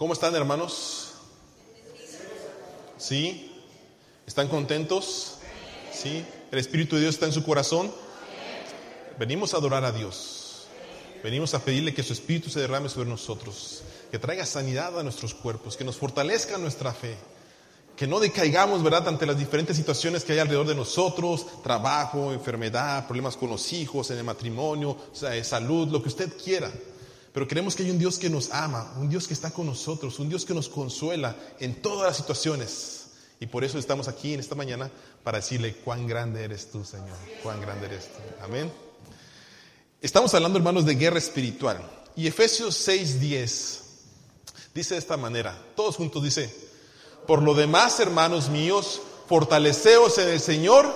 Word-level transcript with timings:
¿Cómo 0.00 0.14
están 0.14 0.34
hermanos? 0.34 1.10
¿Sí? 2.96 3.52
¿Están 4.26 4.48
contentos? 4.48 5.34
¿Sí? 5.92 6.24
¿El 6.50 6.58
Espíritu 6.58 6.96
de 6.96 7.02
Dios 7.02 7.16
está 7.16 7.26
en 7.26 7.34
su 7.34 7.44
corazón? 7.44 7.92
Venimos 9.18 9.52
a 9.52 9.58
adorar 9.58 9.84
a 9.84 9.92
Dios. 9.92 10.68
Venimos 11.22 11.52
a 11.52 11.62
pedirle 11.62 11.92
que 11.92 12.02
su 12.02 12.14
Espíritu 12.14 12.48
se 12.48 12.60
derrame 12.60 12.88
sobre 12.88 13.10
nosotros, 13.10 13.82
que 14.10 14.18
traiga 14.18 14.46
sanidad 14.46 14.98
a 14.98 15.02
nuestros 15.02 15.34
cuerpos, 15.34 15.76
que 15.76 15.84
nos 15.84 15.98
fortalezca 15.98 16.56
nuestra 16.56 16.94
fe, 16.94 17.14
que 17.94 18.06
no 18.06 18.20
decaigamos, 18.20 18.82
¿verdad?, 18.82 19.06
ante 19.06 19.26
las 19.26 19.38
diferentes 19.38 19.76
situaciones 19.76 20.24
que 20.24 20.32
hay 20.32 20.38
alrededor 20.38 20.66
de 20.66 20.76
nosotros, 20.76 21.62
trabajo, 21.62 22.32
enfermedad, 22.32 23.06
problemas 23.06 23.36
con 23.36 23.50
los 23.50 23.70
hijos, 23.74 24.10
en 24.10 24.16
el 24.16 24.24
matrimonio, 24.24 24.96
salud, 25.42 25.88
lo 25.88 26.02
que 26.02 26.08
usted 26.08 26.32
quiera. 26.42 26.72
Pero 27.32 27.46
queremos 27.46 27.76
que 27.76 27.84
hay 27.84 27.90
un 27.90 27.98
Dios 27.98 28.18
que 28.18 28.28
nos 28.28 28.50
ama, 28.50 28.92
un 28.98 29.08
Dios 29.08 29.28
que 29.28 29.34
está 29.34 29.50
con 29.50 29.66
nosotros, 29.66 30.18
un 30.18 30.28
Dios 30.28 30.44
que 30.44 30.54
nos 30.54 30.68
consuela 30.68 31.36
en 31.60 31.80
todas 31.80 32.08
las 32.08 32.16
situaciones. 32.16 33.06
Y 33.38 33.46
por 33.46 33.64
eso 33.64 33.78
estamos 33.78 34.08
aquí 34.08 34.34
en 34.34 34.40
esta 34.40 34.54
mañana 34.54 34.90
para 35.22 35.38
decirle 35.38 35.76
cuán 35.76 36.06
grande 36.06 36.44
eres 36.44 36.70
tú, 36.70 36.84
Señor, 36.84 37.16
cuán 37.42 37.60
grande 37.60 37.86
eres 37.86 38.06
tú. 38.06 38.44
Amén. 38.44 38.70
Estamos 40.02 40.34
hablando, 40.34 40.58
hermanos, 40.58 40.84
de 40.84 40.94
guerra 40.94 41.18
espiritual. 41.18 41.80
Y 42.16 42.26
Efesios 42.26 42.76
6:10 42.86 43.78
dice 44.74 44.94
de 44.94 44.98
esta 44.98 45.16
manera, 45.16 45.56
todos 45.76 45.96
juntos 45.96 46.22
dice, 46.22 46.54
por 47.26 47.42
lo 47.42 47.54
demás, 47.54 48.00
hermanos 48.00 48.48
míos, 48.48 49.00
fortaleceos 49.28 50.18
en 50.18 50.28
el 50.28 50.40
Señor. 50.40 50.92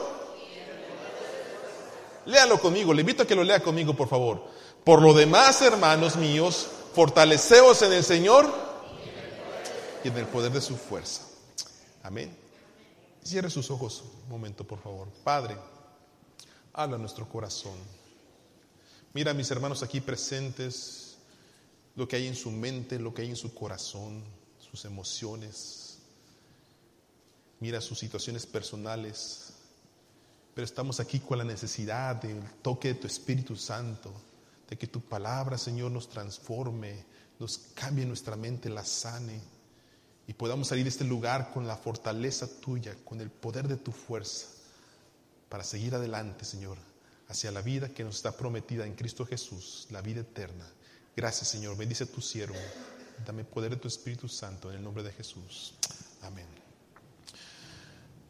Léalo 2.27 2.59
conmigo, 2.61 2.92
le 2.92 3.03
invito 3.03 3.23
a 3.23 3.27
que 3.27 3.34
lo 3.34 3.45
lea 3.45 3.62
conmigo, 3.62 3.95
por 3.95 4.09
favor. 4.09 4.48
Por 4.84 5.01
lo 5.01 5.15
demás, 5.15 5.62
hermanos 5.62 6.16
míos, 6.16 6.69
fortaleceos 6.92 7.80
en 7.80 7.95
el 7.95 8.05
Señor 8.05 8.52
y 10.05 10.09
en 10.09 10.16
el 10.19 10.27
poder 10.27 10.52
de 10.52 10.61
su 10.61 10.77
fuerza. 10.77 11.23
Amén. 12.02 12.37
Cierre 13.25 13.48
sus 13.48 13.70
ojos 13.70 14.05
un 14.25 14.28
momento, 14.28 14.64
por 14.64 14.83
favor. 14.83 15.08
Padre, 15.25 15.56
habla 16.75 16.98
nuestro 16.98 17.27
corazón. 17.27 17.73
Mira 19.14 19.31
a 19.31 19.34
mis 19.34 19.50
hermanos 19.50 19.83
aquí 19.83 20.03
presentes, 20.03 21.17
lo 21.97 22.06
que 22.06 22.17
hay 22.17 22.27
en 22.27 22.36
su 22.36 22.51
mente, 22.51 22.98
lo 22.98 23.14
que 23.14 23.23
hay 23.23 23.30
en 23.30 23.36
su 23.36 23.55
corazón, 23.55 24.23
sus 24.58 24.84
emociones. 24.84 25.97
Mira 27.61 27.80
sus 27.80 27.98
situaciones 27.98 28.45
personales. 28.45 29.55
Pero 30.55 30.67
estamos 30.67 31.01
aquí 31.01 31.20
con 31.20 31.39
la 31.39 31.45
necesidad 31.45 32.17
del 32.17 32.39
toque 32.61 32.89
de 32.89 32.95
tu 32.97 33.06
Espíritu 33.06 33.56
Santo 33.56 34.12
que 34.77 34.86
tu 34.86 35.00
palabra, 35.00 35.58
Señor, 35.58 35.91
nos 35.91 36.08
transforme, 36.08 37.05
nos 37.39 37.58
cambie 37.75 38.06
nuestra 38.06 38.36
mente, 38.36 38.69
la 38.69 38.84
sane 38.84 39.41
y 40.27 40.33
podamos 40.33 40.69
salir 40.69 40.84
de 40.84 40.91
este 40.91 41.05
lugar 41.05 41.50
con 41.53 41.67
la 41.67 41.77
fortaleza 41.77 42.48
tuya, 42.61 42.97
con 43.05 43.20
el 43.20 43.30
poder 43.30 43.69
de 43.69 43.77
tu 43.77 43.92
fuerza, 43.92 44.48
para 45.48 45.62
seguir 45.62 45.95
adelante, 45.95 46.45
Señor, 46.45 46.78
hacia 47.28 47.50
la 47.50 47.61
vida 47.61 47.91
que 47.91 48.05
nos 48.05 48.17
está 48.17 48.36
prometida 48.36 48.86
en 48.86 48.95
Cristo 48.95 49.27
Jesús, 49.27 49.86
la 49.91 50.00
vida 50.00 50.22
eterna. 50.22 50.67
Gracias, 51.14 51.48
Señor. 51.48 51.77
Bendice 51.77 52.05
a 52.05 52.06
tu 52.06 52.20
siervo. 52.20 52.56
Dame 53.25 53.45
poder 53.45 53.70
de 53.70 53.77
tu 53.77 53.86
Espíritu 53.86 54.28
Santo 54.28 54.70
en 54.70 54.78
el 54.78 54.83
nombre 54.83 55.02
de 55.02 55.12
Jesús. 55.12 55.75
Amén. 56.22 56.47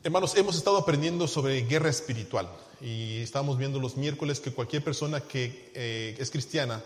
Hermanos, 0.03 0.37
hemos 0.37 0.57
estado 0.57 0.77
aprendiendo 0.77 1.27
sobre 1.27 1.63
guerra 1.63 1.89
espiritual 1.89 2.51
y 2.85 3.23
estamos 3.23 3.57
viendo 3.57 3.81
los 3.81 3.97
miércoles 3.97 4.41
que 4.41 4.53
cualquier 4.53 4.85
persona 4.85 5.21
que 5.21 5.71
eh, 5.75 6.15
es 6.19 6.31
cristiana 6.31 6.83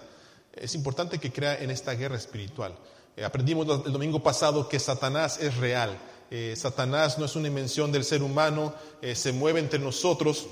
es 0.54 0.76
importante 0.76 1.18
que 1.18 1.32
crea 1.32 1.58
en 1.60 1.70
esta 1.70 1.92
guerra 1.94 2.16
espiritual. 2.16 2.72
Eh, 3.16 3.24
aprendimos 3.24 3.66
el 3.84 3.92
domingo 3.92 4.22
pasado 4.22 4.68
que 4.68 4.78
Satanás 4.78 5.38
es 5.40 5.56
real. 5.56 5.98
Eh, 6.30 6.54
Satanás 6.56 7.18
no 7.18 7.24
es 7.24 7.34
una 7.34 7.48
invención 7.48 7.90
del 7.90 8.04
ser 8.04 8.22
humano, 8.22 8.74
se 9.12 9.32
mueve 9.32 9.58
entre 9.58 9.80
nosotros 9.80 10.46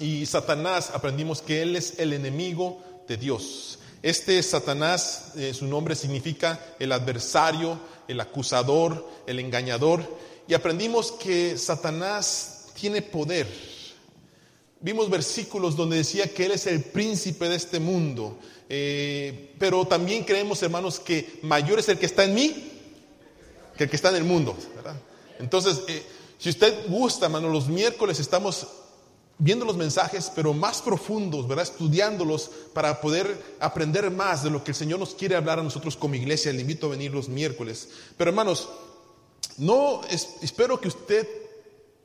y 0.00 0.26
Satanás 0.26 0.90
aprendimos 0.92 1.42
que 1.42 1.62
él 1.62 1.76
es 1.76 2.00
el 2.00 2.12
enemigo 2.12 2.82
de 3.06 3.16
Dios. 3.16 3.78
Este 4.02 4.42
Satanás, 4.42 5.34
su 5.52 5.66
nombre 5.66 5.94
significa 5.94 6.58
el 6.80 6.90
adversario, 6.90 7.78
el 8.08 8.20
acusador, 8.20 9.08
el 9.28 9.38
engañador 9.38 10.02
y 10.48 10.54
aprendimos 10.54 11.12
que 11.12 11.56
Satanás 11.56 12.66
tiene 12.74 13.00
poder. 13.00 13.71
Vimos 14.82 15.08
versículos 15.08 15.76
donde 15.76 15.96
decía 15.96 16.32
que 16.34 16.46
Él 16.46 16.52
es 16.52 16.66
el 16.66 16.82
príncipe 16.82 17.48
de 17.48 17.54
este 17.56 17.78
mundo, 17.78 18.36
eh, 18.68 19.54
pero 19.58 19.86
también 19.86 20.24
creemos, 20.24 20.62
hermanos, 20.62 20.98
que 20.98 21.38
mayor 21.42 21.78
es 21.78 21.88
el 21.88 21.98
que 21.98 22.06
está 22.06 22.24
en 22.24 22.34
mí 22.34 22.68
que 23.76 23.84
el 23.84 23.90
que 23.90 23.96
está 23.96 24.10
en 24.10 24.16
el 24.16 24.24
mundo. 24.24 24.56
Entonces, 25.38 25.80
eh, 25.88 26.02
si 26.38 26.50
usted 26.50 26.88
gusta, 26.88 27.26
hermano, 27.26 27.48
los 27.48 27.68
miércoles 27.68 28.20
estamos 28.20 28.66
viendo 29.38 29.64
los 29.64 29.76
mensajes, 29.76 30.30
pero 30.34 30.52
más 30.52 30.82
profundos, 30.82 31.48
¿verdad? 31.48 31.64
Estudiándolos 31.64 32.50
para 32.74 33.00
poder 33.00 33.56
aprender 33.60 34.10
más 34.10 34.42
de 34.42 34.50
lo 34.50 34.62
que 34.62 34.72
el 34.72 34.76
Señor 34.76 35.00
nos 35.00 35.14
quiere 35.14 35.36
hablar 35.36 35.58
a 35.58 35.62
nosotros 35.62 35.96
como 35.96 36.14
iglesia. 36.14 36.52
Le 36.52 36.60
invito 36.60 36.86
a 36.86 36.90
venir 36.90 37.12
los 37.12 37.28
miércoles. 37.28 37.88
Pero 38.16 38.30
hermanos, 38.30 38.68
no, 39.58 40.00
espero 40.10 40.80
que 40.80 40.88
usted 40.88 41.26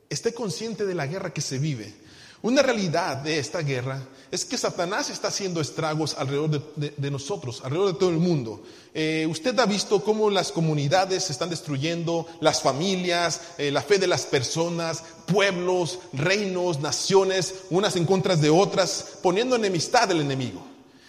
esté 0.08 0.32
consciente 0.32 0.86
de 0.86 0.94
la 0.94 1.06
guerra 1.06 1.32
que 1.32 1.40
se 1.40 1.58
vive. 1.58 1.94
Una 2.40 2.62
realidad 2.62 3.16
de 3.16 3.38
esta 3.38 3.62
guerra 3.62 4.00
es 4.30 4.44
que 4.44 4.56
Satanás 4.56 5.10
está 5.10 5.28
haciendo 5.28 5.60
estragos 5.60 6.14
alrededor 6.16 6.62
de, 6.76 7.10
nosotros, 7.10 7.62
alrededor 7.64 7.92
de 7.94 7.98
todo 7.98 8.10
el 8.10 8.18
mundo. 8.18 8.62
Eh, 8.94 9.26
usted 9.28 9.58
ha 9.58 9.66
visto 9.66 10.04
cómo 10.04 10.30
las 10.30 10.52
comunidades 10.52 11.24
se 11.24 11.32
están 11.32 11.50
destruyendo, 11.50 12.26
las 12.40 12.62
familias, 12.62 13.40
eh, 13.58 13.72
la 13.72 13.82
fe 13.82 13.98
de 13.98 14.06
las 14.06 14.26
personas, 14.26 15.02
pueblos, 15.26 15.98
reinos, 16.12 16.80
naciones, 16.80 17.54
unas 17.70 17.96
en 17.96 18.04
contra 18.04 18.36
de 18.36 18.50
otras, 18.50 19.18
poniendo 19.22 19.56
enemistad 19.56 20.06
del 20.06 20.20
enemigo. 20.20 20.64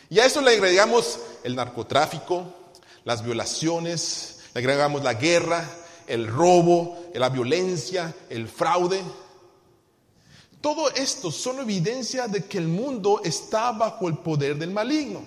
Y 0.09 0.19
a 0.19 0.25
eso 0.25 0.41
le 0.41 0.55
agregamos 0.55 1.19
el 1.43 1.55
narcotráfico, 1.55 2.45
las 3.05 3.23
violaciones, 3.23 4.39
le 4.55 4.61
agregamos 4.61 5.03
la 5.03 5.13
guerra, 5.13 5.69
el 6.07 6.27
robo, 6.27 6.97
la 7.13 7.29
violencia, 7.29 8.15
el 8.29 8.47
fraude. 8.47 8.99
Todo 10.61 10.89
esto 10.89 11.31
son 11.31 11.59
evidencia 11.59 12.27
de 12.27 12.45
que 12.45 12.57
el 12.57 12.67
mundo 12.67 13.21
está 13.23 13.71
bajo 13.71 14.07
el 14.07 14.17
poder 14.17 14.57
del 14.57 14.71
maligno. 14.71 15.25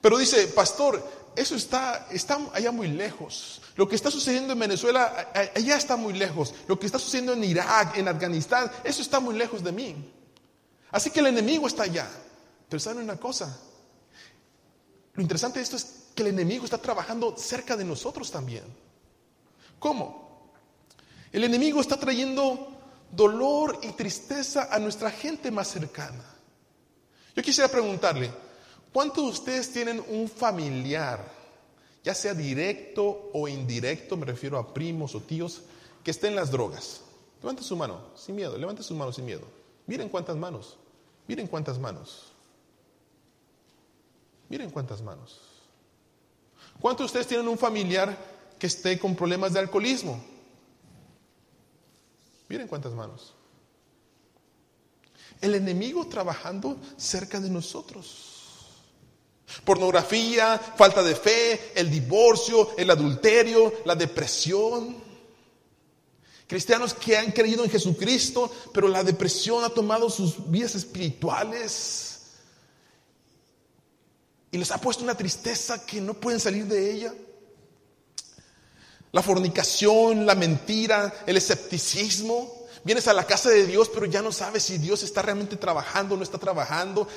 Pero 0.00 0.16
dice, 0.16 0.48
pastor, 0.48 1.02
eso 1.36 1.54
está, 1.54 2.08
allá 2.52 2.72
muy 2.72 2.88
lejos. 2.88 3.60
Lo 3.76 3.88
que 3.88 3.94
está 3.94 4.10
sucediendo 4.10 4.54
en 4.54 4.58
Venezuela, 4.58 5.30
allá 5.54 5.76
está 5.76 5.96
muy 5.96 6.14
lejos. 6.14 6.54
Lo 6.66 6.78
que 6.78 6.86
está 6.86 6.98
sucediendo 6.98 7.34
en 7.34 7.44
Irak, 7.44 7.96
en 7.96 8.08
Afganistán, 8.08 8.70
eso 8.84 9.02
está 9.02 9.20
muy 9.20 9.36
lejos 9.36 9.62
de 9.62 9.72
mí. 9.72 10.12
Así 10.90 11.10
que 11.10 11.20
el 11.20 11.26
enemigo 11.26 11.66
está 11.66 11.82
allá. 11.82 12.08
Pero 12.68 12.80
¿saben 12.80 13.04
una 13.04 13.16
cosa? 13.16 13.56
Lo 15.14 15.22
interesante 15.22 15.58
de 15.58 15.64
esto 15.64 15.76
es 15.76 16.06
que 16.14 16.22
el 16.22 16.28
enemigo 16.28 16.64
está 16.64 16.78
trabajando 16.78 17.36
cerca 17.36 17.76
de 17.76 17.84
nosotros 17.84 18.30
también. 18.30 18.64
¿Cómo? 19.78 20.52
El 21.30 21.44
enemigo 21.44 21.80
está 21.80 21.98
trayendo 21.98 22.77
dolor 23.10 23.78
y 23.82 23.92
tristeza 23.92 24.68
a 24.70 24.78
nuestra 24.78 25.10
gente 25.10 25.50
más 25.50 25.68
cercana. 25.68 26.24
Yo 27.34 27.42
quisiera 27.42 27.68
preguntarle, 27.68 28.30
¿cuántos 28.92 29.24
de 29.24 29.30
ustedes 29.30 29.72
tienen 29.72 30.02
un 30.08 30.28
familiar, 30.28 31.24
ya 32.02 32.14
sea 32.14 32.34
directo 32.34 33.30
o 33.32 33.48
indirecto, 33.48 34.16
me 34.16 34.26
refiero 34.26 34.58
a 34.58 34.72
primos 34.72 35.14
o 35.14 35.20
tíos, 35.20 35.62
que 36.02 36.10
esté 36.10 36.28
en 36.28 36.36
las 36.36 36.50
drogas? 36.50 37.02
Levante 37.40 37.62
su 37.62 37.76
mano, 37.76 38.00
sin 38.16 38.34
miedo, 38.34 38.56
levante 38.58 38.82
sus 38.82 38.96
manos 38.96 39.16
sin 39.16 39.24
miedo. 39.24 39.46
Miren 39.86 40.08
cuántas 40.08 40.36
manos, 40.36 40.76
miren 41.26 41.46
cuántas 41.46 41.78
manos. 41.78 42.32
Miren 44.48 44.70
cuántas 44.70 45.02
manos. 45.02 45.40
¿Cuántos 46.80 47.04
de 47.04 47.06
ustedes 47.06 47.26
tienen 47.26 47.48
un 47.48 47.58
familiar 47.58 48.16
que 48.58 48.66
esté 48.66 48.98
con 48.98 49.14
problemas 49.14 49.52
de 49.52 49.60
alcoholismo. 49.60 50.20
Miren 52.48 52.68
cuántas 52.68 52.92
manos. 52.92 53.34
El 55.40 55.54
enemigo 55.54 56.06
trabajando 56.08 56.78
cerca 56.96 57.40
de 57.40 57.50
nosotros. 57.50 58.34
Pornografía, 59.64 60.58
falta 60.58 61.02
de 61.02 61.14
fe, 61.14 61.72
el 61.74 61.90
divorcio, 61.90 62.76
el 62.76 62.90
adulterio, 62.90 63.72
la 63.84 63.94
depresión. 63.94 64.96
Cristianos 66.46 66.94
que 66.94 67.16
han 67.16 67.30
creído 67.30 67.64
en 67.64 67.70
Jesucristo, 67.70 68.50
pero 68.72 68.88
la 68.88 69.04
depresión 69.04 69.64
ha 69.64 69.68
tomado 69.68 70.08
sus 70.08 70.50
vidas 70.50 70.74
espirituales 70.74 72.08
y 74.50 74.58
les 74.58 74.70
ha 74.70 74.80
puesto 74.80 75.04
una 75.04 75.16
tristeza 75.16 75.84
que 75.84 76.00
no 76.00 76.14
pueden 76.14 76.40
salir 76.40 76.66
de 76.66 76.90
ella. 76.90 77.14
La 79.12 79.22
fornicación, 79.22 80.26
la 80.26 80.34
mentira, 80.34 81.24
el 81.26 81.36
escepticismo. 81.36 82.66
Vienes 82.84 83.08
a 83.08 83.12
la 83.12 83.24
casa 83.24 83.50
de 83.50 83.66
Dios, 83.66 83.90
pero 83.92 84.06
ya 84.06 84.22
no 84.22 84.32
sabes 84.32 84.62
si 84.62 84.78
Dios 84.78 85.02
está 85.02 85.22
realmente 85.22 85.56
trabajando 85.56 86.14
o 86.14 86.18
no 86.18 86.22
está 86.22 86.38
trabajando. 86.38 87.08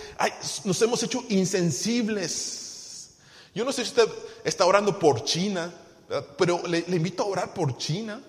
nos 0.63 0.81
hemos 0.81 1.03
hecho 1.03 1.23
insensibles. 1.29 3.09
Yo 3.53 3.65
no 3.65 3.71
sé 3.71 3.83
si 3.83 3.89
usted 3.89 4.07
está 4.43 4.65
orando 4.65 4.97
por 4.97 5.23
China, 5.23 5.73
pero 6.37 6.65
le, 6.65 6.79
invito 6.87 7.23
a 7.23 7.27
orar 7.27 7.53
por 7.53 7.77
China. 7.77 8.21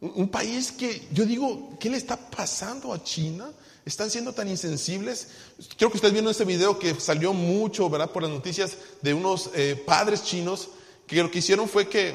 Un, 0.00 0.12
un, 0.16 0.28
país 0.28 0.72
que 0.72 1.06
yo 1.12 1.24
digo, 1.24 1.76
¿qué 1.78 1.88
le 1.88 1.96
está 1.96 2.16
pasando 2.16 2.92
a 2.92 3.04
China? 3.04 3.52
Están 3.84 4.10
siendo 4.10 4.32
tan 4.32 4.48
insensibles. 4.48 5.28
Creo 5.76 5.90
que 5.90 5.98
ustedes 5.98 6.12
vieron 6.12 6.30
ese 6.30 6.44
video 6.44 6.78
que 6.78 6.98
salió 6.98 7.32
mucho, 7.32 7.88
¿verdad? 7.88 8.10
Por 8.10 8.22
las 8.22 8.32
noticias 8.32 8.76
de 9.00 9.14
unos 9.14 9.50
eh, 9.54 9.80
padres 9.86 10.24
chinos 10.24 10.70
que 11.16 11.22
lo 11.22 11.30
que 11.30 11.38
hicieron 11.38 11.68
fue 11.68 11.88
que, 11.88 12.14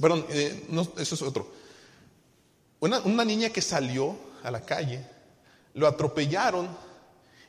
perdón, 0.00 0.26
eh, 0.30 0.66
no, 0.68 0.82
eso 0.98 1.14
es 1.14 1.22
otro. 1.22 1.50
Una, 2.80 3.00
una, 3.00 3.24
niña 3.24 3.50
que 3.50 3.62
salió 3.62 4.16
a 4.42 4.50
la 4.50 4.60
calle, 4.60 5.04
lo 5.74 5.86
atropellaron 5.86 6.68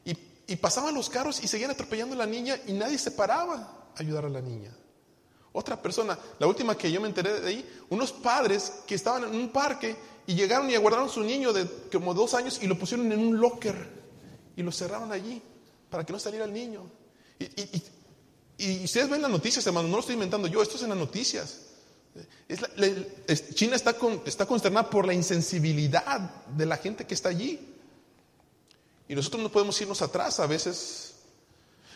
y, 0.06 0.18
y 0.48 0.56
pasaban 0.56 0.94
los 0.94 1.10
carros 1.10 1.44
y 1.44 1.48
seguían 1.48 1.72
atropellando 1.72 2.16
a 2.16 2.18
la 2.20 2.26
niña 2.26 2.58
y 2.68 2.74
nadie 2.74 2.98
se 2.98 3.12
paraba 3.12 3.90
a 3.96 4.00
ayudar 4.02 4.26
a 4.26 4.30
la 4.30 4.42
niña. 4.42 4.72
Otra 5.54 5.82
persona, 5.82 6.18
la 6.40 6.48
última 6.48 6.78
que 6.78 6.92
yo 6.92 7.02
me 7.02 7.08
enteré 7.08 7.40
de 7.40 7.48
ahí, 7.48 7.80
unos 7.90 8.12
padres 8.12 8.84
que 8.86 8.96
estaban 8.96 9.24
en 9.24 9.36
un 9.36 9.50
parque 9.50 9.96
y 10.28 10.36
llegaron 10.36 10.70
y 10.70 10.76
aguardaron 10.76 11.10
su 11.10 11.24
niño 11.24 11.54
de 11.54 11.66
como 11.92 12.14
dos 12.14 12.34
años 12.34 12.60
y 12.62 12.68
lo 12.68 12.78
pusieron 12.78 13.12
en 13.12 13.20
un 13.20 13.40
locker 13.40 13.76
y 14.56 14.62
lo 14.62 14.72
cerraron 14.72 15.12
allí 15.12 15.42
para 15.90 16.06
que 16.06 16.14
no 16.14 16.20
saliera 16.20 16.46
el 16.46 16.54
niño. 16.54 16.84
Y, 17.40 17.82
ustedes 18.84 19.10
ven 19.10 19.22
las 19.22 19.32
noticias, 19.32 19.66
hermano, 19.68 19.88
no 19.88 19.96
lo 19.96 20.00
estoy 20.00 20.14
inventando 20.14 20.48
yo, 20.48 20.62
esto 20.62 20.78
es 20.78 20.84
en 20.84 20.90
las 20.90 20.98
noticias. 20.98 21.62
China 23.54 23.76
está, 23.76 23.94
con, 23.94 24.22
está 24.26 24.46
consternada 24.46 24.90
por 24.90 25.06
la 25.06 25.14
insensibilidad 25.14 26.20
de 26.48 26.66
la 26.66 26.78
gente 26.78 27.06
que 27.06 27.14
está 27.14 27.30
allí. 27.30 27.60
Y 29.08 29.16
nosotros 29.16 29.42
no 29.42 29.52
podemos 29.52 29.80
irnos 29.82 30.02
atrás 30.02 30.40
a 30.40 30.48
veces. 30.48 31.14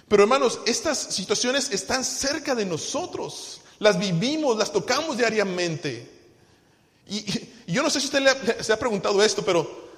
Pero 0.07 0.23
hermanos, 0.23 0.59
estas 0.65 0.97
situaciones 0.97 1.71
están 1.71 2.03
cerca 2.03 2.53
de 2.53 2.65
nosotros. 2.65 3.61
Las 3.79 3.97
vivimos, 3.97 4.57
las 4.57 4.71
tocamos 4.71 5.17
diariamente. 5.17 6.09
Y, 7.07 7.25
yo 7.67 7.81
no 7.81 7.89
sé 7.89 7.99
si 7.99 8.07
usted 8.07 8.61
se 8.61 8.73
ha 8.73 8.79
preguntado 8.79 9.23
esto, 9.23 9.43
pero 9.43 9.89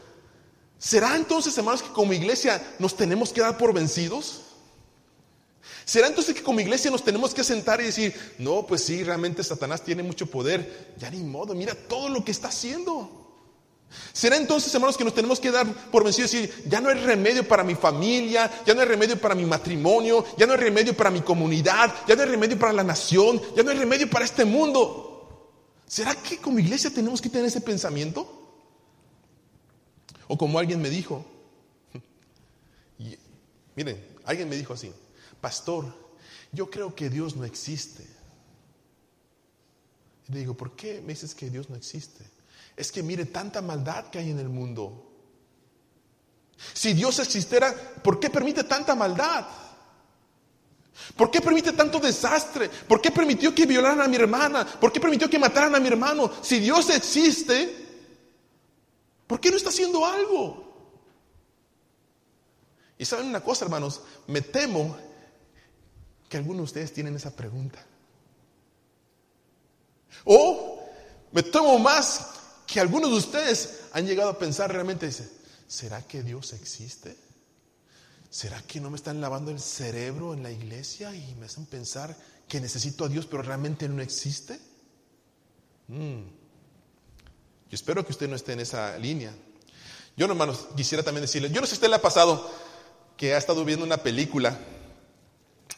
¿será 0.77 1.15
entonces, 1.15 1.57
hermanos, 1.57 1.81
que 1.81 1.89
como 1.89 2.13
iglesia 2.13 2.75
nos 2.79 2.95
tenemos 2.95 3.33
que 3.33 3.41
dar 3.41 3.57
por 3.57 3.73
vencidos? 3.73 4.41
¿Será 5.85 6.07
entonces 6.07 6.35
que 6.35 6.43
como 6.43 6.59
iglesia 6.59 6.91
nos 6.91 7.03
tenemos 7.03 7.33
que 7.33 7.43
sentar 7.43 7.81
y 7.81 7.85
decir, 7.85 8.13
no, 8.37 8.65
pues 8.65 8.83
sí, 8.83 9.03
realmente 9.03 9.43
Satanás 9.43 9.83
tiene 9.83 10.03
mucho 10.03 10.27
poder, 10.27 10.93
ya 10.97 11.09
ni 11.09 11.23
modo, 11.23 11.53
mira 11.53 11.73
todo 11.75 12.09
lo 12.09 12.23
que 12.23 12.31
está 12.31 12.49
haciendo? 12.49 13.23
¿Será 14.11 14.37
entonces, 14.37 14.73
hermanos, 14.73 14.97
que 14.97 15.03
nos 15.03 15.13
tenemos 15.13 15.39
que 15.39 15.51
dar 15.51 15.67
por 15.91 16.03
vencidos 16.03 16.33
y 16.33 16.41
decir, 16.41 16.63
ya 16.67 16.81
no 16.81 16.89
hay 16.89 16.95
remedio 16.99 17.47
para 17.47 17.63
mi 17.63 17.75
familia, 17.75 18.49
ya 18.65 18.73
no 18.73 18.81
hay 18.81 18.87
remedio 18.87 19.19
para 19.19 19.35
mi 19.35 19.45
matrimonio, 19.45 20.25
ya 20.37 20.45
no 20.45 20.53
hay 20.53 20.59
remedio 20.59 20.95
para 20.95 21.11
mi 21.11 21.21
comunidad, 21.21 21.93
ya 22.07 22.15
no 22.15 22.23
hay 22.23 22.29
remedio 22.29 22.57
para 22.57 22.73
la 22.73 22.83
nación, 22.83 23.41
ya 23.55 23.63
no 23.63 23.71
hay 23.71 23.77
remedio 23.77 24.09
para 24.09 24.25
este 24.25 24.45
mundo? 24.45 25.51
¿Será 25.87 26.15
que 26.15 26.37
como 26.37 26.59
iglesia 26.59 26.91
tenemos 26.91 27.21
que 27.21 27.29
tener 27.29 27.45
ese 27.45 27.61
pensamiento? 27.61 28.41
O 30.27 30.37
como 30.37 30.57
alguien 30.57 30.81
me 30.81 30.89
dijo, 30.89 31.25
miren, 33.75 34.03
alguien 34.25 34.49
me 34.49 34.55
dijo 34.55 34.73
así, 34.73 34.91
pastor, 35.43 35.93
yo 36.53 36.69
creo 36.69 36.95
que 36.95 37.09
Dios 37.09 37.35
no 37.35 37.43
existe. 37.43 38.07
Y 40.29 40.31
le 40.31 40.39
digo, 40.39 40.53
¿por 40.53 40.73
qué 40.73 41.01
me 41.01 41.09
dices 41.09 41.35
que 41.35 41.49
Dios 41.49 41.69
no 41.69 41.75
existe? 41.75 42.23
Es 42.77 42.93
que 42.93 43.03
mire 43.03 43.25
tanta 43.25 43.61
maldad 43.61 44.05
que 44.09 44.19
hay 44.19 44.31
en 44.31 44.39
el 44.39 44.47
mundo. 44.47 45.11
Si 46.73 46.93
Dios 46.93 47.19
existiera, 47.19 47.75
¿por 48.01 48.21
qué 48.21 48.29
permite 48.29 48.63
tanta 48.63 48.95
maldad? 48.95 49.45
¿Por 51.17 51.29
qué 51.29 51.41
permite 51.41 51.73
tanto 51.73 51.99
desastre? 51.99 52.69
¿Por 52.69 53.01
qué 53.01 53.11
permitió 53.11 53.53
que 53.53 53.65
violaran 53.65 53.99
a 53.99 54.07
mi 54.07 54.15
hermana? 54.15 54.65
¿Por 54.65 54.93
qué 54.93 55.01
permitió 55.01 55.29
que 55.29 55.37
mataran 55.37 55.75
a 55.75 55.79
mi 55.81 55.89
hermano? 55.89 56.31
Si 56.41 56.61
Dios 56.61 56.89
existe, 56.89 57.85
¿por 59.27 59.41
qué 59.41 59.51
no 59.51 59.57
está 59.57 59.71
haciendo 59.71 60.05
algo? 60.05 60.63
Y 62.97 63.03
saben 63.03 63.27
una 63.27 63.43
cosa, 63.43 63.65
hermanos, 63.65 64.03
me 64.27 64.39
temo 64.39 64.95
que 66.33 66.37
algunos 66.37 66.61
de 66.61 66.63
ustedes 66.63 66.93
tienen 66.93 67.15
esa 67.15 67.29
pregunta. 67.29 67.85
O 70.25 70.83
me 71.31 71.43
temo 71.43 71.77
más 71.77 72.31
que 72.65 72.79
algunos 72.79 73.11
de 73.11 73.17
ustedes 73.17 73.81
han 73.93 74.07
llegado 74.07 74.31
a 74.31 74.39
pensar 74.39 74.71
realmente, 74.71 75.05
dice, 75.05 75.29
¿será 75.67 76.01
que 76.01 76.23
Dios 76.23 76.53
existe? 76.53 77.15
¿será 78.31 78.59
que 78.63 78.81
no 78.81 78.89
me 78.89 78.95
están 78.95 79.21
lavando 79.21 79.51
el 79.51 79.59
cerebro 79.59 80.33
en 80.33 80.41
la 80.41 80.49
iglesia 80.49 81.13
y 81.13 81.35
me 81.35 81.45
hacen 81.45 81.67
pensar 81.67 82.17
que 82.47 82.59
necesito 82.59 83.05
a 83.05 83.09
Dios 83.09 83.27
pero 83.27 83.43
realmente 83.43 83.87
no 83.87 84.01
existe? 84.01 84.59
Mm. 85.89 86.23
Yo 87.69 87.75
espero 87.75 88.03
que 88.03 88.11
usted 88.11 88.27
no 88.27 88.35
esté 88.35 88.53
en 88.53 88.61
esa 88.61 88.97
línea. 88.97 89.31
Yo, 90.17 90.25
hermanos, 90.25 90.67
quisiera 90.75 91.03
también 91.03 91.21
decirle, 91.21 91.51
yo 91.51 91.61
no 91.61 91.67
sé 91.67 91.73
si 91.73 91.75
usted 91.75 91.89
le 91.89 91.97
ha 91.97 92.01
pasado 92.01 92.49
que 93.17 93.35
ha 93.35 93.37
estado 93.37 93.63
viendo 93.63 93.85
una 93.85 93.97
película 93.97 94.57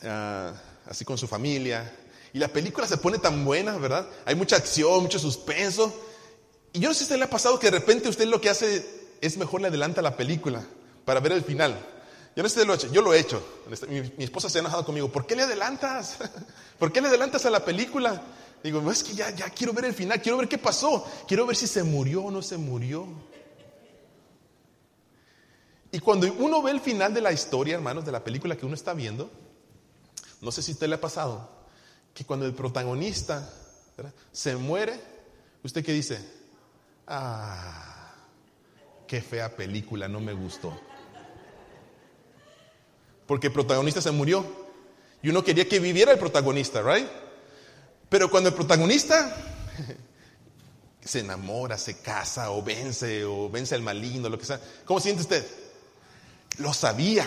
ah, 0.05 0.53
así 0.87 1.03
con 1.03 1.17
su 1.17 1.27
familia 1.27 1.91
y 2.35 2.37
la 2.37 2.49
película 2.49 2.85
se 2.85 2.97
pone 2.97 3.17
tan 3.17 3.45
buena, 3.45 3.77
¿verdad? 3.77 4.05
Hay 4.25 4.35
mucha 4.35 4.57
acción, 4.57 5.03
mucho 5.03 5.17
suspenso. 5.17 5.93
Y 6.73 6.81
yo 6.81 6.89
no 6.89 6.93
sé 6.93 6.97
si 6.97 7.03
usted 7.05 7.15
le 7.15 7.23
ha 7.23 7.29
pasado 7.29 7.57
que 7.57 7.71
de 7.71 7.79
repente 7.79 8.09
usted 8.09 8.27
lo 8.27 8.41
que 8.41 8.49
hace 8.49 8.85
es 9.21 9.37
mejor 9.37 9.61
le 9.61 9.69
adelanta 9.69 10.01
la 10.01 10.17
película 10.17 10.61
para 11.05 11.21
ver 11.21 11.31
el 11.31 11.43
final. 11.43 11.79
Yo 12.35 12.43
no 12.43 12.49
sé 12.49 12.65
lo 12.65 12.73
hecho, 12.73 12.91
yo 12.91 13.01
lo 13.01 13.13
he 13.13 13.19
hecho. 13.19 13.41
Mi, 13.87 14.25
esposa 14.25 14.49
se 14.49 14.57
ha 14.57 14.59
enojado 14.59 14.83
conmigo. 14.83 15.09
¿Por 15.09 15.25
qué 15.25 15.37
le 15.37 15.43
adelantas? 15.43 16.17
¿Por 16.77 16.91
qué 16.91 16.99
le 16.99 17.07
adelantas 17.07 17.45
a 17.45 17.49
la 17.49 17.63
película? 17.63 18.21
Digo, 18.61 18.91
es 18.91 19.01
que 19.01 19.13
ya, 19.13 19.29
ya 19.29 19.49
quiero 19.51 19.71
ver 19.71 19.85
el 19.85 19.93
final, 19.93 20.21
quiero 20.21 20.37
ver 20.37 20.49
qué 20.49 20.57
pasó, 20.57 21.07
quiero 21.29 21.45
ver 21.45 21.55
si 21.55 21.67
se 21.67 21.83
murió 21.83 22.25
o 22.25 22.31
no 22.31 22.41
se 22.41 22.57
murió. 22.57 23.07
Y 25.93 25.99
cuando 25.99 26.27
uno 26.33 26.61
ve 26.61 26.71
el 26.71 26.81
final 26.81 27.13
de 27.13 27.21
la 27.21 27.31
historia, 27.31 27.75
hermanos, 27.75 28.03
de 28.03 28.11
la 28.11 28.21
película 28.25 28.57
que 28.57 28.65
uno 28.65 28.75
está 28.75 28.93
viendo, 28.93 29.31
no 30.45 30.51
sé 30.51 30.61
si 30.61 30.71
usted 30.71 30.87
le 30.87 30.95
ha 30.95 31.01
pasado, 31.01 31.49
que 32.13 32.23
cuando 32.23 32.45
el 32.45 32.53
protagonista 32.53 33.51
se 34.31 34.55
muere, 34.55 34.97
¿usted 35.63 35.83
qué 35.83 35.91
dice? 35.91 36.19
Ah, 37.07 38.13
qué 39.05 39.21
fea 39.21 39.53
película, 39.55 40.07
no 40.07 40.21
me 40.21 40.31
gustó 40.31 40.73
porque 43.27 43.47
el 43.47 43.53
protagonista 43.53 44.01
se 44.01 44.11
murió. 44.11 44.45
Y 45.21 45.29
uno 45.29 45.43
quería 45.43 45.67
que 45.67 45.79
viviera 45.79 46.11
el 46.11 46.19
protagonista, 46.19 46.81
¿right? 46.81 47.07
Pero 48.09 48.29
cuando 48.29 48.49
el 48.49 48.55
protagonista 48.55 49.35
se 51.03 51.19
enamora, 51.19 51.77
se 51.77 51.97
casa, 51.99 52.51
o 52.51 52.61
vence, 52.61 53.25
o 53.25 53.49
vence 53.49 53.73
al 53.73 53.81
maligno, 53.81 54.29
lo 54.29 54.37
que 54.37 54.45
sea, 54.45 54.61
¿cómo 54.85 54.99
siente 54.99 55.23
usted? 55.23 55.45
Lo 56.59 56.73
sabía, 56.73 57.25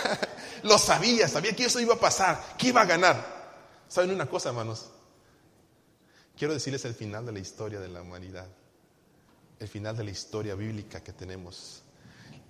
lo 0.66 0.78
sabía, 0.78 1.28
sabía 1.28 1.54
que 1.54 1.64
eso 1.64 1.80
iba 1.80 1.94
a 1.94 2.00
pasar, 2.00 2.56
que 2.58 2.68
iba 2.68 2.82
a 2.82 2.84
ganar. 2.84 3.36
¿Saben 3.88 4.10
una 4.10 4.26
cosa, 4.26 4.50
hermanos? 4.50 4.90
Quiero 6.36 6.52
decirles 6.52 6.84
el 6.84 6.94
final 6.94 7.24
de 7.24 7.32
la 7.32 7.38
historia 7.38 7.80
de 7.80 7.88
la 7.88 8.02
humanidad, 8.02 8.46
el 9.58 9.68
final 9.68 9.96
de 9.96 10.04
la 10.04 10.10
historia 10.10 10.54
bíblica 10.54 11.02
que 11.02 11.12
tenemos. 11.12 11.82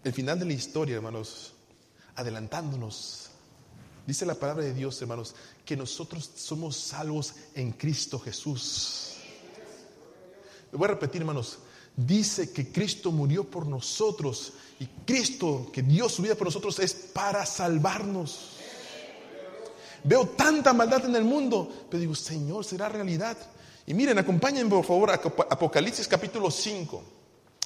El 0.02 0.12
final 0.12 0.38
de 0.38 0.44
la 0.44 0.52
historia, 0.54 0.96
hermanos, 0.96 1.54
adelantándonos. 2.16 3.30
Dice 4.06 4.25
la 4.25 4.35
palabra 4.35 4.64
de 4.64 4.75
Dios, 4.75 5.00
hermanos, 5.02 5.35
que 5.64 5.76
nosotros 5.76 6.30
somos 6.35 6.76
salvos 6.76 7.35
en 7.54 7.73
Cristo 7.73 8.18
Jesús. 8.18 9.16
Le 10.73 10.78
voy 10.78 10.87
a 10.87 10.92
repetir, 10.92 11.20
hermanos. 11.23 11.58
Dice 11.97 12.53
que 12.53 12.71
Cristo 12.71 13.11
murió 13.11 13.45
por 13.45 13.67
nosotros 13.67 14.53
y 14.79 14.87
Cristo, 15.07 15.71
que 15.73 15.83
dio 15.83 16.09
su 16.09 16.23
vida 16.23 16.35
por 16.35 16.47
nosotros, 16.47 16.79
es 16.79 16.93
para 16.95 17.47
salvarnos. 17.47 18.50
Veo 20.05 20.29
tanta 20.29 20.73
maldad 20.73 21.07
en 21.07 21.17
el 21.17 21.25
mundo, 21.25 21.87
pero 21.91 22.00
digo, 22.00 22.15
Señor, 22.15 22.65
¿será 22.65 22.88
realidad? 22.88 23.37
Y 23.87 23.95
miren, 23.95 24.19
acompáñenme 24.19 24.71
por 24.71 24.85
favor 24.85 25.11
a 25.11 25.15
Apocalipsis 25.15 26.07
capítulo 26.07 26.50
5, 26.50 27.03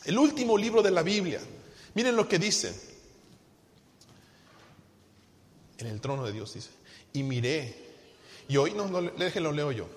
el 0.04 0.18
último 0.18 0.56
libro 0.56 0.82
de 0.82 0.90
la 0.90 1.02
Biblia. 1.02 1.40
Miren 1.94 2.14
lo 2.14 2.28
que 2.28 2.38
dice 2.38 2.90
en 5.78 5.86
el 5.88 6.00
trono 6.00 6.24
de 6.24 6.32
Dios, 6.32 6.54
dice. 6.54 6.70
Y 7.12 7.22
miré, 7.22 7.74
y 8.48 8.56
oí, 8.56 8.72
no, 8.72 8.86
no, 8.86 9.02
déjenlo 9.02 9.52
leo 9.52 9.72
yo. 9.72 9.88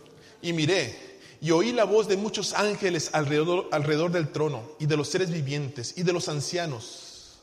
Y 0.41 0.53
miré, 0.53 1.12
y 1.43 1.51
oí 1.51 1.73
la 1.73 1.83
voz 1.83 2.07
de 2.07 2.15
muchos 2.15 2.53
ángeles 2.53 3.09
alrededor, 3.11 3.67
alrededor 3.73 4.13
del 4.13 4.31
trono, 4.31 4.63
y 4.79 4.85
de 4.85 4.95
los 4.95 5.09
seres 5.09 5.29
vivientes, 5.29 5.93
y 5.97 6.03
de 6.03 6.13
los 6.13 6.29
ancianos. 6.29 7.39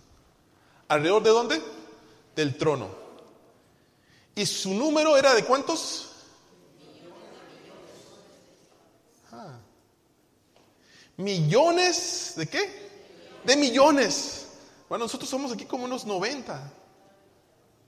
¿Alrededor 0.89 1.23
de 1.23 1.29
dónde? 1.29 1.63
Del 2.35 2.57
trono. 2.57 2.89
¿Y 4.35 4.47
su 4.47 4.73
número 4.73 5.19
era 5.19 5.35
de 5.35 5.45
cuántos? 5.45 6.13
Ah. 9.33 9.59
Millones 11.19 12.33
de 12.37 12.47
qué? 12.47 12.91
De 13.45 13.55
millones. 13.55 14.47
Bueno, 14.89 15.05
nosotros 15.05 15.29
somos 15.29 15.53
aquí 15.53 15.67
como 15.67 15.85
unos 15.85 16.07
90. 16.07 16.73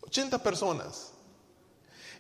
80 0.02 0.42
personas. 0.42 1.12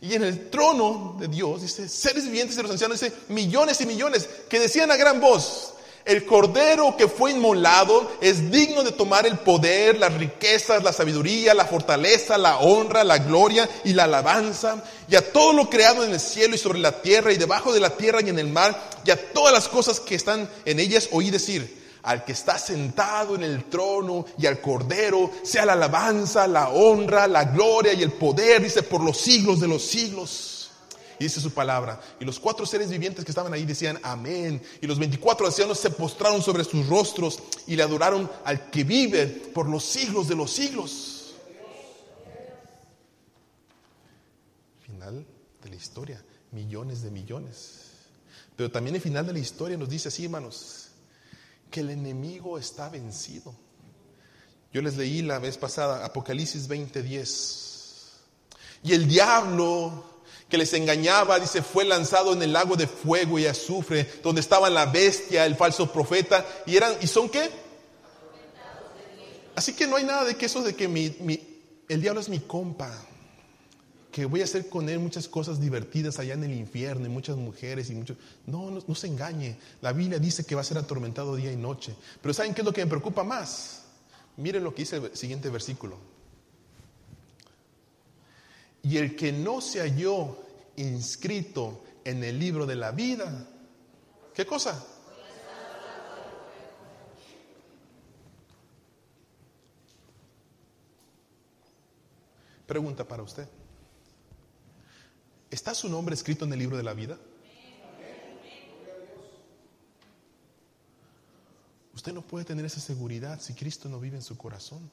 Y 0.02 0.14
en 0.14 0.24
el 0.24 0.50
trono 0.50 1.14
de 1.20 1.28
Dios, 1.28 1.62
dice, 1.62 1.88
seres 1.88 2.24
vivientes 2.24 2.56
de 2.56 2.62
los 2.64 2.72
ancianos, 2.72 3.00
dice, 3.00 3.14
millones 3.28 3.80
y 3.80 3.86
millones, 3.86 4.28
que 4.48 4.58
decían 4.58 4.90
a 4.90 4.96
gran 4.96 5.20
voz, 5.20 5.74
el 6.04 6.26
cordero 6.26 6.96
que 6.96 7.06
fue 7.06 7.30
inmolado 7.30 8.10
es 8.20 8.50
digno 8.50 8.82
de 8.82 8.90
tomar 8.90 9.28
el 9.28 9.38
poder, 9.38 10.00
las 10.00 10.12
riquezas, 10.14 10.82
la 10.82 10.92
sabiduría, 10.92 11.54
la 11.54 11.66
fortaleza, 11.66 12.36
la 12.36 12.58
honra, 12.58 13.04
la 13.04 13.18
gloria 13.18 13.70
y 13.84 13.92
la 13.92 14.04
alabanza, 14.04 14.82
y 15.08 15.14
a 15.14 15.32
todo 15.32 15.52
lo 15.52 15.70
creado 15.70 16.02
en 16.02 16.10
el 16.10 16.18
cielo 16.18 16.56
y 16.56 16.58
sobre 16.58 16.80
la 16.80 17.00
tierra 17.00 17.32
y 17.32 17.36
debajo 17.36 17.72
de 17.72 17.78
la 17.78 17.90
tierra 17.90 18.22
y 18.22 18.28
en 18.28 18.40
el 18.40 18.48
mar, 18.48 18.90
y 19.04 19.12
a 19.12 19.32
todas 19.32 19.52
las 19.52 19.68
cosas 19.68 20.00
que 20.00 20.16
están 20.16 20.50
en 20.64 20.80
ellas, 20.80 21.10
oí 21.12 21.30
decir, 21.30 21.80
al 22.02 22.24
que 22.24 22.32
está 22.32 22.58
sentado 22.58 23.34
en 23.34 23.42
el 23.42 23.64
trono 23.64 24.24
y 24.38 24.46
al 24.46 24.60
cordero, 24.60 25.30
sea 25.42 25.64
la 25.64 25.74
alabanza, 25.74 26.46
la 26.46 26.70
honra, 26.70 27.26
la 27.26 27.44
gloria 27.44 27.92
y 27.92 28.02
el 28.02 28.12
poder, 28.12 28.62
dice, 28.62 28.82
por 28.82 29.02
los 29.02 29.18
siglos 29.18 29.60
de 29.60 29.68
los 29.68 29.82
siglos. 29.82 30.70
Y 31.18 31.24
dice 31.24 31.40
su 31.40 31.52
palabra. 31.52 32.00
Y 32.18 32.24
los 32.24 32.40
cuatro 32.40 32.66
seres 32.66 32.90
vivientes 32.90 33.24
que 33.24 33.30
estaban 33.30 33.52
ahí 33.54 33.64
decían 33.64 34.00
amén. 34.02 34.60
Y 34.80 34.88
los 34.88 34.98
veinticuatro 34.98 35.46
ancianos 35.46 35.78
se 35.78 35.90
postraron 35.90 36.42
sobre 36.42 36.64
sus 36.64 36.88
rostros 36.88 37.38
y 37.68 37.76
le 37.76 37.84
adoraron 37.84 38.28
al 38.44 38.70
que 38.70 38.82
vive 38.82 39.26
por 39.26 39.68
los 39.68 39.84
siglos 39.84 40.26
de 40.26 40.34
los 40.34 40.50
siglos. 40.50 41.34
Final 44.84 45.24
de 45.62 45.70
la 45.70 45.76
historia. 45.76 46.24
Millones 46.50 47.02
de 47.02 47.12
millones. 47.12 47.82
Pero 48.56 48.72
también 48.72 48.96
el 48.96 49.02
final 49.02 49.24
de 49.24 49.32
la 49.32 49.38
historia 49.38 49.76
nos 49.76 49.88
dice 49.88 50.08
así, 50.08 50.24
hermanos, 50.24 50.88
que 51.72 51.80
el 51.80 51.90
enemigo 51.90 52.58
está 52.58 52.88
vencido. 52.88 53.52
Yo 54.72 54.80
les 54.80 54.96
leí 54.96 55.22
la 55.22 55.40
vez 55.40 55.58
pasada 55.58 56.04
Apocalipsis 56.04 56.68
20:10. 56.68 57.72
Y 58.84 58.92
el 58.92 59.08
diablo 59.08 60.04
que 60.48 60.58
les 60.58 60.72
engañaba, 60.74 61.40
dice, 61.40 61.62
fue 61.62 61.84
lanzado 61.84 62.34
en 62.34 62.42
el 62.42 62.52
lago 62.52 62.76
de 62.76 62.86
fuego 62.86 63.38
y 63.38 63.46
azufre, 63.46 64.08
donde 64.22 64.42
estaba 64.42 64.68
la 64.68 64.86
bestia, 64.86 65.46
el 65.46 65.56
falso 65.56 65.90
profeta, 65.90 66.46
y 66.66 66.76
eran, 66.76 66.94
¿y 67.00 67.06
son 67.06 67.30
qué? 67.30 67.50
Así 69.54 69.72
que 69.72 69.86
no 69.86 69.96
hay 69.96 70.04
nada 70.04 70.24
de 70.24 70.36
que 70.36 70.46
eso 70.46 70.62
de 70.62 70.74
que 70.74 70.88
mi, 70.88 71.06
el 71.88 72.02
diablo 72.02 72.20
es 72.20 72.28
mi 72.28 72.40
compa, 72.40 72.92
que 74.12 74.26
voy 74.26 74.42
a 74.42 74.44
hacer 74.44 74.68
con 74.68 74.90
él 74.90 74.98
muchas 74.98 75.26
cosas 75.26 75.58
divertidas 75.58 76.18
allá 76.18 76.34
en 76.34 76.44
el 76.44 76.52
infierno, 76.52 77.06
y 77.06 77.08
muchas 77.08 77.36
mujeres 77.36 77.88
y 77.88 77.94
muchos... 77.94 78.18
No, 78.46 78.70
no, 78.70 78.84
no 78.86 78.94
se 78.94 79.06
engañe. 79.06 79.56
La 79.80 79.94
Biblia 79.94 80.18
dice 80.18 80.44
que 80.44 80.54
va 80.54 80.60
a 80.60 80.64
ser 80.64 80.76
atormentado 80.76 81.34
día 81.34 81.50
y 81.50 81.56
noche. 81.56 81.96
Pero 82.20 82.34
¿saben 82.34 82.52
qué 82.52 82.60
es 82.60 82.64
lo 82.66 82.74
que 82.74 82.84
me 82.84 82.90
preocupa 82.90 83.24
más? 83.24 83.84
Miren 84.36 84.62
lo 84.62 84.74
que 84.74 84.82
dice 84.82 84.96
el 84.96 85.16
siguiente 85.16 85.48
versículo. 85.48 85.96
Y 88.82 88.98
el 88.98 89.16
que 89.16 89.32
no 89.32 89.62
se 89.62 89.80
halló 89.80 90.36
inscrito 90.76 91.82
en 92.04 92.22
el 92.22 92.38
libro 92.38 92.66
de 92.66 92.76
la 92.76 92.90
vida, 92.90 93.48
¿qué 94.34 94.44
cosa? 94.44 94.86
Pregunta 102.66 103.08
para 103.08 103.22
usted. 103.22 103.48
¿Está 105.52 105.74
su 105.74 105.86
nombre 105.90 106.14
escrito 106.14 106.46
en 106.46 106.52
el 106.54 106.58
libro 106.58 106.78
de 106.78 106.82
la 106.82 106.94
vida? 106.94 107.18
Usted 111.94 112.14
no 112.14 112.22
puede 112.22 112.46
tener 112.46 112.64
esa 112.64 112.80
seguridad 112.80 113.38
si 113.38 113.52
Cristo 113.52 113.90
no 113.90 114.00
vive 114.00 114.16
en 114.16 114.22
su 114.22 114.34
corazón. 114.38 114.90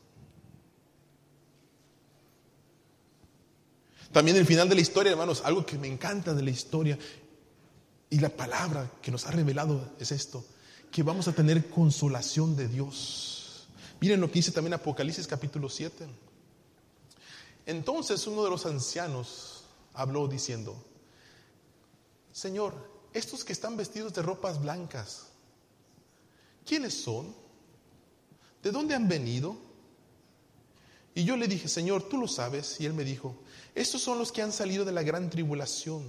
También 4.11 4.35
el 4.35 4.45
final 4.45 4.67
de 4.67 4.75
la 4.75 4.81
historia, 4.81 5.13
hermanos, 5.13 5.41
algo 5.45 5.65
que 5.65 5.77
me 5.77 5.87
encanta 5.87 6.33
de 6.33 6.43
la 6.43 6.49
historia 6.49 6.99
y 8.09 8.19
la 8.19 8.29
palabra 8.29 8.91
que 9.01 9.11
nos 9.11 9.25
ha 9.27 9.31
revelado 9.31 9.93
es 9.97 10.11
esto, 10.11 10.43
que 10.91 11.03
vamos 11.03 11.29
a 11.29 11.33
tener 11.33 11.69
consolación 11.69 12.57
de 12.57 12.67
Dios. 12.67 13.65
Miren 14.01 14.19
lo 14.19 14.27
que 14.27 14.39
dice 14.39 14.51
también 14.51 14.73
Apocalipsis 14.73 15.25
capítulo 15.25 15.69
7. 15.69 16.05
Entonces 17.65 18.27
uno 18.27 18.43
de 18.43 18.49
los 18.49 18.65
ancianos 18.65 19.58
habló 20.00 20.27
diciendo, 20.29 20.82
Señor, 22.32 22.74
estos 23.13 23.44
que 23.44 23.51
están 23.51 23.75
vestidos 23.75 24.13
de 24.13 24.22
ropas 24.22 24.62
blancas, 24.62 25.27
¿quiénes 26.65 26.94
son? 26.94 27.36
¿De 28.63 28.72
dónde 28.72 28.96
han 28.96 29.10
venido? 29.10 29.58
Y 31.13 31.25
yo 31.25 31.36
le 31.36 31.50
dije, 31.50 31.68
Señor, 31.68 32.08
tú 32.08 32.18
lo 32.18 32.29
sabes. 32.29 32.79
Y 32.79 32.86
él 32.86 32.94
me 32.94 33.03
dijo, 33.03 33.36
estos 33.75 34.01
son 34.01 34.20
los 34.20 34.32
que 34.32 34.41
han 34.41 34.53
salido 34.53 34.86
de 34.86 34.94
la 34.94 35.03
gran 35.03 35.29
tribulación. 35.29 36.03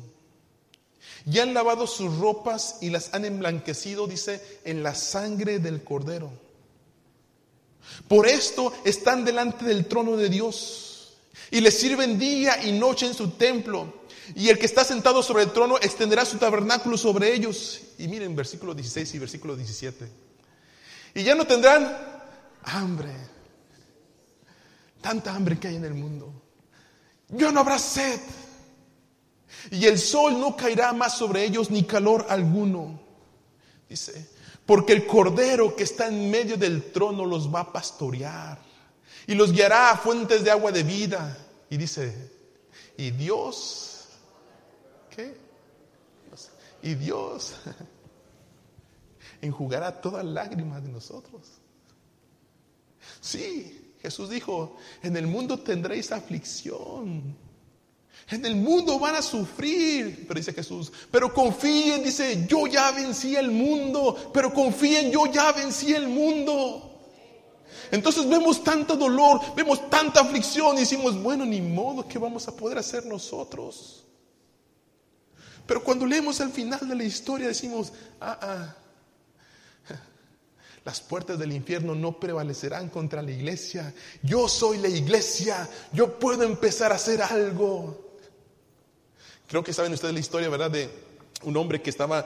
Y 1.26 1.40
han 1.40 1.52
lavado 1.52 1.88
sus 1.88 2.16
ropas 2.18 2.78
y 2.80 2.90
las 2.90 3.12
han 3.12 3.24
emblanquecido, 3.24 4.06
dice, 4.06 4.60
en 4.64 4.84
la 4.84 4.94
sangre 4.94 5.58
del 5.58 5.82
cordero. 5.82 6.30
Por 8.06 8.28
esto 8.28 8.72
están 8.84 9.24
delante 9.24 9.64
del 9.64 9.86
trono 9.86 10.16
de 10.16 10.28
Dios 10.28 10.89
y 11.50 11.60
le 11.60 11.70
sirven 11.70 12.18
día 12.18 12.62
y 12.64 12.72
noche 12.72 13.06
en 13.06 13.14
su 13.14 13.30
templo. 13.30 14.00
Y 14.34 14.48
el 14.48 14.58
que 14.58 14.66
está 14.66 14.84
sentado 14.84 15.22
sobre 15.22 15.44
el 15.44 15.52
trono 15.52 15.76
extenderá 15.78 16.24
su 16.24 16.38
tabernáculo 16.38 16.96
sobre 16.96 17.32
ellos. 17.34 17.80
Y 17.98 18.08
miren 18.08 18.36
versículo 18.36 18.74
16 18.74 19.14
y 19.14 19.18
versículo 19.18 19.56
17. 19.56 20.08
Y 21.14 21.22
ya 21.24 21.34
no 21.34 21.46
tendrán 21.46 21.96
hambre. 22.62 23.12
Tanta 25.00 25.34
hambre 25.34 25.58
que 25.58 25.68
hay 25.68 25.76
en 25.76 25.84
el 25.84 25.94
mundo. 25.94 26.32
Ya 27.28 27.50
no 27.50 27.60
habrá 27.60 27.78
sed. 27.78 28.20
Y 29.72 29.86
el 29.86 29.98
sol 29.98 30.38
no 30.38 30.56
caerá 30.56 30.92
más 30.92 31.16
sobre 31.16 31.44
ellos 31.44 31.70
ni 31.70 31.82
calor 31.84 32.26
alguno. 32.28 33.00
Dice, 33.88 34.30
porque 34.64 34.92
el 34.92 35.06
cordero 35.06 35.74
que 35.74 35.82
está 35.82 36.06
en 36.06 36.30
medio 36.30 36.56
del 36.56 36.92
trono 36.92 37.26
los 37.26 37.52
va 37.52 37.60
a 37.60 37.72
pastorear 37.72 38.69
y 39.30 39.34
los 39.36 39.52
guiará 39.52 39.92
a 39.92 39.96
fuentes 39.96 40.42
de 40.42 40.50
agua 40.50 40.72
de 40.72 40.82
vida. 40.82 41.38
Y 41.70 41.76
dice, 41.76 42.32
y 42.96 43.12
Dios, 43.12 44.06
¿qué? 45.08 45.36
Y 46.82 46.94
Dios 46.94 47.54
enjugará 49.40 50.00
todas 50.00 50.24
lágrimas 50.24 50.82
de 50.82 50.88
nosotros. 50.88 51.42
Sí, 53.20 53.94
Jesús 54.02 54.30
dijo, 54.30 54.76
en 55.00 55.16
el 55.16 55.28
mundo 55.28 55.60
tendréis 55.60 56.10
aflicción. 56.10 57.36
En 58.30 58.44
el 58.44 58.56
mundo 58.56 58.98
van 58.98 59.14
a 59.14 59.22
sufrir, 59.22 60.26
pero 60.26 60.40
dice 60.40 60.52
Jesús, 60.52 60.92
pero 61.08 61.32
confíen, 61.32 62.02
dice, 62.02 62.48
yo 62.48 62.66
ya 62.66 62.90
vencí 62.90 63.36
el 63.36 63.52
mundo, 63.52 64.32
pero 64.34 64.52
confíen, 64.52 65.12
yo 65.12 65.26
ya 65.26 65.52
vencí 65.52 65.94
el 65.94 66.08
mundo. 66.08 66.89
Entonces 67.90 68.28
vemos 68.28 68.62
tanto 68.62 68.96
dolor, 68.96 69.40
vemos 69.54 69.88
tanta 69.90 70.20
aflicción 70.20 70.76
y 70.76 70.80
decimos, 70.80 71.20
bueno, 71.20 71.44
ni 71.44 71.60
modo, 71.60 72.06
¿qué 72.06 72.18
vamos 72.18 72.46
a 72.48 72.54
poder 72.54 72.78
hacer 72.78 73.04
nosotros? 73.06 74.04
Pero 75.66 75.82
cuando 75.82 76.06
leemos 76.06 76.40
al 76.40 76.50
final 76.50 76.88
de 76.88 76.94
la 76.94 77.04
historia 77.04 77.48
decimos, 77.48 77.92
ah, 78.20 78.38
ah, 78.42 78.76
las 80.84 81.00
puertas 81.00 81.38
del 81.38 81.52
infierno 81.52 81.94
no 81.94 82.18
prevalecerán 82.18 82.88
contra 82.88 83.22
la 83.22 83.30
iglesia. 83.30 83.94
Yo 84.22 84.48
soy 84.48 84.78
la 84.78 84.88
iglesia, 84.88 85.68
yo 85.92 86.18
puedo 86.18 86.42
empezar 86.42 86.92
a 86.92 86.96
hacer 86.96 87.22
algo. 87.22 88.16
Creo 89.46 89.64
que 89.64 89.72
saben 89.72 89.92
ustedes 89.92 90.14
la 90.14 90.20
historia, 90.20 90.48
¿verdad? 90.48 90.70
De 90.70 90.90
un 91.42 91.56
hombre 91.56 91.82
que 91.82 91.90
estaba 91.90 92.24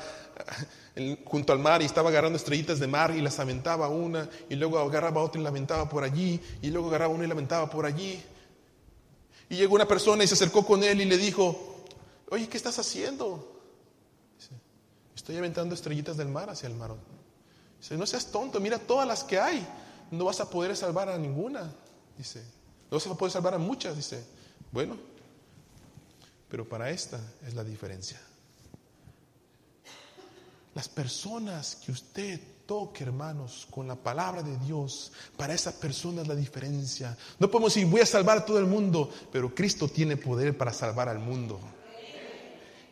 junto 1.25 1.53
al 1.53 1.59
mar 1.59 1.83
y 1.83 1.87
estaba 1.87 2.11
agarrando 2.11 2.37
estrellitas 2.37 2.79
de 2.79 2.87
mar 2.87 3.15
y 3.17 3.21
las 3.21 3.41
aventaba 3.41 3.89
una 3.89 4.29
y 4.49 4.55
luego 4.55 4.79
agarraba 4.79 5.23
otra 5.23 5.41
y 5.41 5.45
la 5.45 5.51
aventaba 5.51 5.89
por 5.89 6.05
allí 6.05 6.41
y 6.63 6.71
luego 6.71 6.89
agarraba 6.89 7.13
una 7.13 7.25
y 7.25 7.27
la 7.27 7.35
aventaba 7.35 7.69
por 7.69 7.85
allí. 7.85 8.23
Y 9.49 9.57
llegó 9.57 9.75
una 9.75 9.89
persona 9.89 10.23
y 10.25 10.29
se 10.29 10.35
acercó 10.35 10.65
con 10.65 10.83
él 10.85 11.01
y 11.01 11.05
le 11.05 11.19
dijo, 11.19 11.85
oye, 12.31 12.49
¿qué 12.49 12.57
estás 12.57 12.79
haciendo? 12.79 13.53
Estoy 15.15 15.37
aventando 15.37 15.75
estrellitas 15.75 16.17
del 16.17 16.29
mar 16.29 16.51
hacia 16.51 16.69
el 16.69 16.75
mar. 16.75 16.95
Dice, 17.81 17.97
no 17.97 18.07
seas 18.07 18.27
tonto, 18.27 18.61
mira 18.61 18.79
todas 18.79 19.07
las 19.07 19.25
que 19.25 19.39
hay. 19.39 19.67
No 20.11 20.27
vas 20.27 20.41
a 20.41 20.49
poder 20.49 20.77
salvar 20.77 21.09
a 21.09 21.19
ninguna. 21.19 21.73
Dice, 22.17 22.43
no 22.91 22.99
vas 22.99 23.07
a 23.07 23.15
poder 23.15 23.33
salvar 23.33 23.55
a 23.55 23.59
muchas. 23.59 23.97
Dice, 23.97 24.25
bueno, 24.71 24.97
pero 26.49 26.69
para 26.69 26.91
esta 26.91 27.19
es 27.47 27.55
la 27.55 27.65
diferencia. 27.65 28.21
Las 30.75 30.89
personas 30.89 31.77
que 31.77 31.93
usted 31.93 32.41
toque, 32.67 33.05
hermanos, 33.05 33.67
con 33.71 33.87
la 33.87 33.95
palabra 33.95 34.43
de 34.43 34.57
Dios, 34.59 35.13
para 35.37 35.55
esa 35.55 35.79
persona 35.79 36.23
es 36.23 36.29
la 36.29 36.35
diferencia. 36.35 37.17
No 37.39 37.51
podemos 37.51 37.75
decir, 37.75 37.89
voy 37.89 38.01
a 38.01 38.07
salvar 38.07 38.39
a 38.39 38.45
todo 38.45 38.59
el 38.59 38.67
mundo, 38.67 39.11
pero 39.31 39.55
Cristo 39.55 39.89
tiene 39.89 40.17
poder 40.17 40.57
para 40.57 40.73
salvar 40.73 41.09
al 41.09 41.19
mundo. 41.19 41.61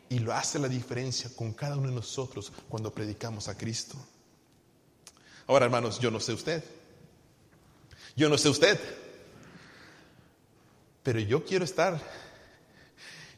Y 0.09 0.19
lo 0.19 0.33
hace 0.33 0.59
la 0.59 0.69
diferencia 0.69 1.31
con 1.35 1.53
cada 1.55 1.77
uno 1.77 1.89
de 1.89 1.95
nosotros 1.95 2.53
cuando 2.69 2.93
predicamos 2.93 3.49
a 3.49 3.57
Cristo. 3.57 3.97
Ahora, 5.47 5.65
hermanos, 5.65 5.99
yo 5.99 6.11
no 6.11 6.21
sé 6.21 6.35
usted. 6.35 6.63
Yo 8.15 8.29
no 8.29 8.37
sé 8.37 8.49
usted. 8.49 8.79
Pero 11.03 11.19
yo 11.19 11.45
quiero 11.45 11.65
estar 11.65 12.01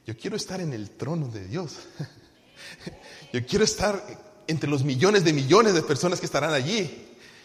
Yo 0.07 0.17
quiero 0.17 0.37
estar 0.37 0.61
en 0.61 0.73
el 0.73 0.91
trono 0.91 1.29
de 1.29 1.47
Dios. 1.47 1.79
Yo 3.33 3.45
quiero 3.45 3.65
estar 3.65 4.01
entre 4.47 4.69
los 4.69 4.85
millones 4.85 5.25
de 5.25 5.33
millones 5.33 5.75
de 5.75 5.83
personas 5.83 6.21
que 6.21 6.27
estarán 6.27 6.53
allí. 6.53 6.91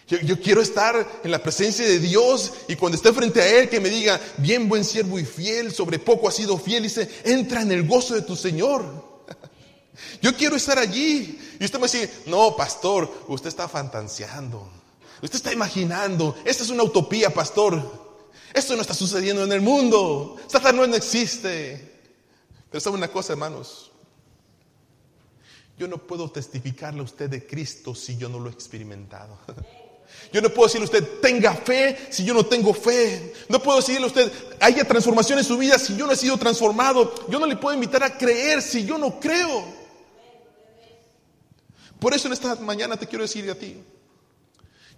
Yo, 0.07 0.39
quiero 0.41 0.59
estar 0.59 1.21
en 1.23 1.29
la 1.29 1.43
presencia 1.43 1.85
de 1.85 1.99
Dios 1.99 2.51
y 2.67 2.75
cuando 2.75 2.95
esté 2.95 3.13
frente 3.13 3.41
a 3.41 3.59
Él 3.59 3.69
que 3.69 3.79
me 3.79 3.89
diga, 3.89 4.19
bien 4.37 4.67
buen 4.67 4.83
siervo 4.83 5.19
y 5.19 5.25
fiel, 5.25 5.71
sobre 5.71 5.99
poco 5.99 6.27
has 6.27 6.35
sido 6.35 6.57
fiel, 6.57 6.81
dice, 6.81 7.07
entra 7.25 7.61
en 7.61 7.71
el 7.71 7.87
gozo 7.87 8.15
de 8.15 8.23
tu 8.23 8.35
Señor. 8.35 8.83
Yo 10.21 10.35
quiero 10.35 10.55
estar 10.55 10.79
allí. 10.79 11.39
Y 11.59 11.65
usted 11.65 11.77
me 11.77 11.85
dice, 11.85 12.11
no, 12.25 12.55
pastor, 12.55 13.25
usted 13.27 13.49
está 13.49 13.67
fantaseando. 13.67 14.67
Usted 15.21 15.35
está 15.35 15.53
imaginando. 15.53 16.35
Esta 16.43 16.63
es 16.63 16.71
una 16.71 16.83
utopía, 16.83 17.31
pastor. 17.31 18.09
Esto 18.51 18.75
no 18.75 18.81
está 18.81 18.95
sucediendo 18.95 19.43
en 19.43 19.51
el 19.51 19.61
mundo. 19.61 20.37
Satanás 20.47 20.87
no 20.87 20.95
existe. 20.95 22.01
Pero 22.71 22.81
sabe 22.81 22.97
una 22.97 23.09
cosa, 23.09 23.33
hermanos. 23.33 23.91
Yo 25.79 25.87
no 25.87 25.97
puedo 25.97 26.29
testificarle 26.29 26.99
a 26.99 27.03
usted 27.03 27.29
de 27.29 27.47
Cristo 27.47 27.95
si 27.95 28.17
yo 28.17 28.27
no 28.27 28.37
lo 28.37 28.49
he 28.49 28.53
experimentado. 28.53 29.39
Yo 30.33 30.41
no 30.41 30.49
puedo 30.49 30.67
decirle 30.67 30.85
a 30.85 30.89
usted, 30.91 31.19
tenga 31.21 31.53
fe 31.53 32.07
si 32.09 32.25
yo 32.25 32.33
no 32.33 32.43
tengo 32.43 32.73
fe. 32.73 33.31
No 33.47 33.61
puedo 33.61 33.77
decirle 33.77 34.05
a 34.05 34.07
usted, 34.07 34.31
haya 34.59 34.83
transformación 34.83 35.37
en 35.37 35.45
su 35.45 35.55
vida 35.55 35.77
si 35.77 35.95
yo 35.95 36.07
no 36.07 36.13
he 36.13 36.15
sido 36.15 36.35
transformado. 36.35 37.13
Yo 37.29 37.39
no 37.39 37.45
le 37.45 37.55
puedo 37.55 37.75
invitar 37.75 38.03
a 38.03 38.17
creer 38.17 38.61
si 38.61 38.85
yo 38.85 38.97
no 38.97 39.19
creo. 39.19 39.63
Por 41.99 42.13
eso 42.13 42.27
en 42.27 42.33
esta 42.33 42.55
mañana 42.55 42.97
te 42.97 43.05
quiero 43.05 43.23
decir 43.23 43.49
a 43.51 43.55
ti. 43.55 43.77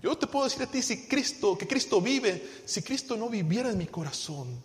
Yo 0.02 0.18
te 0.18 0.28
puedo 0.28 0.46
decir 0.46 0.64
a 0.64 0.68
ti 0.68 0.82
si 0.82 1.08
Cristo, 1.08 1.58
que 1.58 1.68
Cristo 1.68 2.02
vive, 2.02 2.62
si 2.66 2.82
Cristo 2.82 3.18
no 3.18 3.28
viviera 3.28 3.70
en 3.70 3.78
mi 3.78 3.88
corazón. 3.88 4.64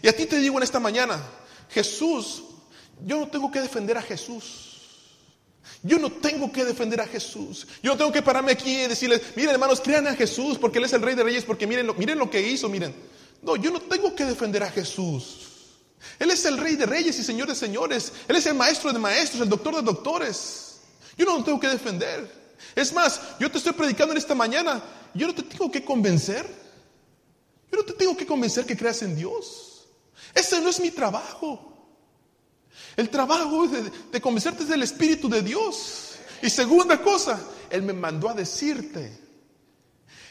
Y 0.00 0.08
a 0.08 0.16
ti 0.16 0.26
te 0.26 0.38
digo 0.38 0.56
en 0.58 0.62
esta 0.62 0.78
mañana, 0.78 1.20
Jesús, 1.70 2.44
yo 3.04 3.18
no 3.18 3.28
tengo 3.28 3.50
que 3.50 3.60
defender 3.60 3.98
a 3.98 4.02
Jesús. 4.02 4.67
Yo 5.82 5.98
no 5.98 6.10
tengo 6.10 6.50
que 6.50 6.64
defender 6.64 7.00
a 7.00 7.06
Jesús. 7.06 7.66
Yo 7.82 7.92
no 7.92 7.96
tengo 7.96 8.12
que 8.12 8.22
pararme 8.22 8.52
aquí 8.52 8.82
y 8.82 8.88
decirles, 8.88 9.22
miren 9.36 9.52
hermanos, 9.52 9.80
crean 9.80 10.06
a 10.06 10.14
Jesús 10.14 10.58
porque 10.58 10.78
Él 10.78 10.84
es 10.84 10.92
el 10.92 11.02
Rey 11.02 11.14
de 11.14 11.22
Reyes, 11.22 11.44
porque 11.44 11.66
miren 11.66 11.86
lo, 11.86 11.94
miren 11.94 12.18
lo 12.18 12.30
que 12.30 12.40
hizo, 12.40 12.68
miren. 12.68 12.94
No, 13.42 13.56
yo 13.56 13.70
no 13.70 13.80
tengo 13.80 14.14
que 14.14 14.24
defender 14.24 14.62
a 14.62 14.70
Jesús. 14.70 15.48
Él 16.18 16.30
es 16.30 16.44
el 16.44 16.58
Rey 16.58 16.76
de 16.76 16.86
Reyes 16.86 17.18
y 17.18 17.24
Señor 17.24 17.48
de 17.48 17.54
Señores. 17.54 18.12
Él 18.26 18.36
es 18.36 18.46
el 18.46 18.54
Maestro 18.54 18.92
de 18.92 18.98
Maestros, 18.98 19.42
el 19.42 19.48
Doctor 19.48 19.76
de 19.76 19.82
Doctores. 19.82 20.80
Yo 21.16 21.24
no 21.24 21.38
lo 21.38 21.44
tengo 21.44 21.60
que 21.60 21.68
defender. 21.68 22.30
Es 22.74 22.92
más, 22.92 23.20
yo 23.38 23.50
te 23.50 23.58
estoy 23.58 23.72
predicando 23.72 24.12
en 24.12 24.18
esta 24.18 24.34
mañana. 24.34 24.82
Yo 25.14 25.26
no 25.26 25.34
te 25.34 25.42
tengo 25.42 25.70
que 25.70 25.84
convencer. 25.84 26.46
Yo 27.70 27.78
no 27.78 27.84
te 27.84 27.92
tengo 27.92 28.16
que 28.16 28.26
convencer 28.26 28.64
que 28.66 28.76
creas 28.76 29.02
en 29.02 29.16
Dios. 29.16 29.86
Ese 30.34 30.60
no 30.60 30.68
es 30.68 30.80
mi 30.80 30.90
trabajo. 30.90 31.77
El 32.96 33.10
trabajo 33.10 33.68
de, 33.68 34.20
convencerte 34.20 34.64
es 34.64 34.68
del 34.68 34.82
Espíritu 34.82 35.28
de 35.28 35.42
Dios. 35.42 36.16
Y 36.42 36.50
segunda 36.50 37.00
cosa, 37.00 37.40
Él 37.70 37.82
me 37.82 37.92
mandó 37.92 38.28
a 38.28 38.34
decirte. 38.34 39.12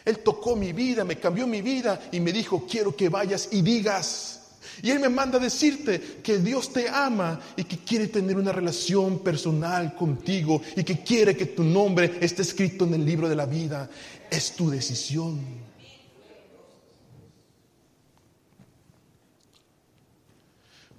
Él 0.03 0.19
tocó 0.19 0.55
mi 0.55 0.73
vida, 0.73 1.03
me 1.03 1.17
cambió 1.17 1.47
mi 1.47 1.61
vida 1.61 2.09
y 2.11 2.19
me 2.19 2.31
dijo, 2.31 2.65
quiero 2.69 2.95
que 2.95 3.09
vayas 3.09 3.49
y 3.51 3.61
digas. 3.61 4.41
Y 4.81 4.91
Él 4.91 4.99
me 4.99 5.09
manda 5.09 5.37
a 5.37 5.41
decirte 5.41 6.19
que 6.21 6.37
Dios 6.39 6.71
te 6.71 6.87
ama 6.89 7.39
y 7.55 7.63
que 7.63 7.77
quiere 7.79 8.07
tener 8.07 8.37
una 8.37 8.51
relación 8.51 9.19
personal 9.19 9.95
contigo 9.95 10.61
y 10.75 10.83
que 10.83 11.03
quiere 11.03 11.35
que 11.35 11.47
tu 11.47 11.63
nombre 11.63 12.17
esté 12.21 12.41
escrito 12.41 12.85
en 12.85 12.93
el 12.93 13.05
libro 13.05 13.27
de 13.27 13.35
la 13.35 13.45
vida. 13.45 13.89
Es 14.29 14.53
tu 14.55 14.69
decisión. 14.69 15.39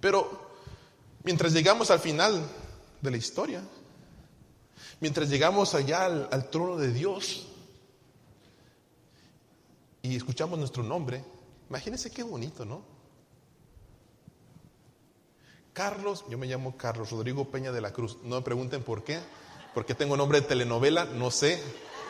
Pero 0.01 0.48
Mientras 1.29 1.53
llegamos 1.53 1.91
al 1.91 2.01
final 2.01 2.43
de 3.03 3.11
la 3.11 3.19
historia, 3.19 3.61
mientras 4.99 5.29
llegamos 5.29 5.75
allá 5.75 6.07
al, 6.07 6.49
trono 6.49 6.79
de 6.79 6.91
Dios 6.91 7.49
y 10.01 10.17
escuchamos 10.17 10.59
nuestro 10.59 10.83
nombre, 10.83 11.23
imagínense 11.69 12.11
qué 12.11 12.23
bonito, 12.23 12.65
¿no? 12.65 12.81
Carlos, 15.75 16.25
yo 16.31 16.39
me 16.39 16.47
llamo 16.47 16.79
Carlos 16.79 17.11
Rodrigo 17.11 17.51
Peña 17.51 17.73
de 17.73 17.83
la 17.83 17.93
Cruz. 17.93 18.17
No 18.23 18.37
me 18.37 18.43
pregunten 18.43 18.83
por 18.83 19.05
qué, 19.05 19.21
porque 19.75 19.95
tengo 19.95 20.17
nombre 20.17 20.41
de 20.41 20.47
telenovela, 20.47 21.05
no 21.05 21.31
sé. 21.31 21.63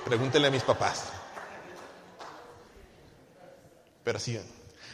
Pregúntenle 0.04 0.46
a 0.46 0.52
mis 0.52 0.62
papás. 0.62 1.07
Pero 4.04 4.20
sí, 4.20 4.38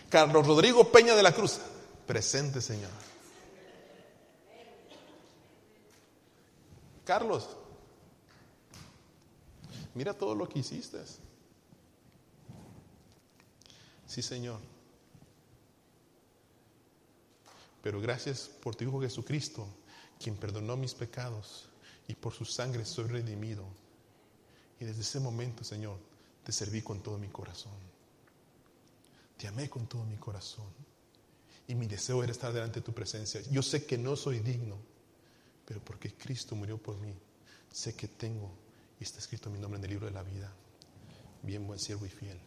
Carlos 0.08 0.46
Rodrigo 0.46 0.90
Peña 0.90 1.14
de 1.14 1.22
la 1.22 1.32
Cruz, 1.32 1.60
presente 2.06 2.62
Señor. 2.62 3.13
Carlos, 7.04 7.56
mira 9.94 10.14
todo 10.14 10.34
lo 10.34 10.48
que 10.48 10.60
hiciste. 10.60 10.98
Sí, 14.06 14.22
Señor. 14.22 14.58
Pero 17.82 18.00
gracias 18.00 18.48
por 18.62 18.74
tu 18.74 18.84
Hijo 18.84 19.00
Jesucristo, 19.02 19.66
quien 20.18 20.36
perdonó 20.36 20.76
mis 20.76 20.94
pecados 20.94 21.68
y 22.08 22.14
por 22.14 22.32
su 22.32 22.46
sangre 22.46 22.86
soy 22.86 23.08
redimido. 23.08 23.64
Y 24.80 24.86
desde 24.86 25.02
ese 25.02 25.20
momento, 25.20 25.62
Señor, 25.64 25.98
te 26.42 26.52
serví 26.52 26.80
con 26.80 27.02
todo 27.02 27.18
mi 27.18 27.28
corazón. 27.28 27.72
Te 29.36 29.46
amé 29.46 29.68
con 29.68 29.86
todo 29.86 30.04
mi 30.04 30.16
corazón. 30.16 30.66
Y 31.68 31.74
mi 31.74 31.86
deseo 31.86 32.22
era 32.22 32.32
estar 32.32 32.52
delante 32.52 32.80
de 32.80 32.86
tu 32.86 32.92
presencia. 32.92 33.42
Yo 33.50 33.62
sé 33.62 33.84
que 33.84 33.98
no 33.98 34.16
soy 34.16 34.38
digno 34.38 34.93
pero 35.66 35.80
porque 35.80 36.14
Cristo 36.14 36.54
murió 36.54 36.78
por 36.78 36.96
mí, 36.96 37.14
sé 37.70 37.94
que 37.94 38.08
tengo 38.08 38.50
y 39.00 39.04
está 39.04 39.18
escrito 39.18 39.50
mi 39.50 39.58
nombre 39.58 39.78
en 39.78 39.84
el 39.84 39.90
libro 39.90 40.06
de 40.06 40.12
la 40.12 40.22
vida. 40.22 40.52
Bien 41.42 41.66
buen 41.66 41.78
siervo 41.78 42.06
y 42.06 42.08
fiel. 42.08 42.38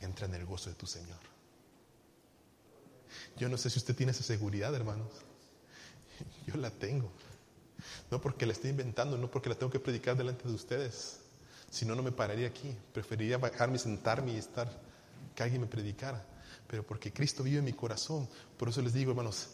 Entra 0.00 0.26
en 0.26 0.34
el 0.34 0.44
gozo 0.44 0.70
de 0.70 0.76
tu 0.76 0.86
Señor. 0.86 1.18
Yo 3.36 3.48
no 3.48 3.56
sé 3.56 3.70
si 3.70 3.78
usted 3.78 3.94
tiene 3.94 4.12
esa 4.12 4.22
seguridad, 4.22 4.74
hermanos. 4.74 5.10
Yo 6.46 6.56
la 6.56 6.70
tengo. 6.70 7.10
No 8.10 8.20
porque 8.20 8.46
la 8.46 8.52
esté 8.52 8.68
inventando, 8.68 9.18
no 9.18 9.30
porque 9.30 9.48
la 9.48 9.54
tengo 9.56 9.70
que 9.70 9.80
predicar 9.80 10.16
delante 10.16 10.48
de 10.48 10.54
ustedes. 10.54 11.20
Si 11.70 11.84
no, 11.84 11.94
no 11.94 12.02
me 12.02 12.12
pararía 12.12 12.46
aquí. 12.46 12.74
Preferiría 12.92 13.38
bajarme, 13.38 13.78
sentarme 13.78 14.32
y 14.32 14.36
estar, 14.36 14.70
que 15.34 15.42
alguien 15.42 15.62
me 15.62 15.66
predicara. 15.66 16.24
Pero 16.68 16.86
porque 16.86 17.12
Cristo 17.12 17.42
vive 17.42 17.58
en 17.58 17.64
mi 17.64 17.72
corazón. 17.72 18.28
Por 18.56 18.68
eso 18.68 18.80
les 18.80 18.92
digo, 18.92 19.10
hermanos, 19.10 19.48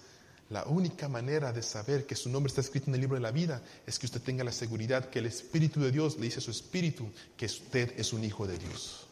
la 0.51 0.65
única 0.65 1.09
manera 1.09 1.53
de 1.53 1.63
saber 1.63 2.07
que 2.07 2.17
su 2.17 2.29
nombre 2.29 2.51
está 2.51 2.61
escrito 2.61 2.91
en 2.91 2.97
el 2.97 3.01
libro 3.01 3.15
de 3.15 3.23
la 3.23 3.31
vida 3.31 3.63
es 3.87 3.99
que 4.01 4.07
usted 4.07 4.21
tenga 4.21 4.43
la 4.43 4.51
seguridad 4.51 5.09
que 5.09 5.21
el 5.21 5.27
Espíritu 5.27 5.81
de 5.81 5.93
Dios 5.93 6.17
le 6.17 6.25
dice 6.25 6.41
a 6.41 6.43
su 6.43 6.51
Espíritu 6.51 7.09
que 7.37 7.47
usted 7.47 7.95
es 7.97 8.13
un 8.13 8.25
hijo 8.25 8.49
de 8.49 8.59
Dios. 8.59 9.07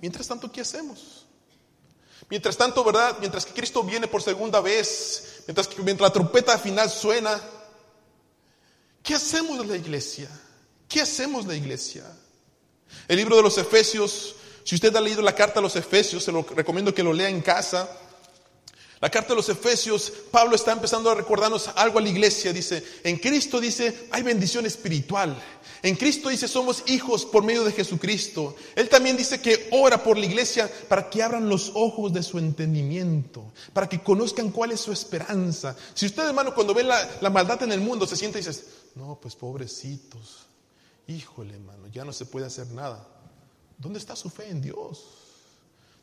Mientras 0.00 0.28
tanto, 0.28 0.50
¿qué 0.52 0.60
hacemos? 0.60 1.26
Mientras 2.30 2.56
tanto, 2.56 2.84
¿verdad? 2.84 3.16
Mientras 3.18 3.44
que 3.44 3.52
Cristo 3.52 3.82
viene 3.82 4.06
por 4.06 4.22
segunda 4.22 4.60
vez, 4.60 5.42
mientras 5.48 5.66
que 5.66 5.82
mientras 5.82 6.08
la 6.08 6.12
trompeta 6.12 6.56
final 6.56 6.88
suena, 6.88 7.40
¿qué 9.02 9.16
hacemos 9.16 9.66
la 9.66 9.76
iglesia? 9.76 10.28
¿Qué 10.88 11.00
hacemos 11.00 11.44
la 11.46 11.56
iglesia? 11.56 12.04
El 13.08 13.16
libro 13.16 13.34
de 13.34 13.42
los 13.42 13.58
Efesios, 13.58 14.36
si 14.62 14.76
usted 14.76 14.94
ha 14.94 15.00
leído 15.00 15.22
la 15.22 15.34
carta 15.34 15.58
a 15.58 15.62
los 15.62 15.74
Efesios, 15.74 16.22
se 16.22 16.30
lo 16.30 16.42
recomiendo 16.42 16.94
que 16.94 17.02
lo 17.02 17.12
lea 17.12 17.28
en 17.28 17.40
casa. 17.40 17.88
La 19.02 19.10
carta 19.10 19.30
de 19.30 19.34
los 19.34 19.48
Efesios, 19.48 20.12
Pablo 20.30 20.54
está 20.54 20.70
empezando 20.70 21.10
a 21.10 21.16
recordarnos 21.16 21.68
algo 21.74 21.98
a 21.98 22.02
la 22.02 22.08
iglesia. 22.08 22.52
Dice, 22.52 22.84
en 23.02 23.16
Cristo 23.18 23.60
dice, 23.60 24.06
hay 24.12 24.22
bendición 24.22 24.64
espiritual. 24.64 25.36
En 25.82 25.96
Cristo 25.96 26.28
dice, 26.28 26.46
somos 26.46 26.84
hijos 26.86 27.26
por 27.26 27.42
medio 27.42 27.64
de 27.64 27.72
Jesucristo. 27.72 28.54
Él 28.76 28.88
también 28.88 29.16
dice 29.16 29.40
que 29.40 29.66
ora 29.72 30.04
por 30.04 30.16
la 30.16 30.26
iglesia 30.26 30.70
para 30.88 31.10
que 31.10 31.20
abran 31.20 31.48
los 31.48 31.72
ojos 31.74 32.12
de 32.12 32.22
su 32.22 32.38
entendimiento, 32.38 33.52
para 33.72 33.88
que 33.88 34.04
conozcan 34.04 34.52
cuál 34.52 34.70
es 34.70 34.78
su 34.78 34.92
esperanza. 34.92 35.74
Si 35.94 36.06
usted, 36.06 36.24
hermano, 36.28 36.54
cuando 36.54 36.72
ve 36.72 36.84
la, 36.84 37.18
la 37.20 37.30
maldad 37.30 37.60
en 37.64 37.72
el 37.72 37.80
mundo, 37.80 38.06
se 38.06 38.14
siente 38.14 38.38
y 38.38 38.44
dice, 38.44 38.64
no, 38.94 39.18
pues 39.20 39.34
pobrecitos, 39.34 40.46
híjole, 41.08 41.54
hermano, 41.54 41.88
ya 41.88 42.04
no 42.04 42.12
se 42.12 42.24
puede 42.24 42.46
hacer 42.46 42.68
nada. 42.68 43.04
¿Dónde 43.78 43.98
está 43.98 44.14
su 44.14 44.30
fe 44.30 44.48
en 44.48 44.62
Dios? 44.62 45.21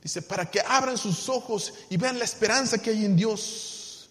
Dice, 0.01 0.21
para 0.21 0.49
que 0.49 0.61
abran 0.61 0.97
sus 0.97 1.27
ojos 1.27 1.73
y 1.89 1.97
vean 1.97 2.19
la 2.19 2.25
esperanza 2.25 2.81
que 2.81 2.91
hay 2.91 3.05
en 3.05 3.15
Dios. 3.15 4.09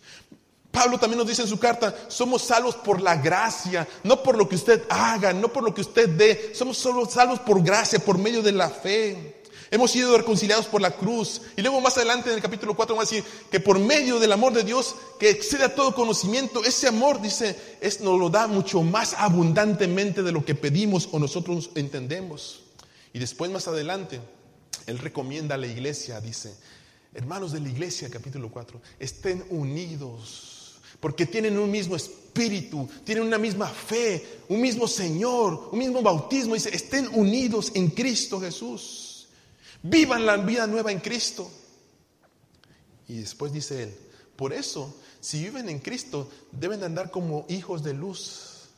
Pablo 0.71 0.99
también 0.99 1.19
nos 1.19 1.27
dice 1.27 1.43
en 1.43 1.49
su 1.49 1.59
carta, 1.59 1.95
somos 2.09 2.43
salvos 2.43 2.77
por 2.77 3.01
la 3.01 3.17
gracia, 3.17 3.89
no 4.05 4.23
por 4.23 4.37
lo 4.37 4.49
que 4.49 4.57
usted 4.57 4.85
haga, 4.91 5.33
no 5.33 5.49
por 5.49 5.65
lo 5.65 5.75
que 5.75 5.81
usted 5.81 6.11
dé, 6.11 6.53
somos 6.55 6.77
solo 6.77 7.09
salvos 7.09 7.41
por 7.41 7.63
gracia, 7.63 7.99
por 7.99 8.19
medio 8.19 8.43
de 8.43 8.53
la 8.53 8.69
fe. 8.69 9.39
Hemos 9.71 9.91
sido 9.91 10.17
reconciliados 10.17 10.67
por 10.67 10.81
la 10.81 10.93
cruz. 10.93 11.43
Y 11.57 11.63
luego 11.63 11.81
más 11.81 11.97
adelante 11.97 12.31
en 12.31 12.37
el 12.37 12.43
capítulo 12.43 12.75
4 12.75 12.97
va 12.97 13.03
a 13.03 13.05
decir 13.05 13.25
que 13.51 13.61
por 13.61 13.79
medio 13.79 14.19
del 14.19 14.33
amor 14.33 14.53
de 14.53 14.65
Dios, 14.65 14.95
que 15.19 15.31
excede 15.31 15.65
a 15.65 15.75
todo 15.75 15.95
conocimiento, 15.95 16.65
ese 16.65 16.89
amor, 16.89 17.21
dice, 17.21 17.77
es, 17.81 18.01
nos 18.01 18.19
lo 18.19 18.31
da 18.31 18.47
mucho 18.47 18.83
más 18.83 19.15
abundantemente 19.15 20.23
de 20.23 20.33
lo 20.33 20.45
que 20.45 20.55
pedimos 20.55 21.09
o 21.13 21.19
nosotros 21.19 21.71
entendemos. 21.75 22.61
Y 23.13 23.19
después 23.19 23.51
más 23.51 23.69
adelante, 23.69 24.21
él 24.89 24.99
recomienda 24.99 25.55
a 25.55 25.59
la 25.59 25.67
iglesia, 25.67 26.19
dice, 26.21 26.55
hermanos 27.13 27.53
de 27.53 27.61
la 27.61 27.69
iglesia, 27.69 28.09
capítulo 28.09 28.51
4, 28.51 28.81
estén 28.99 29.45
unidos, 29.51 30.81
porque 30.99 31.27
tienen 31.27 31.59
un 31.59 31.71
mismo 31.71 31.95
espíritu, 31.95 32.89
tienen 33.05 33.25
una 33.25 33.37
misma 33.37 33.69
fe, 33.69 34.41
un 34.49 34.61
mismo 34.61 34.89
Señor, 34.89 35.69
un 35.73 35.79
mismo 35.79 36.01
bautismo. 36.01 36.55
Dice, 36.55 36.75
estén 36.75 37.07
unidos 37.13 37.71
en 37.75 37.91
Cristo 37.91 38.41
Jesús. 38.41 39.29
Vivan 39.83 40.25
la 40.25 40.39
vida 40.39 40.67
nueva 40.67 40.91
en 40.91 41.01
Cristo. 41.01 41.51
Y 43.07 43.19
después 43.21 43.53
dice 43.53 43.85
él, 43.85 43.97
por 44.37 44.55
eso, 44.55 44.95
si 45.21 45.45
viven 45.45 45.69
en 45.69 45.81
Cristo, 45.81 46.31
deben 46.51 46.83
andar 46.83 47.11
como 47.11 47.45
hijos 47.49 47.83
de 47.83 47.93
luz. 47.93 48.69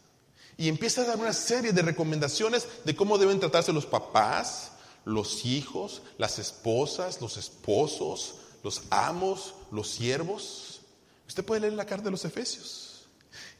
Y 0.56 0.68
empieza 0.68 1.02
a 1.02 1.06
dar 1.06 1.18
una 1.18 1.32
serie 1.32 1.72
de 1.72 1.82
recomendaciones 1.82 2.66
de 2.84 2.96
cómo 2.96 3.16
deben 3.16 3.40
tratarse 3.40 3.72
los 3.72 3.86
papás, 3.86 4.69
los 5.04 5.44
hijos, 5.44 6.02
las 6.18 6.38
esposas, 6.38 7.20
los 7.20 7.36
esposos, 7.36 8.36
los 8.62 8.82
amos, 8.90 9.54
los 9.70 9.88
siervos. 9.88 10.80
Usted 11.26 11.44
puede 11.44 11.62
leer 11.62 11.72
la 11.74 11.86
carta 11.86 12.04
de 12.04 12.10
los 12.10 12.24
Efesios. 12.24 13.06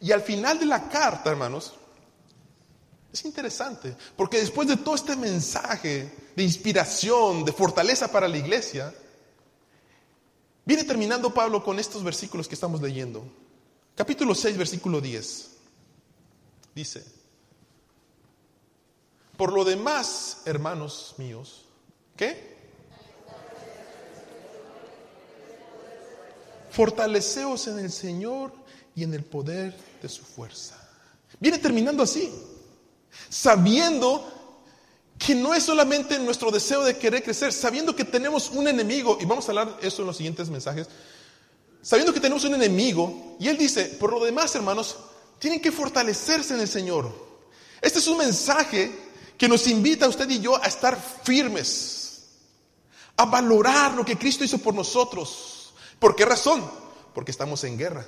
Y 0.00 0.12
al 0.12 0.22
final 0.22 0.58
de 0.58 0.66
la 0.66 0.88
carta, 0.88 1.30
hermanos, 1.30 1.74
es 3.12 3.24
interesante, 3.24 3.96
porque 4.16 4.38
después 4.38 4.68
de 4.68 4.76
todo 4.76 4.94
este 4.94 5.16
mensaje 5.16 6.12
de 6.36 6.42
inspiración, 6.42 7.44
de 7.44 7.52
fortaleza 7.52 8.10
para 8.10 8.28
la 8.28 8.38
iglesia, 8.38 8.94
viene 10.64 10.84
terminando 10.84 11.34
Pablo 11.34 11.62
con 11.62 11.78
estos 11.78 12.04
versículos 12.04 12.46
que 12.46 12.54
estamos 12.54 12.80
leyendo. 12.80 13.24
Capítulo 13.96 14.34
6, 14.34 14.56
versículo 14.56 15.00
10. 15.00 15.50
Dice, 16.74 17.04
por 19.40 19.54
lo 19.54 19.64
demás, 19.64 20.42
hermanos 20.44 21.14
míos, 21.16 21.64
¿qué? 22.14 22.58
Fortaleceos 26.70 27.66
en 27.68 27.78
el 27.78 27.90
Señor 27.90 28.52
y 28.94 29.02
en 29.02 29.14
el 29.14 29.24
poder 29.24 29.74
de 30.02 30.10
su 30.10 30.24
fuerza. 30.24 30.76
Viene 31.38 31.56
terminando 31.56 32.02
así, 32.02 32.30
sabiendo 33.30 34.30
que 35.18 35.34
no 35.34 35.54
es 35.54 35.62
solamente 35.62 36.18
nuestro 36.18 36.50
deseo 36.50 36.84
de 36.84 36.98
querer 36.98 37.22
crecer, 37.22 37.50
sabiendo 37.50 37.96
que 37.96 38.04
tenemos 38.04 38.50
un 38.50 38.68
enemigo, 38.68 39.16
y 39.22 39.24
vamos 39.24 39.48
a 39.48 39.52
hablar 39.52 39.80
de 39.80 39.88
eso 39.88 40.02
en 40.02 40.08
los 40.08 40.18
siguientes 40.18 40.50
mensajes, 40.50 40.86
sabiendo 41.80 42.12
que 42.12 42.20
tenemos 42.20 42.44
un 42.44 42.56
enemigo, 42.56 43.38
y 43.40 43.48
él 43.48 43.56
dice, 43.56 43.86
por 43.98 44.12
lo 44.12 44.22
demás, 44.22 44.54
hermanos, 44.54 44.98
tienen 45.38 45.62
que 45.62 45.72
fortalecerse 45.72 46.52
en 46.52 46.60
el 46.60 46.68
Señor. 46.68 47.10
Este 47.80 48.00
es 48.00 48.06
un 48.06 48.18
mensaje 48.18 49.08
que 49.40 49.48
nos 49.48 49.66
invita 49.68 50.04
a 50.04 50.08
usted 50.10 50.28
y 50.28 50.38
yo 50.38 50.62
a 50.62 50.66
estar 50.66 51.00
firmes, 51.00 52.28
a 53.16 53.24
valorar 53.24 53.94
lo 53.94 54.04
que 54.04 54.18
Cristo 54.18 54.44
hizo 54.44 54.58
por 54.58 54.74
nosotros. 54.74 55.72
¿Por 55.98 56.14
qué 56.14 56.26
razón? 56.26 56.70
Porque 57.14 57.30
estamos 57.30 57.64
en 57.64 57.78
guerra. 57.78 58.04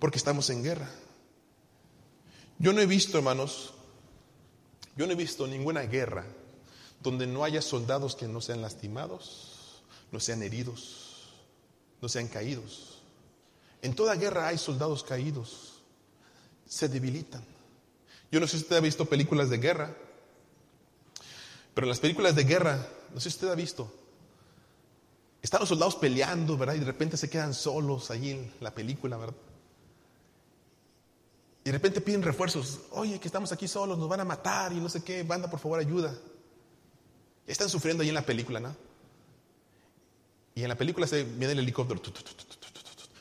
Porque 0.00 0.18
estamos 0.18 0.50
en 0.50 0.64
guerra. 0.64 0.90
Yo 2.58 2.72
no 2.72 2.80
he 2.80 2.86
visto, 2.86 3.16
hermanos, 3.16 3.74
yo 4.96 5.06
no 5.06 5.12
he 5.12 5.14
visto 5.14 5.46
ninguna 5.46 5.82
guerra 5.82 6.26
donde 7.00 7.28
no 7.28 7.44
haya 7.44 7.62
soldados 7.62 8.16
que 8.16 8.26
no 8.26 8.40
sean 8.40 8.60
lastimados, 8.60 9.84
no 10.10 10.18
sean 10.18 10.42
heridos, 10.42 11.28
no 12.02 12.08
sean 12.08 12.26
caídos. 12.26 12.98
En 13.82 13.94
toda 13.94 14.16
guerra 14.16 14.48
hay 14.48 14.58
soldados 14.58 15.04
caídos, 15.04 15.74
se 16.66 16.88
debilitan. 16.88 17.44
Yo 18.32 18.40
no 18.40 18.48
sé 18.48 18.56
si 18.56 18.64
usted 18.64 18.78
ha 18.78 18.80
visto 18.80 19.04
películas 19.04 19.48
de 19.48 19.58
guerra, 19.58 19.96
pero 21.74 21.86
en 21.86 21.88
las 21.90 22.00
películas 22.00 22.34
de 22.34 22.44
guerra, 22.44 22.86
no 23.12 23.20
sé 23.20 23.30
si 23.30 23.36
usted 23.36 23.48
ha 23.48 23.54
visto, 23.54 23.92
están 25.42 25.60
los 25.60 25.68
soldados 25.68 25.96
peleando, 25.96 26.56
¿verdad? 26.56 26.74
Y 26.74 26.78
de 26.78 26.86
repente 26.86 27.16
se 27.16 27.28
quedan 27.28 27.52
solos 27.52 28.10
allí 28.10 28.30
en 28.30 28.50
la 28.60 28.72
película, 28.72 29.16
¿verdad? 29.16 29.34
Y 31.64 31.70
de 31.70 31.72
repente 31.72 32.00
piden 32.00 32.22
refuerzos. 32.22 32.80
Oye, 32.92 33.18
que 33.18 33.28
estamos 33.28 33.50
aquí 33.52 33.66
solos, 33.66 33.98
nos 33.98 34.08
van 34.08 34.20
a 34.20 34.24
matar 34.24 34.72
y 34.72 34.76
no 34.76 34.88
sé 34.88 35.02
qué. 35.02 35.22
Banda, 35.22 35.50
por 35.50 35.58
favor, 35.58 35.80
ayuda. 35.80 36.14
Están 37.46 37.68
sufriendo 37.68 38.02
ahí 38.02 38.10
en 38.10 38.14
la 38.14 38.24
película, 38.24 38.60
¿no? 38.60 38.74
Y 40.54 40.62
en 40.62 40.68
la 40.68 40.76
película 40.76 41.06
se 41.06 41.24
viene 41.24 41.52
el 41.52 41.58
helicóptero. 41.58 42.00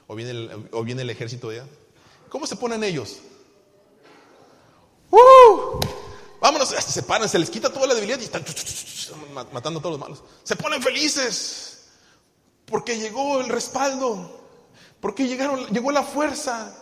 O 0.07 0.15
viene 0.15 0.31
el, 0.31 0.69
o 0.71 0.83
viene 0.83 1.01
el 1.01 1.09
ejército 1.09 1.51
ya. 1.51 1.65
¿Cómo 2.29 2.45
se 2.45 2.55
ponen 2.55 2.83
ellos? 2.83 3.19
¡Uh! 5.09 5.79
Se 6.81 7.03
paran, 7.03 7.29
se 7.29 7.39
les 7.39 7.49
quita 7.49 7.71
toda 7.71 7.87
la 7.87 7.93
debilidad 7.93 8.19
y 8.19 8.25
están 8.25 8.43
matando 9.51 9.79
a 9.79 9.81
todos 9.81 9.97
los 9.97 9.99
malos. 9.99 10.23
Se 10.43 10.55
ponen 10.55 10.81
felices 10.81 11.85
porque 12.65 12.97
llegó 12.97 13.41
el 13.41 13.49
respaldo, 13.49 14.47
porque 14.99 15.27
llegaron, 15.27 15.67
llegó 15.67 15.91
la 15.91 16.03
fuerza 16.03 16.75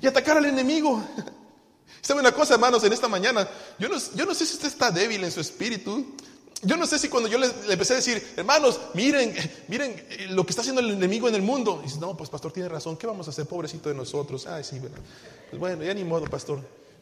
y 0.00 0.06
atacar 0.06 0.36
al 0.36 0.46
enemigo. 0.46 1.02
¿Sabe 2.00 2.20
una 2.20 2.32
cosa, 2.32 2.54
hermanos? 2.54 2.82
En 2.84 2.92
esta 2.92 3.08
mañana, 3.08 3.48
yo 3.78 3.88
no, 3.88 3.96
yo 4.14 4.24
no 4.24 4.34
sé 4.34 4.46
si 4.46 4.54
usted 4.54 4.68
está 4.68 4.90
débil 4.90 5.22
en 5.24 5.30
su 5.30 5.40
espíritu. 5.40 6.14
Yo 6.62 6.76
no 6.76 6.86
sé 6.86 6.98
si 6.98 7.08
cuando 7.08 7.28
yo 7.28 7.38
le, 7.38 7.46
empecé 7.70 7.94
a 7.94 7.96
decir, 7.96 8.34
hermanos, 8.36 8.80
miren, 8.92 9.34
miren 9.68 9.92
eh, 10.10 10.26
lo 10.28 10.44
que 10.44 10.50
está 10.50 10.60
haciendo 10.60 10.82
el 10.82 10.90
enemigo 10.90 11.28
en 11.28 11.34
el 11.34 11.42
mundo. 11.42 11.80
Y 11.82 11.86
dice, 11.86 11.98
no, 11.98 12.16
pues 12.16 12.28
pastor 12.28 12.52
tiene 12.52 12.68
razón, 12.68 12.96
¿qué 12.96 13.06
vamos 13.06 13.26
a 13.26 13.30
hacer, 13.30 13.46
pobrecito 13.46 13.88
de 13.88 13.94
nosotros? 13.94 14.46
Ay, 14.46 14.62
sí, 14.62 14.78
Pues 14.78 15.58
bueno, 15.58 15.82
ya 15.82 15.94
ni 15.94 16.04
modo, 16.04 16.26
pastor. 16.26 16.60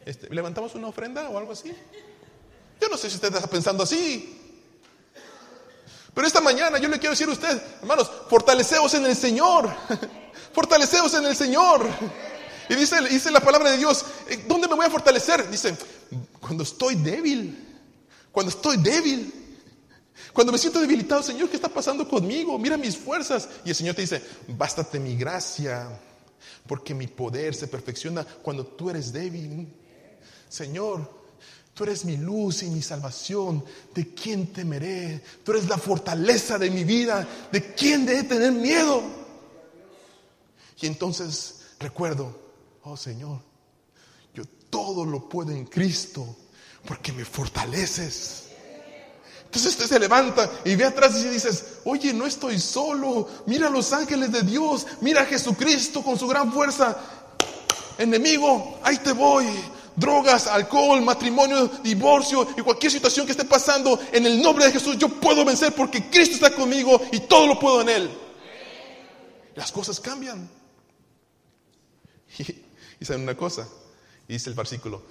Este, 0.09 0.27
¿Levantamos 0.33 0.73
una 0.73 0.87
ofrenda 0.87 1.29
o 1.29 1.37
algo 1.37 1.51
así? 1.51 1.71
Yo 2.81 2.89
no 2.89 2.97
sé 2.97 3.11
si 3.11 3.17
usted 3.17 3.31
está 3.31 3.45
pensando 3.45 3.83
así. 3.83 4.41
Pero 6.15 6.25
esta 6.25 6.41
mañana 6.41 6.79
yo 6.79 6.89
le 6.89 6.97
quiero 6.97 7.11
decir 7.11 7.29
a 7.29 7.31
usted, 7.31 7.61
hermanos, 7.79 8.09
fortaleceos 8.27 8.91
en 8.95 9.05
el 9.05 9.15
Señor. 9.15 9.69
fortaleceos 10.51 11.13
en 11.13 11.27
el 11.27 11.35
Señor. 11.35 11.85
Y 12.69 12.73
dice, 12.73 12.99
dice 13.07 13.29
la 13.29 13.39
palabra 13.39 13.69
de 13.69 13.77
Dios, 13.77 14.03
eh, 14.27 14.45
¿dónde 14.47 14.67
me 14.67 14.73
voy 14.73 14.87
a 14.87 14.89
fortalecer? 14.89 15.47
Dice, 15.47 15.77
cuando 16.39 16.63
estoy 16.63 16.95
débil, 16.95 17.83
cuando 18.31 18.49
estoy 18.49 18.77
débil, 18.77 19.31
cuando 20.33 20.51
me 20.51 20.57
siento 20.57 20.79
debilitado, 20.79 21.21
Señor, 21.21 21.49
¿qué 21.49 21.55
está 21.55 21.69
pasando 21.69 22.09
conmigo? 22.09 22.57
Mira 22.57 22.77
mis 22.77 22.97
fuerzas. 22.97 23.47
Y 23.63 23.69
el 23.69 23.75
Señor 23.75 23.93
te 23.93 24.01
dice, 24.01 24.23
bástate 24.47 24.99
mi 24.99 25.15
gracia, 25.15 25.87
porque 26.65 26.95
mi 26.95 27.05
poder 27.05 27.53
se 27.53 27.67
perfecciona 27.67 28.25
cuando 28.41 28.65
tú 28.65 28.89
eres 28.89 29.13
débil. 29.13 29.71
Señor, 30.49 31.09
tú 31.73 31.83
eres 31.85 32.03
mi 32.03 32.17
luz 32.17 32.63
y 32.63 32.69
mi 32.69 32.81
salvación. 32.81 33.63
¿De 33.93 34.13
quién 34.13 34.51
temeré? 34.51 35.23
Tú 35.43 35.51
eres 35.51 35.69
la 35.69 35.77
fortaleza 35.77 36.57
de 36.57 36.69
mi 36.69 36.83
vida. 36.83 37.25
¿De 37.51 37.73
quién 37.73 38.05
debe 38.05 38.23
tener 38.23 38.51
miedo? 38.51 39.01
Y 40.81 40.87
entonces 40.87 41.61
recuerdo, 41.79 42.37
oh 42.83 42.97
Señor, 42.97 43.39
yo 44.33 44.43
todo 44.69 45.05
lo 45.05 45.29
puedo 45.29 45.51
en 45.51 45.65
Cristo 45.65 46.35
porque 46.85 47.11
me 47.11 47.25
fortaleces. 47.25 48.45
Entonces 49.45 49.71
usted 49.71 49.87
se 49.87 49.99
levanta 49.99 50.49
y 50.63 50.75
ve 50.75 50.85
atrás 50.85 51.15
y 51.17 51.27
dices, 51.27 51.79
oye, 51.83 52.13
no 52.13 52.27
estoy 52.27 52.59
solo, 52.59 53.27
mira 53.47 53.67
a 53.67 53.71
los 53.71 53.91
ángeles 53.93 54.31
de 54.31 54.43
Dios, 54.43 54.85
mira 55.01 55.21
a 55.21 55.25
Jesucristo 55.25 56.03
con 56.03 56.19
su 56.19 56.27
gran 56.27 56.53
fuerza. 56.53 56.97
Enemigo, 57.97 58.79
ahí 58.83 58.97
te 58.99 59.11
voy. 59.11 59.47
Drogas, 59.99 60.47
alcohol, 60.47 61.01
matrimonio, 61.01 61.67
divorcio 61.83 62.47
y 62.57 62.61
cualquier 62.61 62.91
situación 62.91 63.25
que 63.25 63.33
esté 63.33 63.43
pasando, 63.43 63.99
en 64.11 64.25
el 64.25 64.41
nombre 64.41 64.65
de 64.65 64.71
Jesús 64.71 64.97
yo 64.97 65.09
puedo 65.09 65.43
vencer 65.43 65.73
porque 65.73 66.09
Cristo 66.09 66.35
está 66.35 66.55
conmigo 66.55 67.01
y 67.11 67.19
todo 67.21 67.47
lo 67.47 67.59
puedo 67.59 67.81
en 67.81 67.89
Él. 67.89 68.17
Las 69.55 69.71
cosas 69.71 69.99
cambian. 69.99 70.49
Y 73.01 73.05
saben 73.05 73.23
una 73.23 73.37
cosa, 73.37 73.65
y 74.27 74.33
dice 74.33 74.49
el 74.49 74.55
versículo, 74.57 75.01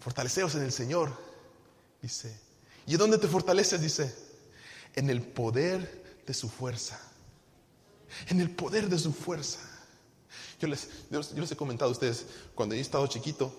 fortaleceos 0.00 0.56
en 0.56 0.62
el 0.62 0.72
Señor. 0.72 1.16
Dice, 2.02 2.36
¿y 2.84 2.96
dónde 2.96 3.16
te 3.18 3.28
fortaleces? 3.28 3.80
Dice, 3.80 4.12
en 4.96 5.08
el 5.08 5.22
poder 5.22 6.20
de 6.26 6.34
su 6.34 6.48
fuerza. 6.48 7.00
En 8.26 8.40
el 8.40 8.50
poder 8.50 8.88
de 8.88 8.98
su 8.98 9.12
fuerza. 9.12 9.60
Yo 10.60 10.66
les, 10.66 10.88
yo, 11.10 11.20
les 11.36 11.52
he 11.52 11.56
comentado 11.56 11.90
a 11.90 11.92
ustedes, 11.92 12.26
cuando 12.54 12.74
yo 12.74 12.80
he 12.80 12.82
estado 12.82 13.06
chiquito, 13.06 13.54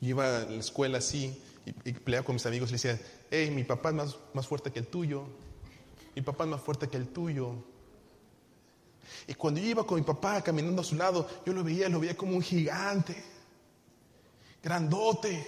yo 0.00 0.08
iba 0.10 0.42
a 0.42 0.44
la 0.44 0.60
escuela 0.60 0.98
así 0.98 1.40
y, 1.84 1.92
peleaba 1.92 2.24
con 2.24 2.34
mis 2.34 2.46
amigos 2.46 2.70
y 2.70 2.72
le 2.72 2.76
decía, 2.76 3.00
hey, 3.30 3.50
mi 3.50 3.64
papá 3.64 3.90
es 3.90 3.94
más, 3.94 4.16
más 4.34 4.46
fuerte 4.46 4.70
que 4.70 4.78
el 4.78 4.86
tuyo, 4.86 5.24
mi 6.14 6.22
papá 6.22 6.44
es 6.44 6.50
más 6.50 6.60
fuerte 6.60 6.88
que 6.88 6.96
el 6.96 7.08
tuyo, 7.08 7.54
y 9.26 9.34
cuando 9.34 9.60
yo 9.60 9.68
iba 9.68 9.86
con 9.86 9.98
mi 9.98 10.04
papá 10.04 10.42
caminando 10.42 10.82
a 10.82 10.84
su 10.84 10.96
lado, 10.96 11.28
yo 11.44 11.52
lo 11.52 11.62
veía, 11.62 11.88
lo 11.88 12.00
veía 12.00 12.16
como 12.16 12.34
un 12.34 12.42
gigante, 12.42 13.22
grandote. 14.62 15.46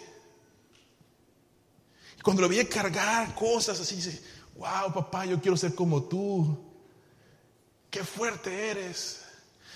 Y 2.18 2.20
cuando 2.20 2.42
lo 2.42 2.48
veía 2.48 2.68
cargar 2.68 3.34
cosas 3.34 3.80
así, 3.80 3.96
dice, 3.96 4.22
wow, 4.56 4.92
papá, 4.92 5.24
yo 5.26 5.40
quiero 5.40 5.56
ser 5.56 5.74
como 5.74 6.02
tú. 6.04 6.58
Qué 7.90 8.04
fuerte 8.04 8.70
eres. 8.70 9.19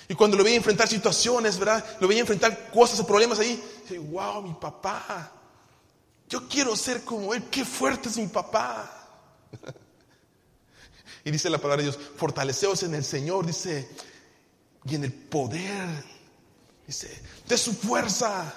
Y 0.09 0.15
cuando 0.15 0.37
lo 0.37 0.45
veía 0.45 0.57
enfrentar 0.57 0.89
situaciones, 0.89 1.59
¿verdad? 1.59 1.85
Lo 2.01 2.09
veía 2.09 2.21
enfrentar 2.21 2.71
cosas 2.71 3.01
o 3.01 3.07
problemas 3.07 3.39
ahí, 3.39 3.63
dice, 3.83 3.99
wow, 3.99 4.43
mi 4.43 4.55
papá. 4.55 5.33
Yo 6.29 6.49
quiero 6.49 6.77
ser 6.77 7.03
como 7.05 7.33
él. 7.33 7.45
Qué 7.51 7.65
fuerte 7.65 8.09
es 8.09 8.17
mi 8.17 8.27
papá. 8.27 8.91
Y 11.27 11.31
dice 11.31 11.49
la 11.49 11.57
palabra 11.57 11.83
de 11.83 11.91
Dios, 11.91 11.99
fortaleceos 12.19 12.83
en 12.83 12.95
el 12.95 13.03
Señor, 13.03 13.47
dice, 13.47 13.89
y 14.85 14.95
en 14.95 15.05
el 15.05 15.13
poder, 15.13 16.05
dice, 16.87 17.23
de 17.49 17.57
su 17.57 17.73
fuerza. 17.73 18.53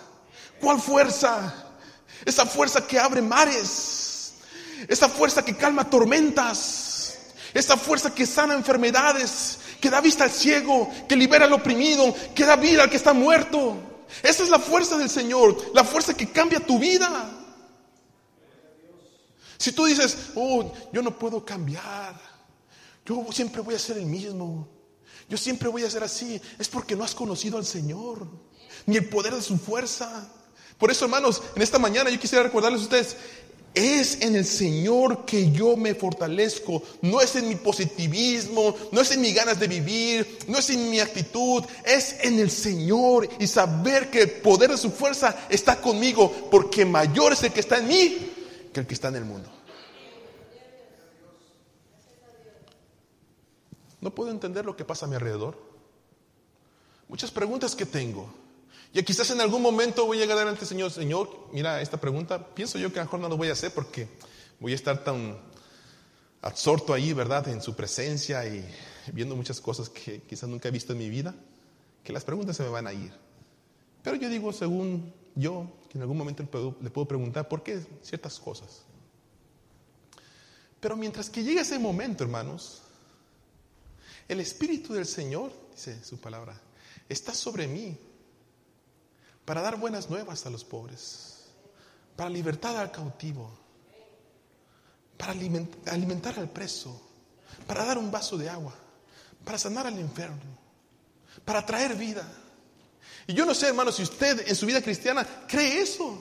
¿Cuál 0.60 0.82
fuerza? 0.82 1.66
Esa 2.26 2.46
fuerza 2.46 2.86
que 2.86 3.00
abre 3.00 3.22
mares, 3.22 4.34
esa 4.90 5.08
fuerza 5.08 5.46
que 5.46 5.56
calma 5.56 5.90
tormentas, 5.90 7.20
esa 7.54 7.78
fuerza 7.78 8.14
que 8.14 8.26
sana 8.26 8.54
enfermedades, 8.54 9.60
que 9.88 9.92
da 9.92 10.02
vista 10.02 10.26
al 10.26 10.32
ciego, 10.32 10.92
que 11.08 11.16
libera 11.16 11.46
al 11.46 11.54
oprimido, 11.54 12.14
que 12.36 12.44
da 12.44 12.58
vida 12.58 12.84
al 12.84 12.90
que 12.90 12.98
está 12.98 13.14
muerto. 13.14 13.78
Esa 14.22 14.44
es 14.44 14.50
la 14.50 14.60
fuerza 14.60 14.98
del 14.98 15.10
Señor, 15.10 15.56
la 15.74 15.86
fuerza 15.86 16.14
que 16.14 16.30
cambia 16.30 16.60
tu 16.60 16.78
vida. 16.78 17.10
Si 19.58 19.72
tú 19.72 19.86
dices, 19.86 20.32
oh, 20.36 20.74
yo 20.92 21.02
no 21.02 21.18
puedo 21.18 21.46
cambiar, 21.46 22.20
yo 23.06 23.26
siempre 23.32 23.62
voy 23.62 23.76
a 23.76 23.80
ser 23.80 23.98
el 23.98 24.08
mismo, 24.08 24.68
yo 25.30 25.38
siempre 25.38 25.70
voy 25.70 25.86
a 25.86 25.90
ser 25.90 26.04
así, 26.04 26.42
es 26.60 26.68
porque 26.68 26.94
no 26.94 27.06
has 27.06 27.16
conocido 27.16 27.58
al 27.58 27.66
Señor, 27.66 28.28
ni 28.88 28.98
el 28.98 29.08
poder 29.08 29.36
de 29.36 29.42
su 29.42 29.58
fuerza. 29.58 30.30
Por 30.78 30.92
eso, 30.92 31.06
hermanos, 31.06 31.42
en 31.56 31.62
esta 31.62 31.80
mañana 31.80 32.10
yo 32.10 32.20
quisiera 32.20 32.44
recordarles 32.44 32.82
a 32.82 32.84
ustedes, 32.84 33.16
es 33.78 34.22
en 34.22 34.36
el 34.36 34.46
Señor 34.46 35.24
que 35.24 35.52
yo 35.52 35.78
me 35.78 35.94
fortalezco, 35.94 36.82
no 37.04 37.22
es 37.22 37.36
en 37.36 37.48
mi 37.48 37.56
positivismo, 37.56 38.76
no 38.92 39.02
es 39.02 39.12
en 39.12 39.22
mis 39.22 39.36
ganas 39.36 39.60
de 39.60 39.68
vivir, 39.68 40.40
no 40.48 40.58
es 40.58 40.70
en 40.72 40.90
mi 40.90 41.00
actitud, 41.00 41.64
es 41.86 42.18
en 42.22 42.40
el 42.40 42.50
Señor 42.50 43.30
y 43.40 43.46
saber 43.46 44.10
que 44.10 44.24
el 44.24 44.32
poder 44.32 44.72
de 44.72 44.78
su 44.78 44.90
fuerza 44.90 45.48
está 45.48 45.80
conmigo, 45.80 46.50
porque 46.50 46.86
mayor 46.86 47.34
es 47.34 47.44
el 47.44 47.54
que 47.54 47.60
está 47.60 47.78
en 47.78 47.88
mí 47.88 48.18
que 48.74 48.80
el 48.80 48.88
que 48.88 48.96
está 48.96 49.10
en 49.10 49.16
el 49.18 49.26
mundo. 49.26 49.50
No 54.02 54.14
puedo 54.14 54.32
entender 54.32 54.66
lo 54.66 54.76
que 54.76 54.86
pasa 54.86 55.06
a 55.06 55.10
mi 55.10 55.16
alrededor. 55.16 55.58
Muchas 57.08 57.32
preguntas 57.32 57.76
que 57.76 57.86
tengo. 57.86 58.47
Y 58.94 59.04
quizás 59.04 59.30
en 59.32 59.42
algún 59.42 59.62
momento 59.62 60.06
voy 60.06 60.18
a 60.18 60.22
llegar 60.22 60.38
delante 60.38 60.62
del 60.62 60.70
Señor, 60.70 60.92
Señor, 60.92 61.50
mira 61.52 61.82
esta 61.82 61.98
pregunta, 61.98 62.48
pienso 62.56 62.80
yo 62.80 62.92
que 62.92 63.00
a 63.00 63.04
lo 63.04 63.06
mejor 63.06 63.20
no 63.20 63.30
lo 63.30 63.38
voy 63.38 63.50
a 63.50 63.54
hacer 63.54 63.72
porque 63.74 64.08
voy 64.60 64.72
a 64.72 64.76
estar 64.76 65.04
tan 65.04 65.38
absorto 66.42 66.94
ahí, 66.94 67.14
¿verdad? 67.14 67.48
En 67.50 67.62
su 67.62 67.76
presencia 67.76 68.46
y 68.48 68.66
viendo 69.12 69.36
muchas 69.36 69.60
cosas 69.60 69.90
que 69.90 70.22
quizás 70.22 70.50
nunca 70.50 70.70
he 70.70 70.72
visto 70.72 70.94
en 70.94 71.00
mi 71.00 71.10
vida, 71.10 71.36
que 72.04 72.14
las 72.14 72.24
preguntas 72.24 72.56
se 72.56 72.64
me 72.64 72.70
van 72.70 72.88
a 72.88 72.94
ir. 72.94 73.12
Pero 74.04 74.16
yo 74.16 74.30
digo, 74.30 74.54
según 74.54 75.14
yo, 75.36 75.68
que 75.90 75.98
en 75.98 76.02
algún 76.02 76.18
momento 76.18 76.44
le 76.44 76.90
puedo, 76.90 77.08
preguntar 77.08 77.48
por 77.48 77.64
qué 77.64 77.86
ciertas 78.02 78.40
cosas. 78.40 78.84
Pero 80.80 80.96
mientras 80.96 81.30
que 81.30 81.44
llegue 81.44 81.62
ese 81.62 81.80
momento, 81.80 82.24
hermanos, 82.24 82.82
el 84.28 84.40
Espíritu 84.40 84.94
del 84.94 85.06
Señor, 85.06 85.52
dice 85.72 86.04
su 86.04 86.18
palabra, 86.20 86.60
está 87.10 87.34
sobre 87.34 87.68
mí 87.68 87.98
para 89.48 89.62
dar 89.62 89.78
buenas 89.78 90.10
nuevas 90.10 90.46
a 90.46 90.50
los 90.50 90.66
pobres, 90.66 91.46
para 92.18 92.30
libertad 92.30 92.78
al 92.78 92.92
cautivo, 92.92 93.50
para 95.16 95.32
alimentar 95.32 96.38
al 96.38 96.50
preso, 96.50 97.02
para 97.66 97.86
dar 97.86 97.98
un 97.98 98.12
vaso 98.12 98.38
de 98.38 98.50
agua, 98.50 98.76
para 99.46 99.58
sanar 99.58 99.88
al 99.88 99.98
enfermo, 99.98 100.36
para 101.46 101.66
traer 101.66 101.96
vida. 101.96 102.30
Y 103.26 103.34
yo 103.34 103.46
no 103.46 103.56
sé, 103.56 103.68
hermano, 103.68 103.90
si 103.90 104.04
usted 104.04 104.50
en 104.50 104.54
su 104.54 104.66
vida 104.66 104.82
cristiana 104.82 105.26
cree 105.48 105.80
eso. 105.80 106.20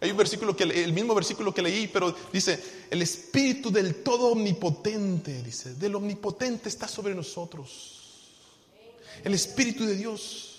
Hay 0.00 0.10
un 0.10 0.16
versículo 0.16 0.56
que 0.56 0.64
el 0.64 0.92
mismo 0.94 1.14
versículo 1.14 1.52
que 1.52 1.60
leí, 1.60 1.86
pero 1.88 2.16
dice, 2.32 2.86
el 2.88 3.02
espíritu 3.02 3.70
del 3.70 4.02
todo 4.02 4.28
omnipotente, 4.28 5.42
dice, 5.42 5.74
del 5.74 5.96
omnipotente 5.96 6.70
está 6.70 6.88
sobre 6.88 7.14
nosotros. 7.14 8.32
El 9.22 9.34
espíritu 9.34 9.84
de 9.84 9.96
Dios 9.96 10.57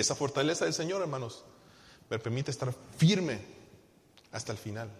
esa 0.00 0.14
fortaleza 0.14 0.64
del 0.64 0.74
Señor, 0.74 1.02
hermanos, 1.02 1.44
me 2.08 2.18
permite 2.18 2.50
estar 2.50 2.72
firme 2.96 3.40
hasta 4.32 4.52
el 4.52 4.58
final. 4.58 4.90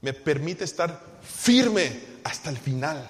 Me 0.00 0.12
permite 0.12 0.64
estar 0.64 1.20
firme 1.22 2.00
hasta 2.24 2.50
el 2.50 2.58
final. 2.58 3.08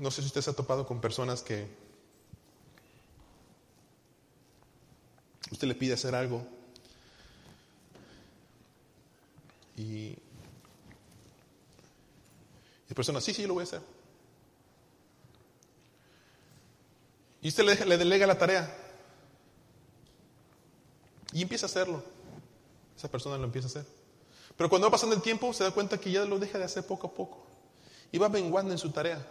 No 0.00 0.10
sé 0.10 0.22
si 0.22 0.26
usted 0.26 0.42
se 0.42 0.50
ha 0.50 0.54
topado 0.54 0.86
con 0.86 1.00
personas 1.00 1.42
que 1.42 1.68
usted 5.52 5.68
le 5.68 5.74
pide 5.76 5.94
hacer 5.94 6.16
algo 6.16 6.44
y 9.76 10.16
la 12.88 12.94
persona, 12.94 13.20
sí, 13.20 13.32
sí, 13.32 13.46
lo 13.46 13.54
voy 13.54 13.62
a 13.62 13.64
hacer. 13.64 13.93
Y 17.44 17.48
usted 17.48 17.62
le, 17.84 17.98
delega 17.98 18.26
la 18.26 18.38
tarea. 18.38 18.74
Y 21.30 21.42
empieza 21.42 21.66
a 21.66 21.68
hacerlo. 21.68 22.02
Esa 22.96 23.10
persona 23.10 23.36
lo 23.36 23.44
empieza 23.44 23.68
a 23.68 23.70
hacer. 23.70 23.86
Pero 24.56 24.70
cuando 24.70 24.86
va 24.86 24.92
pasando 24.92 25.14
el 25.14 25.20
tiempo, 25.20 25.52
se 25.52 25.62
da 25.62 25.70
cuenta 25.70 26.00
que 26.00 26.10
ya 26.10 26.24
lo 26.24 26.38
deja 26.38 26.56
de 26.56 26.64
hacer 26.64 26.86
poco 26.86 27.08
a 27.08 27.12
poco. 27.12 27.44
Y 28.10 28.16
va 28.16 28.30
menguando 28.30 28.72
en 28.72 28.78
su 28.78 28.90
tarea. 28.90 29.22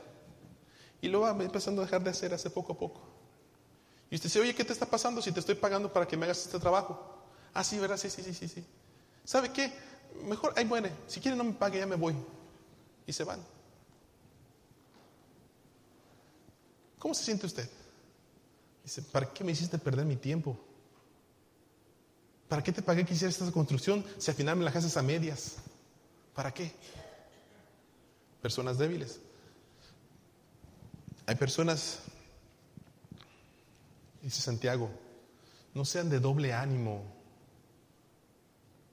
Y 1.02 1.08
lo 1.08 1.22
va 1.22 1.32
empezando 1.44 1.82
a 1.82 1.86
dejar 1.86 2.04
de 2.04 2.12
hacer 2.12 2.36
hace 2.36 2.52
poco 2.52 2.74
a 2.74 2.78
poco. 2.78 3.02
Y 4.12 4.16
usted 4.16 4.30
dice, 4.30 4.40
oye, 4.40 4.54
¿qué 4.54 4.64
te 4.64 4.74
está 4.74 4.86
pasando 4.86 5.20
si 5.20 5.32
te 5.32 5.40
estoy 5.40 5.56
pagando 5.56 5.92
para 5.92 6.08
que 6.08 6.16
me 6.16 6.26
hagas 6.26 6.46
este 6.46 6.60
trabajo? 6.60 7.18
Ah, 7.52 7.64
sí, 7.64 7.80
¿verdad? 7.80 7.98
Sí, 7.98 8.12
sí, 8.12 8.22
sí, 8.22 8.36
sí, 8.36 8.48
sí. 8.48 8.64
¿Sabe 9.26 9.52
qué? 9.52 9.74
Mejor, 10.24 10.54
ahí 10.56 10.66
muere. 10.66 10.92
Si 11.08 11.20
quiere 11.20 11.36
no 11.36 11.46
me 11.46 11.54
pague, 11.54 11.80
ya 11.80 11.88
me 11.88 11.96
voy. 11.96 12.16
Y 13.08 13.14
se 13.14 13.24
van. 13.24 13.44
¿Cómo 17.00 17.16
se 17.16 17.24
siente 17.24 17.48
usted? 17.48 17.68
Dice, 18.84 19.02
¿para 19.02 19.32
qué 19.34 19.44
me 19.44 19.54
hiciste 19.54 19.78
perder 19.78 20.06
mi 20.06 20.18
tiempo? 20.18 20.58
¿Para 22.50 22.62
qué 22.62 22.72
te 22.72 22.82
pagué 22.82 23.06
que 23.06 23.14
hicieras 23.14 23.40
esta 23.40 23.52
construcción 23.52 24.06
si 24.18 24.30
al 24.30 24.38
final 24.38 24.58
me 24.58 24.64
la 24.64 24.70
haces 24.70 24.98
a 24.98 25.02
medias? 25.02 25.56
¿Para 26.36 26.54
qué? 26.54 26.72
Personas 28.42 28.78
débiles. 28.78 29.20
Hay 31.26 31.36
personas, 31.36 32.00
dice 34.22 34.42
Santiago, 34.42 34.90
no 35.74 35.86
sean 35.86 36.10
de 36.10 36.20
doble 36.20 36.54
ánimo. 36.54 37.04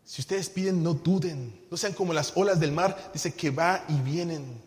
Si 0.05 0.23
ustedes 0.23 0.49
piden, 0.49 0.83
no 0.83 0.95
duden. 0.95 1.67
No 1.71 1.77
sean 1.77 1.93
como 1.93 2.13
las 2.13 2.37
olas 2.37 2.61
del 2.61 2.73
mar, 2.73 3.11
dice 3.13 3.35
que 3.35 3.51
va 3.51 3.85
y 3.89 4.01
vienen. 4.01 4.61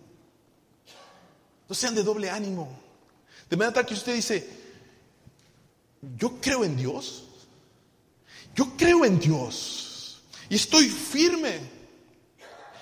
No 1.68 1.76
sean 1.76 1.96
de 1.96 2.04
doble 2.04 2.30
ánimo. 2.30 2.70
De 3.50 3.58
manera 3.58 3.74
tal 3.74 3.86
que 3.86 3.94
usted 3.94 4.16
dice, 4.16 4.63
yo 6.18 6.40
creo 6.42 6.64
en 6.64 6.76
Dios. 6.76 7.24
Yo 8.56 8.76
creo 8.78 9.06
en 9.06 9.20
Dios. 9.20 10.24
Y 10.50 10.56
estoy 10.56 10.90
firme. 10.90 11.60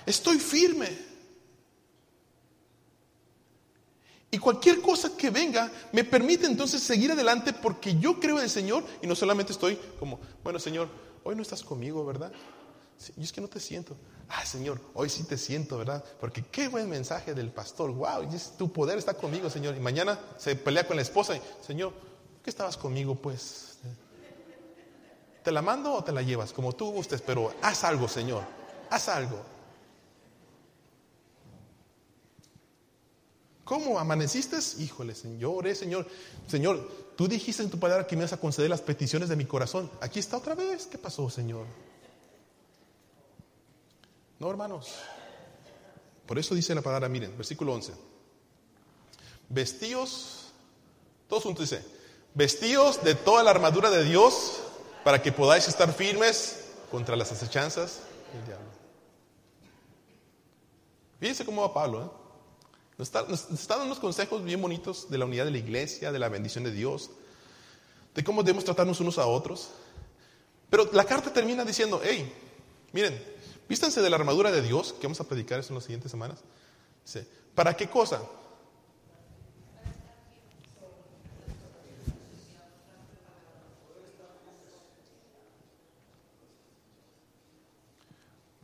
Estoy 0.06 0.40
firme. 0.40 1.12
Y 4.32 4.38
cualquier 4.38 4.82
cosa 4.82 5.16
que 5.18 5.30
venga 5.30 5.70
me 5.92 6.06
permite 6.06 6.46
entonces 6.46 6.82
seguir 6.82 7.12
adelante 7.12 7.52
porque 7.52 7.98
yo 8.00 8.18
creo 8.20 8.38
en 8.38 8.46
el 8.46 8.50
Señor 8.50 8.84
y 9.02 9.08
no 9.08 9.14
solamente 9.14 9.52
estoy 9.52 9.78
como, 10.00 10.22
bueno 10.42 10.58
Señor, 10.58 10.88
hoy 11.26 11.36
no 11.36 11.42
estás 11.42 11.64
conmigo, 11.64 12.06
¿verdad? 12.06 12.32
Y 13.18 13.24
es 13.24 13.34
que 13.34 13.42
no 13.42 13.50
te 13.50 13.60
siento. 13.60 13.98
Ah, 14.30 14.46
Señor, 14.46 14.80
hoy 14.94 15.10
sí 15.10 15.24
te 15.24 15.38
siento, 15.38 15.78
¿verdad? 15.78 16.04
Porque 16.20 16.46
qué 16.50 16.70
buen 16.70 16.90
mensaje 16.90 17.34
del 17.34 17.52
pastor. 17.52 17.92
Wow, 17.92 18.30
tu 18.58 18.72
poder 18.72 18.98
está 18.98 19.16
conmigo, 19.16 19.50
Señor. 19.50 19.76
Y 19.76 19.80
mañana 19.80 20.20
se 20.38 20.56
pelea 20.56 20.88
con 20.88 20.96
la 20.96 21.02
esposa 21.02 21.36
y, 21.36 21.42
Señor, 21.66 21.92
qué 22.44 22.50
estabas 22.50 22.78
conmigo, 22.78 23.16
pues? 23.16 23.80
¿Te 25.44 25.52
la 25.52 25.62
mando 25.62 25.94
o 25.94 26.04
te 26.04 26.12
la 26.12 26.22
llevas? 26.22 26.54
Como 26.54 26.74
tú 26.74 26.92
gustes, 26.92 27.22
pero 27.22 27.54
haz 27.62 27.84
algo, 27.84 28.08
Señor. 28.08 28.44
Haz 28.90 29.10
algo. 29.10 29.42
¿Cómo 33.64 33.98
amaneciste? 34.00 34.58
Híjole, 34.80 35.16
Señor, 35.16 35.74
Señor. 35.76 36.08
Señor, 36.46 36.92
tú 37.16 37.28
dijiste 37.28 37.64
en 37.64 37.70
tu 37.70 37.80
palabra 37.80 38.06
que 38.06 38.16
me 38.16 38.24
vas 38.24 38.34
a 38.34 38.38
conceder 38.38 38.70
las 38.70 38.82
peticiones 38.82 39.30
de 39.30 39.36
mi 39.36 39.46
corazón. 39.46 39.90
Aquí 40.02 40.20
está 40.20 40.38
otra 40.38 40.56
vez. 40.56 40.88
¿Qué 40.88 40.98
pasó, 40.98 41.30
Señor? 41.30 41.66
No, 44.40 44.50
hermanos. 44.50 44.90
Por 46.26 46.38
eso 46.38 46.54
dice 46.54 46.76
la 46.76 46.82
palabra, 46.82 47.08
miren, 47.10 47.36
versículo 47.38 47.74
11. 47.74 47.94
Vestíos, 49.50 50.52
todos 51.28 51.44
juntos 51.44 51.70
dice, 51.70 51.86
Vestíos 52.34 53.04
de 53.04 53.16
toda 53.16 53.44
la 53.44 53.52
armadura 53.52 53.90
de 53.90 54.04
Dios 54.04 54.62
para 55.04 55.22
que 55.22 55.32
podáis 55.32 55.68
estar 55.68 55.92
firmes 55.94 56.66
contra 56.90 57.16
las 57.16 57.32
acechanzas 57.32 58.00
del 58.34 58.46
diablo. 58.46 58.68
Fíjense 61.20 61.46
cómo 61.46 61.62
va 61.62 61.74
Pablo. 61.74 62.06
¿eh? 62.06 62.22
Nos, 62.98 63.08
está, 63.52 63.76
dando 63.76 63.86
unos 63.86 64.00
consejos 64.00 64.44
bien 64.44 64.62
bonitos 64.62 65.10
de 65.10 65.18
la 65.18 65.26
unidad 65.26 65.46
de 65.46 65.52
la 65.52 65.58
iglesia, 65.58 66.12
de 66.12 66.20
la 66.20 66.30
bendición 66.30 66.64
de 66.64 66.72
Dios, 66.72 67.10
de 68.16 68.24
cómo 68.24 68.44
debemos 68.44 68.64
tratarnos 68.64 69.00
unos 69.00 69.18
a 69.18 69.26
otros. 69.26 69.70
Pero 70.70 70.90
la 70.94 71.04
carta 71.04 71.34
termina 71.34 71.66
diciendo, 71.66 72.02
hey, 72.04 72.32
miren, 72.94 73.22
vístanse 73.68 74.02
de 74.02 74.10
la 74.10 74.16
armadura 74.16 74.52
de 74.52 74.62
Dios, 74.62 74.94
que 74.94 75.08
vamos 75.08 75.20
a 75.20 75.26
predicar 75.26 75.60
eso 75.60 75.70
en 75.70 75.76
las 75.76 75.84
siguientes 75.84 76.12
semanas. 76.12 76.40
Dice, 77.06 77.28
¿para 77.56 77.76
qué 77.76 77.90
cosa? 77.90 78.22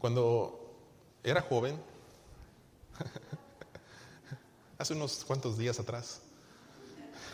Cuando 0.07 0.57
era 1.21 1.41
joven, 1.41 1.77
hace 4.77 4.93
unos 4.93 5.25
cuantos 5.25 5.57
días 5.57 5.77
atrás, 5.81 6.21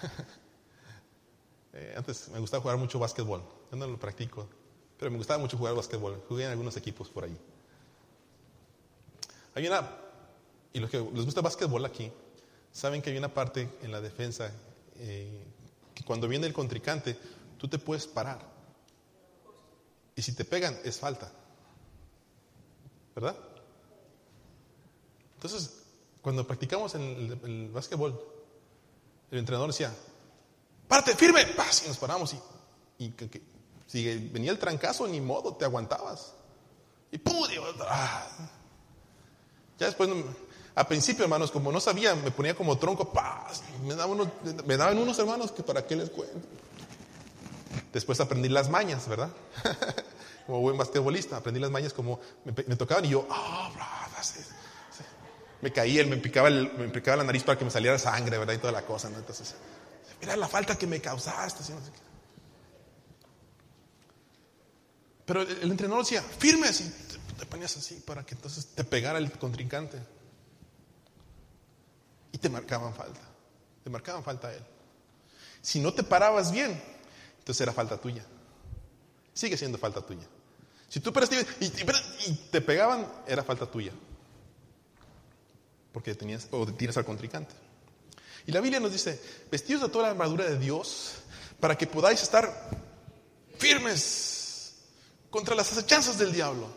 eh, 1.73 1.93
antes 1.95 2.29
me 2.29 2.39
gustaba 2.39 2.63
jugar 2.63 2.77
mucho 2.77 2.97
básquetbol, 2.97 3.43
yo 3.69 3.77
no 3.77 3.85
lo 3.85 3.99
practico, 3.99 4.47
pero 4.97 5.11
me 5.11 5.17
gustaba 5.17 5.37
mucho 5.37 5.55
jugar 5.55 5.75
básquetbol, 5.75 6.23
jugué 6.27 6.45
en 6.45 6.49
algunos 6.49 6.75
equipos 6.75 7.09
por 7.09 7.25
ahí. 7.25 7.37
Hay 9.53 9.67
una, 9.67 9.87
y 10.73 10.79
los 10.79 10.89
que 10.89 10.97
les 10.97 11.25
gusta 11.25 11.41
básquetbol 11.41 11.85
aquí, 11.85 12.11
saben 12.71 13.03
que 13.03 13.11
hay 13.11 13.17
una 13.19 13.31
parte 13.31 13.69
en 13.83 13.91
la 13.91 14.01
defensa 14.01 14.51
eh, 14.95 15.45
que 15.93 16.03
cuando 16.03 16.27
viene 16.27 16.47
el 16.47 16.53
contrincante, 16.53 17.19
tú 17.59 17.67
te 17.67 17.77
puedes 17.77 18.07
parar. 18.07 18.39
Y 20.15 20.23
si 20.23 20.33
te 20.33 20.43
pegan, 20.43 20.75
es 20.83 20.97
falta. 20.97 21.31
¿Verdad? 23.15 23.35
Entonces, 25.35 25.83
cuando 26.21 26.47
practicamos 26.47 26.95
en 26.95 27.37
el, 27.43 27.69
básquetbol, 27.69 28.19
el 29.29 29.39
entrenador 29.39 29.69
decía, 29.69 29.93
párate, 30.87 31.15
firme, 31.15 31.41
y 31.41 31.87
nos 31.87 31.97
paramos 31.97 32.35
y, 32.97 33.13
si 33.87 34.29
venía 34.29 34.51
el 34.51 34.57
trancazo, 34.57 35.07
ni 35.07 35.19
modo, 35.19 35.55
te 35.55 35.65
aguantabas. 35.65 36.33
Y 37.11 37.17
¡pum! 37.17 37.45
Ah". 37.87 38.25
Ya 39.77 39.87
después, 39.87 40.09
a 40.75 40.87
principio, 40.87 41.23
hermanos, 41.25 41.51
como 41.51 41.71
no 41.71 41.79
sabía, 41.79 42.15
me 42.15 42.31
ponía 42.31 42.55
como 42.55 42.77
tronco, 42.77 43.11
Me, 43.83 43.95
daban 43.95 44.31
me 44.65 44.77
daban 44.77 44.97
unos 44.97 45.19
hermanos 45.19 45.51
que 45.51 45.61
para 45.61 45.85
qué 45.85 45.95
les 45.95 46.09
cuento. 46.09 46.47
Después 47.91 48.19
aprendí 48.19 48.49
las 48.49 48.69
mañas, 48.69 49.07
¿verdad? 49.07 49.29
como 50.45 50.59
buen 50.59 50.77
basquetbolista, 50.77 51.37
aprendí 51.37 51.59
las 51.59 51.71
mañas 51.71 51.93
como 51.93 52.19
me, 52.45 52.75
tocaban 52.75 53.05
y 53.05 53.09
yo, 53.09 53.27
ah, 53.29 53.71
me 55.63 55.71
caía, 55.71 56.05
me 56.05 56.17
picaba, 56.17 56.49
me 56.49 56.89
picaba 56.89 57.17
la 57.17 57.23
nariz 57.23 57.43
para 57.43 57.57
que 57.57 57.63
me 57.63 57.71
saliera 57.71 57.97
sangre, 57.97 58.37
¿verdad? 58.37 58.53
Y 58.53 58.57
toda 58.57 58.73
la 58.73 58.85
cosa. 58.85 59.07
Entonces, 59.07 59.55
mira 60.19 60.35
la 60.35 60.49
falta 60.49 60.77
que 60.77 60.85
me 60.85 60.99
causaste. 60.99 61.63
Pero 65.25 65.41
el, 65.41 65.71
entrenador 65.71 66.03
decía, 66.03 66.21
firme 66.21 66.67
así, 66.67 66.93
te, 67.39 67.45
ponías 67.45 67.77
así 67.77 67.95
para 68.05 68.25
que 68.25 68.35
entonces 68.35 68.67
te 68.75 68.83
pegara 68.83 69.17
el 69.19 69.31
contrincante. 69.31 69.99
Y 72.33 72.37
te 72.39 72.49
marcaban 72.49 72.93
falta, 72.93 73.21
te 73.85 73.89
marcaban 73.89 74.21
falta 74.21 74.49
a 74.49 74.53
él. 74.53 74.65
Si 75.61 75.79
no 75.79 75.93
te 75.93 76.03
parabas 76.03 76.51
bien, 76.51 76.81
entonces 77.39 77.61
era 77.61 77.71
falta 77.71 77.95
tuya. 77.95 78.25
Sigue 79.33 79.57
siendo 79.57 79.77
falta 79.77 80.01
tuya. 80.01 80.27
Si 80.89 80.99
tú 80.99 81.11
y, 81.59 81.65
y, 81.65 82.33
te 82.51 82.61
pegaban, 82.61 83.11
era 83.27 83.43
falta 83.43 83.65
tuya. 83.65 83.91
Porque 85.91 86.13
tenías, 86.13 86.47
o 86.51 86.65
tienes 86.67 86.95
al 86.97 87.05
contrincante. 87.05 87.55
Y 88.45 88.51
la 88.51 88.61
Biblia 88.61 88.79
nos 88.79 88.91
dice, 88.91 89.19
vestidos 89.49 89.83
de 89.83 89.89
toda 89.89 90.05
la 90.05 90.11
armadura 90.11 90.45
de 90.45 90.59
Dios, 90.59 91.13
para 91.59 91.77
que 91.77 91.87
podáis 91.87 92.21
estar 92.21 92.69
firmes 93.57 94.75
contra 95.29 95.55
las 95.55 95.71
acechanzas 95.71 96.17
del 96.19 96.31
diablo. 96.31 96.67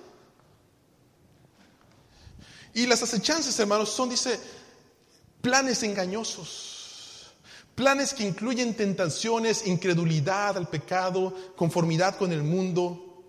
Y 2.72 2.86
las 2.86 3.02
acechanzas, 3.02 3.58
hermanos, 3.58 3.90
son, 3.90 4.08
dice, 4.08 4.38
planes 5.42 5.82
engañosos 5.82 6.75
Planes 7.76 8.14
que 8.14 8.24
incluyen 8.24 8.74
tentaciones, 8.74 9.66
incredulidad 9.66 10.56
al 10.56 10.68
pecado, 10.68 11.32
conformidad 11.54 12.16
con 12.16 12.32
el 12.32 12.42
mundo. 12.42 13.22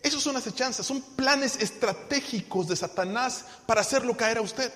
Esos 0.00 0.22
son 0.22 0.36
acechanzas, 0.36 0.86
son 0.86 1.02
planes 1.14 1.56
estratégicos 1.56 2.68
de 2.68 2.74
Satanás 2.74 3.44
para 3.66 3.82
hacerlo 3.82 4.16
caer 4.16 4.38
a 4.38 4.40
usted. 4.40 4.72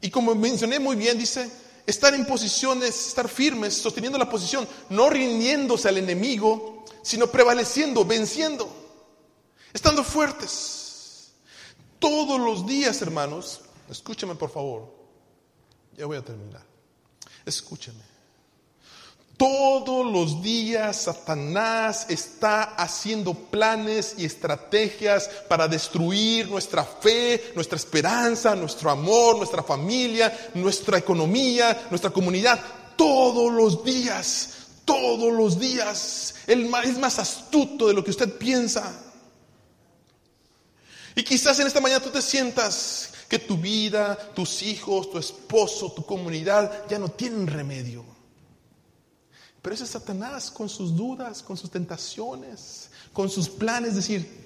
Y 0.00 0.10
como 0.10 0.34
mencioné 0.34 0.80
muy 0.80 0.96
bien, 0.96 1.16
dice, 1.16 1.48
estar 1.86 2.12
en 2.12 2.26
posiciones, 2.26 3.06
estar 3.06 3.28
firmes, 3.28 3.74
sosteniendo 3.74 4.18
la 4.18 4.28
posición, 4.28 4.66
no 4.90 5.08
rindiéndose 5.08 5.88
al 5.88 5.98
enemigo, 5.98 6.84
sino 7.02 7.28
prevaleciendo, 7.28 8.04
venciendo, 8.04 8.68
estando 9.72 10.02
fuertes. 10.02 11.30
Todos 12.00 12.40
los 12.40 12.66
días, 12.66 13.00
hermanos, 13.00 13.60
escúcheme 13.88 14.34
por 14.34 14.50
favor, 14.50 14.93
ya 15.96 16.06
voy 16.06 16.16
a 16.16 16.22
terminar. 16.22 16.62
Escúcheme. 17.44 18.14
Todos 19.36 20.10
los 20.12 20.42
días 20.42 21.02
Satanás 21.02 22.06
está 22.08 22.62
haciendo 22.76 23.34
planes 23.34 24.14
y 24.16 24.24
estrategias 24.24 25.28
para 25.48 25.66
destruir 25.66 26.48
nuestra 26.48 26.84
fe, 26.84 27.52
nuestra 27.56 27.76
esperanza, 27.76 28.54
nuestro 28.54 28.90
amor, 28.90 29.36
nuestra 29.36 29.62
familia, 29.64 30.50
nuestra 30.54 30.98
economía, 30.98 31.86
nuestra 31.90 32.10
comunidad. 32.10 32.60
Todos 32.96 33.52
los 33.52 33.84
días, 33.84 34.50
todos 34.84 35.32
los 35.32 35.58
días. 35.58 36.36
Él 36.46 36.70
es 36.84 36.98
más 36.98 37.18
astuto 37.18 37.88
de 37.88 37.94
lo 37.94 38.04
que 38.04 38.12
usted 38.12 38.38
piensa. 38.38 39.03
Y 41.14 41.22
quizás 41.22 41.58
en 41.60 41.66
esta 41.66 41.80
mañana 41.80 42.02
tú 42.02 42.10
te 42.10 42.22
sientas 42.22 43.12
que 43.28 43.38
tu 43.38 43.56
vida, 43.56 44.16
tus 44.34 44.62
hijos, 44.62 45.10
tu 45.10 45.18
esposo, 45.18 45.92
tu 45.92 46.04
comunidad 46.04 46.88
ya 46.88 46.98
no 46.98 47.08
tienen 47.10 47.46
remedio. 47.46 48.04
Pero 49.62 49.74
ese 49.74 49.84
es 49.84 49.90
Satanás 49.90 50.50
con 50.50 50.68
sus 50.68 50.94
dudas, 50.94 51.42
con 51.42 51.56
sus 51.56 51.70
tentaciones, 51.70 52.90
con 53.12 53.30
sus 53.30 53.48
planes, 53.48 53.94
decir, 53.94 54.44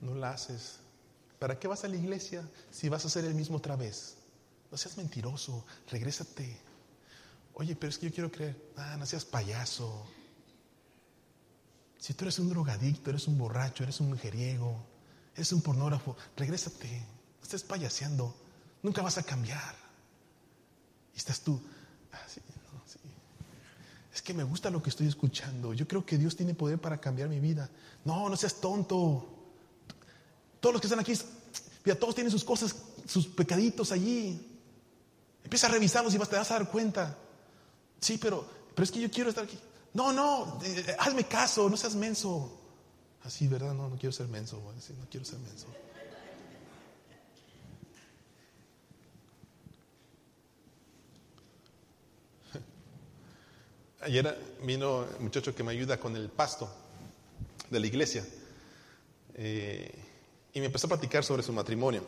no 0.00 0.14
la 0.14 0.30
haces. 0.30 0.76
¿Para 1.38 1.58
qué 1.58 1.68
vas 1.68 1.84
a 1.84 1.88
la 1.88 1.96
iglesia 1.96 2.48
si 2.70 2.88
vas 2.88 3.04
a 3.04 3.08
hacer 3.08 3.24
el 3.24 3.34
mismo 3.34 3.58
otra 3.58 3.76
vez? 3.76 4.14
No 4.70 4.78
seas 4.78 4.96
mentiroso, 4.96 5.64
regrésate. 5.90 6.56
Oye, 7.54 7.76
pero 7.76 7.90
es 7.90 7.98
que 7.98 8.06
yo 8.06 8.12
quiero 8.12 8.30
creer. 8.30 8.56
Ah, 8.76 8.96
no 8.98 9.04
seas 9.06 9.24
payaso. 9.24 10.06
Si 11.98 12.14
tú 12.14 12.24
eres 12.24 12.38
un 12.38 12.48
drogadicto, 12.48 13.10
eres 13.10 13.26
un 13.26 13.38
borracho, 13.38 13.82
eres 13.82 14.00
un 14.00 14.10
mujeriego, 14.10 14.76
eres 15.34 15.52
un 15.52 15.62
pornógrafo, 15.62 16.16
regrésate, 16.36 16.88
no 16.90 17.42
estés 17.42 17.62
payaseando, 17.62 18.34
nunca 18.82 19.02
vas 19.02 19.18
a 19.18 19.22
cambiar. 19.22 19.74
Y 21.14 21.18
estás 21.18 21.40
tú, 21.40 21.60
ah, 22.12 22.20
es 24.16 24.22
que 24.22 24.32
me 24.32 24.44
gusta 24.44 24.70
lo 24.70 24.82
que 24.82 24.88
estoy 24.88 25.06
escuchando, 25.06 25.74
yo 25.74 25.86
creo 25.86 26.06
que 26.06 26.16
Dios 26.16 26.36
tiene 26.36 26.54
poder 26.54 26.78
para 26.78 26.98
cambiar 26.98 27.28
mi 27.28 27.38
vida. 27.38 27.68
No, 28.02 28.30
no 28.30 28.36
seas 28.36 28.54
tonto. 28.54 29.28
Todos 30.58 30.72
los 30.72 30.80
que 30.80 30.86
están 30.86 31.00
aquí, 31.00 31.12
mira, 31.84 31.98
todos 31.98 32.14
tienen 32.14 32.30
sus 32.30 32.42
cosas, 32.42 32.74
sus 33.06 33.26
pecaditos 33.26 33.92
allí. 33.92 34.40
Empieza 35.44 35.66
a 35.66 35.70
revisarlos 35.70 36.14
y 36.14 36.18
vas, 36.18 36.30
te 36.30 36.36
vas 36.36 36.50
a 36.50 36.54
dar 36.54 36.70
cuenta. 36.70 37.14
Sí, 38.00 38.16
pero, 38.16 38.48
pero 38.74 38.84
es 38.84 38.90
que 38.90 39.00
yo 39.00 39.10
quiero 39.10 39.28
estar 39.28 39.44
aquí. 39.44 39.58
No, 39.96 40.12
no, 40.12 40.60
eh, 40.62 40.94
hazme 40.98 41.24
caso, 41.24 41.70
no 41.70 41.76
seas 41.78 41.94
menso. 41.94 42.52
Así, 43.24 43.48
¿verdad? 43.48 43.72
No, 43.72 43.88
no 43.88 43.96
quiero 43.96 44.12
ser 44.12 44.28
menso, 44.28 44.58
no 44.58 45.06
quiero 45.10 45.24
ser 45.24 45.38
menso. 45.38 45.68
Ayer 54.02 54.38
vino 54.64 55.04
el 55.04 55.20
muchacho 55.20 55.54
que 55.54 55.62
me 55.62 55.72
ayuda 55.72 55.98
con 55.98 56.14
el 56.14 56.28
pasto 56.28 56.70
de 57.70 57.80
la 57.80 57.86
iglesia 57.86 58.22
eh, 59.32 59.90
y 60.52 60.60
me 60.60 60.66
empezó 60.66 60.88
a 60.88 60.90
platicar 60.90 61.24
sobre 61.24 61.42
su 61.42 61.54
matrimonio. 61.54 62.06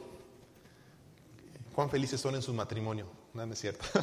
Cuán 1.74 1.88
felices 1.88 2.20
son 2.20 2.34
en 2.34 2.42
su 2.42 2.52
matrimonio. 2.52 3.06
No, 3.32 3.46
no 3.46 3.54
es 3.54 3.58
cierto. 3.58 3.86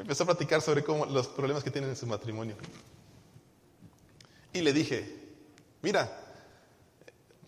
empezó 0.00 0.24
a 0.24 0.26
platicar 0.26 0.62
sobre 0.62 0.82
cómo, 0.82 1.06
los 1.06 1.28
problemas 1.28 1.62
que 1.62 1.70
tienen 1.70 1.90
en 1.90 1.96
su 1.96 2.06
matrimonio. 2.06 2.56
Y 4.52 4.60
le 4.62 4.72
dije, 4.72 5.28
mira, 5.82 6.10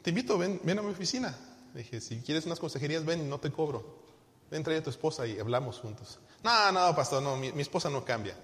te 0.03 0.11
invito, 0.11 0.39
ven, 0.39 0.61
ven 0.63 0.79
a 0.79 0.83
mi 0.83 0.91
oficina. 0.91 1.35
dije, 1.75 2.01
si 2.01 2.21
quieres 2.21 2.47
unas 2.47 2.61
consejerías, 2.61 3.05
ven 3.05 3.29
no 3.29 3.39
te 3.39 3.51
cobro. 3.51 4.03
Ven, 4.51 4.63
trae 4.63 4.79
a 4.79 4.83
tu 4.83 4.91
esposa 4.91 5.27
y 5.27 5.39
hablamos 5.39 5.79
juntos. 5.79 6.19
No, 6.43 6.73
no, 6.73 6.95
pastor, 6.95 7.23
no, 7.23 7.37
mi, 7.37 7.49
esposa 7.61 7.89
no 7.89 8.05
cambia. 8.05 8.37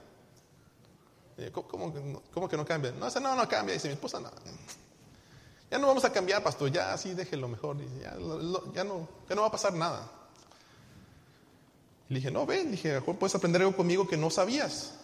¿Cómo, 1.53 1.93
cómo, 2.33 2.49
que 2.49 2.57
no 2.57 2.65
cambia? 2.65 2.93
No, 2.93 3.09
no, 3.21 3.37
no 3.37 3.49
cambia. 3.49 3.75
Dice, 3.75 3.89
mi 3.89 3.95
esposa 3.95 4.19
no. 4.19 4.31
Ya 5.71 5.79
no 5.79 5.87
vamos 5.87 6.05
a 6.05 6.13
cambiar, 6.13 6.43
pastor, 6.43 6.73
ya 6.73 6.95
así 6.95 7.13
déjelo 7.15 7.47
mejor. 7.47 7.77
Ya, 8.01 8.17
ya, 8.73 8.85
no, 8.85 9.09
ya 9.29 9.35
no 9.35 9.43
va 9.43 9.49
a 9.49 9.53
pasar 9.53 9.75
nada. 9.75 10.11
Le 12.09 12.17
dije, 12.17 12.31
no, 12.31 12.47
ven, 12.47 12.71
dije, 12.71 12.95
mejor 12.95 13.17
puedes 13.17 13.35
aprender 13.35 13.61
algo 13.61 13.77
conmigo 13.77 14.09
que 14.09 14.17
no 14.17 14.31
sabías. 14.31 14.95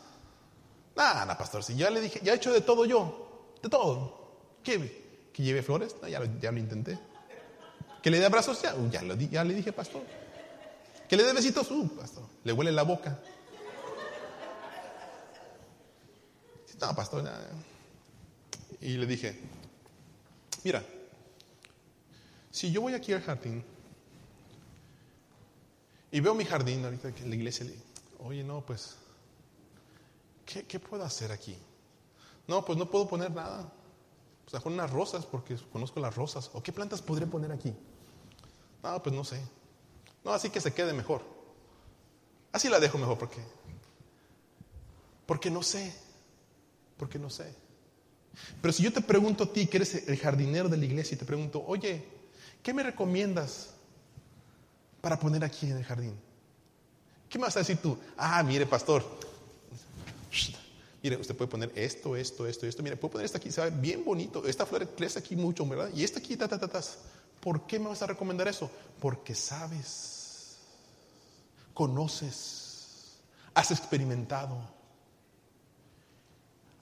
Nada, 0.96 1.36
pastor, 1.36 1.62
si 1.62 1.76
ya 1.76 1.90
le 1.90 2.00
dije, 2.00 2.20
ya 2.22 2.32
he 2.32 2.36
hecho 2.36 2.52
de 2.52 2.60
todo 2.60 2.86
yo, 2.86 3.52
de 3.62 3.68
todo. 3.68 4.24
¿Qué? 4.62 5.28
¿Que 5.32 5.42
lleve 5.42 5.62
flores? 5.62 5.96
No, 6.00 6.08
ya, 6.08 6.20
lo, 6.20 6.26
ya 6.40 6.50
lo 6.50 6.58
intenté. 6.58 6.98
¿Que 8.02 8.10
le 8.10 8.18
dé 8.18 8.26
abrazos? 8.26 8.62
Ya, 8.62 8.74
ya, 8.90 9.02
lo, 9.02 9.14
ya 9.16 9.44
le 9.44 9.54
dije, 9.54 9.72
pastor. 9.72 10.02
¿Que 11.08 11.16
le 11.16 11.24
dé 11.24 11.32
besitos? 11.32 11.70
Uh, 11.70 11.88
pastor, 11.88 12.24
le 12.44 12.52
huele 12.52 12.72
la 12.72 12.82
boca. 12.82 13.18
No, 16.80 16.94
pastor. 16.94 17.24
Y 18.80 18.96
le 18.96 19.06
dije, 19.06 19.40
mira, 20.62 20.84
si 22.50 22.70
yo 22.70 22.82
voy 22.82 22.94
aquí 22.94 23.12
al 23.12 23.22
jardín 23.22 23.64
y 26.14 26.20
veo 26.20 26.32
mi 26.32 26.44
jardín 26.44 26.84
ahorita 26.84 27.08
en 27.08 27.28
la 27.28 27.34
iglesia, 27.34 27.66
le 27.66 27.74
oye, 28.20 28.44
no, 28.44 28.60
pues, 28.64 28.94
¿qué, 30.46 30.62
¿qué, 30.62 30.78
puedo 30.78 31.02
hacer 31.02 31.32
aquí? 31.32 31.58
No, 32.46 32.64
pues 32.64 32.78
no 32.78 32.88
puedo 32.88 33.08
poner 33.08 33.32
nada. 33.32 33.68
O 34.46 34.48
sea, 34.48 34.60
unas 34.64 34.92
rosas, 34.92 35.26
porque 35.26 35.56
conozco 35.72 35.98
las 35.98 36.14
rosas. 36.14 36.52
¿O 36.52 36.62
qué 36.62 36.70
plantas 36.70 37.02
podré 37.02 37.26
poner 37.26 37.50
aquí? 37.50 37.74
No, 38.80 39.02
pues 39.02 39.12
no 39.12 39.24
sé. 39.24 39.42
No, 40.24 40.32
así 40.32 40.50
que 40.50 40.60
se 40.60 40.72
quede 40.72 40.92
mejor. 40.92 41.22
Así 42.52 42.68
la 42.68 42.78
dejo 42.78 42.96
mejor, 42.96 43.18
porque 43.18 43.40
porque 45.26 45.50
no 45.50 45.64
sé. 45.64 45.92
Porque 46.96 47.18
no 47.18 47.28
sé. 47.28 47.52
Pero 48.62 48.72
si 48.72 48.84
yo 48.84 48.92
te 48.92 49.00
pregunto 49.00 49.42
a 49.42 49.52
ti, 49.52 49.66
que 49.66 49.78
eres 49.78 50.06
el 50.06 50.16
jardinero 50.16 50.68
de 50.68 50.76
la 50.76 50.84
iglesia, 50.84 51.16
y 51.16 51.18
te 51.18 51.24
pregunto, 51.24 51.64
oye, 51.66 52.06
¿qué 52.62 52.72
me 52.72 52.84
recomiendas 52.84 53.73
para 55.04 55.18
poner 55.18 55.44
aquí 55.44 55.66
en 55.66 55.76
el 55.76 55.84
jardín? 55.84 56.18
¿Qué 57.28 57.38
me 57.38 57.44
vas 57.44 57.54
a 57.56 57.58
decir 57.58 57.76
tú? 57.76 57.98
Ah, 58.16 58.42
mire, 58.42 58.64
pastor. 58.64 59.04
Mire, 61.02 61.18
usted 61.18 61.36
puede 61.36 61.50
poner 61.50 61.70
esto, 61.74 62.16
esto, 62.16 62.46
esto, 62.46 62.66
esto. 62.66 62.82
Mire, 62.82 62.96
puedo 62.96 63.12
poner 63.12 63.26
esta 63.26 63.36
aquí, 63.36 63.52
se 63.52 63.68
bien 63.68 64.02
bonito. 64.02 64.46
Esta 64.46 64.64
flor 64.64 64.88
crece 64.96 65.18
aquí 65.18 65.36
mucho, 65.36 65.66
¿verdad? 65.66 65.90
Y 65.94 66.02
esta 66.04 66.20
aquí, 66.20 66.38
ta, 66.38 66.48
ta, 66.48 66.58
ta, 66.58 66.68
ta. 66.68 66.80
¿Por 67.38 67.66
qué 67.66 67.78
me 67.78 67.88
vas 67.88 68.00
a 68.00 68.06
recomendar 68.06 68.48
eso? 68.48 68.70
Porque 68.98 69.34
sabes, 69.34 70.56
conoces, 71.74 73.18
has 73.52 73.70
experimentado. 73.72 74.56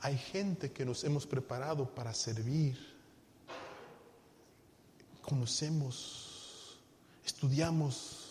Hay 0.01 0.17
gente 0.17 0.71
que 0.71 0.85
nos 0.85 1.03
hemos 1.03 1.27
preparado 1.27 1.93
para 1.93 2.15
servir. 2.15 2.79
Conocemos, 5.23 6.32
estudiamos. 7.25 8.31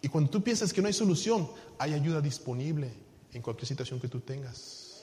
Y 0.00 0.08
cuando 0.08 0.30
tú 0.30 0.42
piensas 0.42 0.72
que 0.72 0.80
no 0.80 0.86
hay 0.86 0.92
solución, 0.92 1.50
hay 1.78 1.94
ayuda 1.94 2.20
disponible 2.20 2.92
en 3.32 3.42
cualquier 3.42 3.66
situación 3.66 4.00
que 4.00 4.08
tú 4.08 4.20
tengas. 4.20 5.02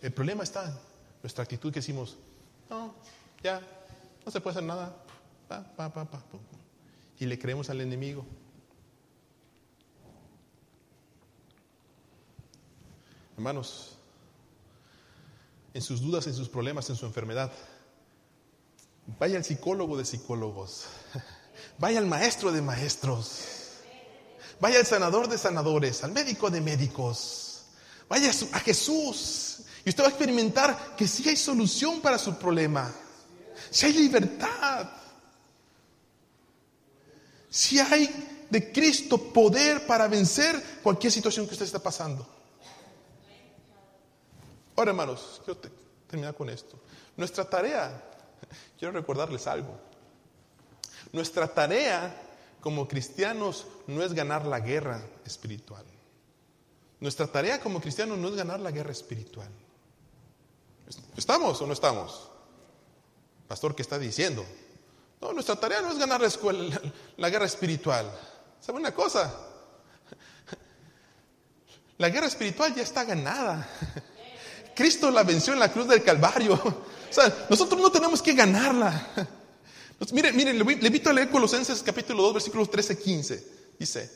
El 0.00 0.12
problema 0.12 0.42
está 0.42 0.66
en 0.66 0.74
nuestra 1.22 1.44
actitud 1.44 1.72
que 1.72 1.80
decimos, 1.80 2.16
no, 2.68 2.94
ya, 3.42 3.60
no 4.24 4.32
se 4.32 4.40
puede 4.40 4.56
hacer 4.56 4.64
nada. 4.64 4.96
Y 7.18 7.26
le 7.26 7.38
creemos 7.38 7.70
al 7.70 7.80
enemigo. 7.80 8.24
Hermanos, 13.36 13.96
en 15.74 15.82
sus 15.82 16.00
dudas, 16.00 16.26
en 16.26 16.34
sus 16.34 16.48
problemas, 16.48 16.88
en 16.90 16.96
su 16.96 17.06
enfermedad, 17.06 17.52
vaya 19.18 19.36
al 19.36 19.44
psicólogo 19.44 19.96
de 19.96 20.04
psicólogos, 20.04 20.84
vaya 21.78 21.98
al 21.98 22.06
maestro 22.06 22.52
de 22.52 22.62
maestros, 22.62 23.40
vaya 24.60 24.78
al 24.78 24.86
sanador 24.86 25.28
de 25.28 25.38
sanadores, 25.38 26.04
al 26.04 26.12
médico 26.12 26.50
de 26.50 26.60
médicos, 26.60 27.62
vaya 28.08 28.30
a 28.52 28.60
Jesús. 28.60 29.62
Y 29.84 29.90
usted 29.90 30.04
va 30.04 30.06
a 30.06 30.10
experimentar 30.10 30.94
que 30.96 31.08
sí 31.08 31.28
hay 31.28 31.36
solución 31.36 32.00
para 32.00 32.18
su 32.18 32.36
problema, 32.36 32.92
si 33.70 33.86
hay 33.86 33.92
libertad, 33.94 34.90
si 37.50 37.78
hay 37.80 38.46
de 38.48 38.70
Cristo 38.70 39.18
poder 39.32 39.86
para 39.86 40.06
vencer 40.08 40.80
cualquier 40.82 41.12
situación 41.12 41.46
que 41.46 41.52
usted 41.52 41.66
está 41.66 41.78
pasando. 41.78 42.28
Ahora, 44.76 44.90
hermanos, 44.90 45.40
quiero 45.44 45.60
terminar 46.06 46.34
con 46.34 46.48
esto. 46.48 46.78
Nuestra 47.16 47.48
tarea, 47.48 48.11
quiero 48.78 48.92
recordarles 48.92 49.46
algo. 49.46 49.78
Nuestra 51.12 51.48
tarea 51.48 52.14
como 52.60 52.86
cristianos 52.88 53.66
no 53.86 54.02
es 54.02 54.12
ganar 54.12 54.46
la 54.46 54.60
guerra 54.60 55.02
espiritual. 55.24 55.84
Nuestra 57.00 57.26
tarea 57.26 57.60
como 57.60 57.80
cristianos 57.80 58.16
no 58.18 58.28
es 58.28 58.36
ganar 58.36 58.60
la 58.60 58.70
guerra 58.70 58.92
espiritual. 58.92 59.48
¿Estamos 61.16 61.60
o 61.60 61.66
no 61.66 61.72
estamos? 61.72 62.28
Pastor, 63.48 63.74
¿qué 63.74 63.82
está 63.82 63.98
diciendo? 63.98 64.46
No, 65.20 65.32
nuestra 65.32 65.56
tarea 65.56 65.80
no 65.80 65.90
es 65.90 65.98
ganar 65.98 66.20
la, 67.16 67.30
guerra 67.30 67.46
espiritual. 67.46 68.10
¿Sabe 68.60 68.78
una 68.78 68.92
cosa? 68.92 69.32
La 71.98 72.08
guerra 72.08 72.26
espiritual 72.26 72.74
ya 72.74 72.82
está 72.82 73.04
ganada. 73.04 73.68
Cristo 74.74 75.10
la 75.10 75.22
venció 75.22 75.52
en 75.52 75.60
la 75.60 75.70
cruz 75.72 75.86
del 75.86 76.02
Calvario. 76.02 76.84
O 77.12 77.14
sea, 77.14 77.46
nosotros 77.50 77.78
no 77.80 77.92
tenemos 77.92 78.22
que 78.22 78.32
ganarla. 78.32 79.06
Mire, 80.12 80.32
mire, 80.32 80.54
le 80.54 80.86
invito 80.86 81.10
a 81.10 81.12
leer 81.12 81.30
Colosenses 81.30 81.82
capítulo 81.82 82.22
2, 82.22 82.34
versículos 82.34 82.70
13, 82.70 82.98
15. 82.98 83.46
Dice, 83.78 84.10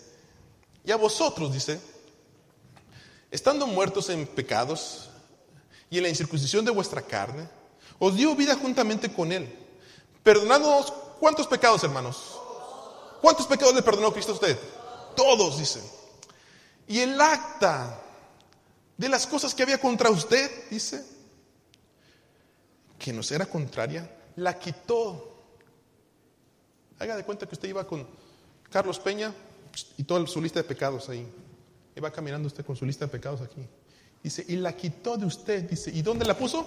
y 0.83 0.91
a 0.91 0.97
vosotros, 0.97 1.53
dice, 1.53 1.79
estando 3.31 3.67
muertos 3.67 4.09
en 4.09 4.27
pecados 4.27 5.11
y 5.91 5.99
en 5.99 6.05
la 6.05 6.09
incircuncisión 6.09 6.65
de 6.65 6.71
vuestra 6.71 7.03
carne, 7.03 7.49
os 7.99 8.17
dio 8.17 8.35
vida 8.35 8.57
juntamente 8.57 9.13
con 9.13 9.31
Él. 9.31 9.55
Perdonándonos, 10.23 10.91
¿cuántos 11.21 11.47
pecados, 11.47 11.85
hermanos? 11.85 12.41
¿Cuántos 13.21 13.47
pecados 13.47 13.75
le 13.75 13.83
perdonó 13.83 14.13
Cristo 14.13 14.33
a 14.33 14.37
usted? 14.37 14.59
Todos, 15.15 15.59
dice. 15.59 15.83
Y 16.89 17.01
el 17.01 17.21
acta 17.21 18.01
de 18.97 19.09
las 19.09 19.27
cosas 19.27 19.55
que 19.55 19.63
había 19.63 19.81
contra 19.81 20.11
usted, 20.11 20.51
dice, 20.71 21.16
que 22.99 23.13
nos 23.13 23.31
era 23.33 23.47
contraria, 23.47 24.11
la 24.37 24.59
quitó. 24.59 25.35
Haga 26.99 27.17
de 27.17 27.25
cuenta 27.25 27.47
que 27.47 27.55
usted 27.55 27.69
iba 27.69 27.87
con 27.87 28.07
Carlos 28.71 28.99
Peña 28.99 29.33
y 29.97 30.05
toda 30.05 30.27
su 30.27 30.41
lista 30.41 30.61
de 30.61 30.65
pecados 30.65 31.09
ahí. 31.09 31.27
Iba 31.95 32.11
caminando 32.11 32.47
usted 32.47 32.65
con 32.65 32.77
su 32.77 32.85
lista 32.85 33.07
de 33.07 33.11
pecados 33.11 33.41
aquí. 33.41 33.67
Dice, 34.23 34.45
y 34.49 34.57
la 34.57 34.75
quitó 34.75 35.17
de 35.17 35.27
usted, 35.27 35.69
dice, 35.69 35.91
¿y 35.91 36.03
dónde 36.03 36.25
la 36.25 36.37
puso? 36.37 36.67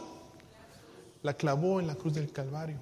La 1.24 1.34
clavó 1.34 1.80
en 1.80 1.88
la 1.88 1.96
cruz 1.96 2.14
del 2.14 2.32
Calvario. 2.32 2.78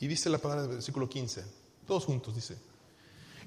Y 0.00 0.06
dice 0.06 0.28
la 0.28 0.38
palabra 0.38 0.62
del 0.62 0.72
versículo 0.72 1.08
15, 1.08 1.44
todos 1.86 2.04
juntos 2.04 2.34
dice, 2.34 2.56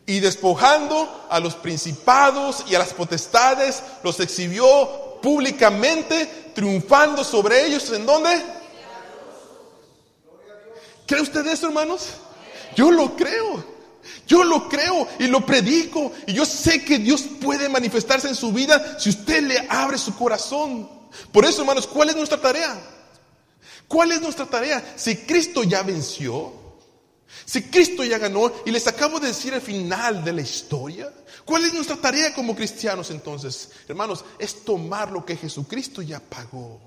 y 0.06 0.22
despojando 0.22 1.28
a 1.30 1.40
los 1.40 1.56
principados 1.56 2.64
y 2.70 2.76
a 2.76 2.80
las 2.80 2.94
potestades, 2.94 3.84
los 4.04 4.20
exhibió 4.22 5.20
públicamente, 5.22 6.47
triunfando 6.58 7.24
sobre 7.24 7.68
ellos. 7.68 7.88
¿En 7.92 8.04
dónde? 8.04 8.32
¿Cree 11.06 11.22
usted 11.22 11.46
eso, 11.46 11.68
hermanos? 11.68 12.08
Yo 12.76 12.90
lo 12.90 13.16
creo. 13.16 13.64
Yo 14.26 14.44
lo 14.44 14.68
creo 14.68 15.08
y 15.20 15.28
lo 15.28 15.46
predico. 15.46 16.12
Y 16.26 16.34
yo 16.34 16.48
sé 16.48 16.84
que 16.84 16.98
Dios 16.98 17.26
puede 17.40 17.70
manifestarse 17.70 18.28
en 18.28 18.34
su 18.34 18.52
vida 18.52 18.98
si 19.00 19.12
usted 19.12 19.44
le 19.44 19.68
abre 19.70 20.00
su 20.00 20.16
corazón. 20.18 20.90
Por 21.32 21.46
eso, 21.46 21.62
hermanos, 21.62 21.86
¿cuál 21.86 22.10
es 22.10 22.16
nuestra 22.16 22.42
tarea? 22.42 22.76
¿Cuál 23.88 24.14
es 24.14 24.22
nuestra 24.22 24.48
tarea? 24.48 24.96
Si 24.96 25.16
Cristo 25.16 25.62
ya 25.62 25.84
venció, 25.84 26.52
si 27.46 27.64
Cristo 27.64 28.04
ya 28.04 28.18
ganó 28.18 28.52
y 28.66 28.72
les 28.72 28.88
acabo 28.88 29.20
de 29.20 29.28
decir 29.28 29.54
el 29.54 29.62
final 29.62 30.24
de 30.24 30.34
la 30.34 30.42
historia, 30.42 31.12
¿cuál 31.46 31.66
es 31.66 31.74
nuestra 31.74 31.98
tarea 31.98 32.34
como 32.34 32.56
cristianos 32.56 33.12
entonces? 33.12 33.72
Hermanos, 33.88 34.24
es 34.40 34.64
tomar 34.64 35.12
lo 35.12 35.26
que 35.26 35.36
Jesucristo 35.36 36.02
ya 36.02 36.20
pagó. 36.20 36.80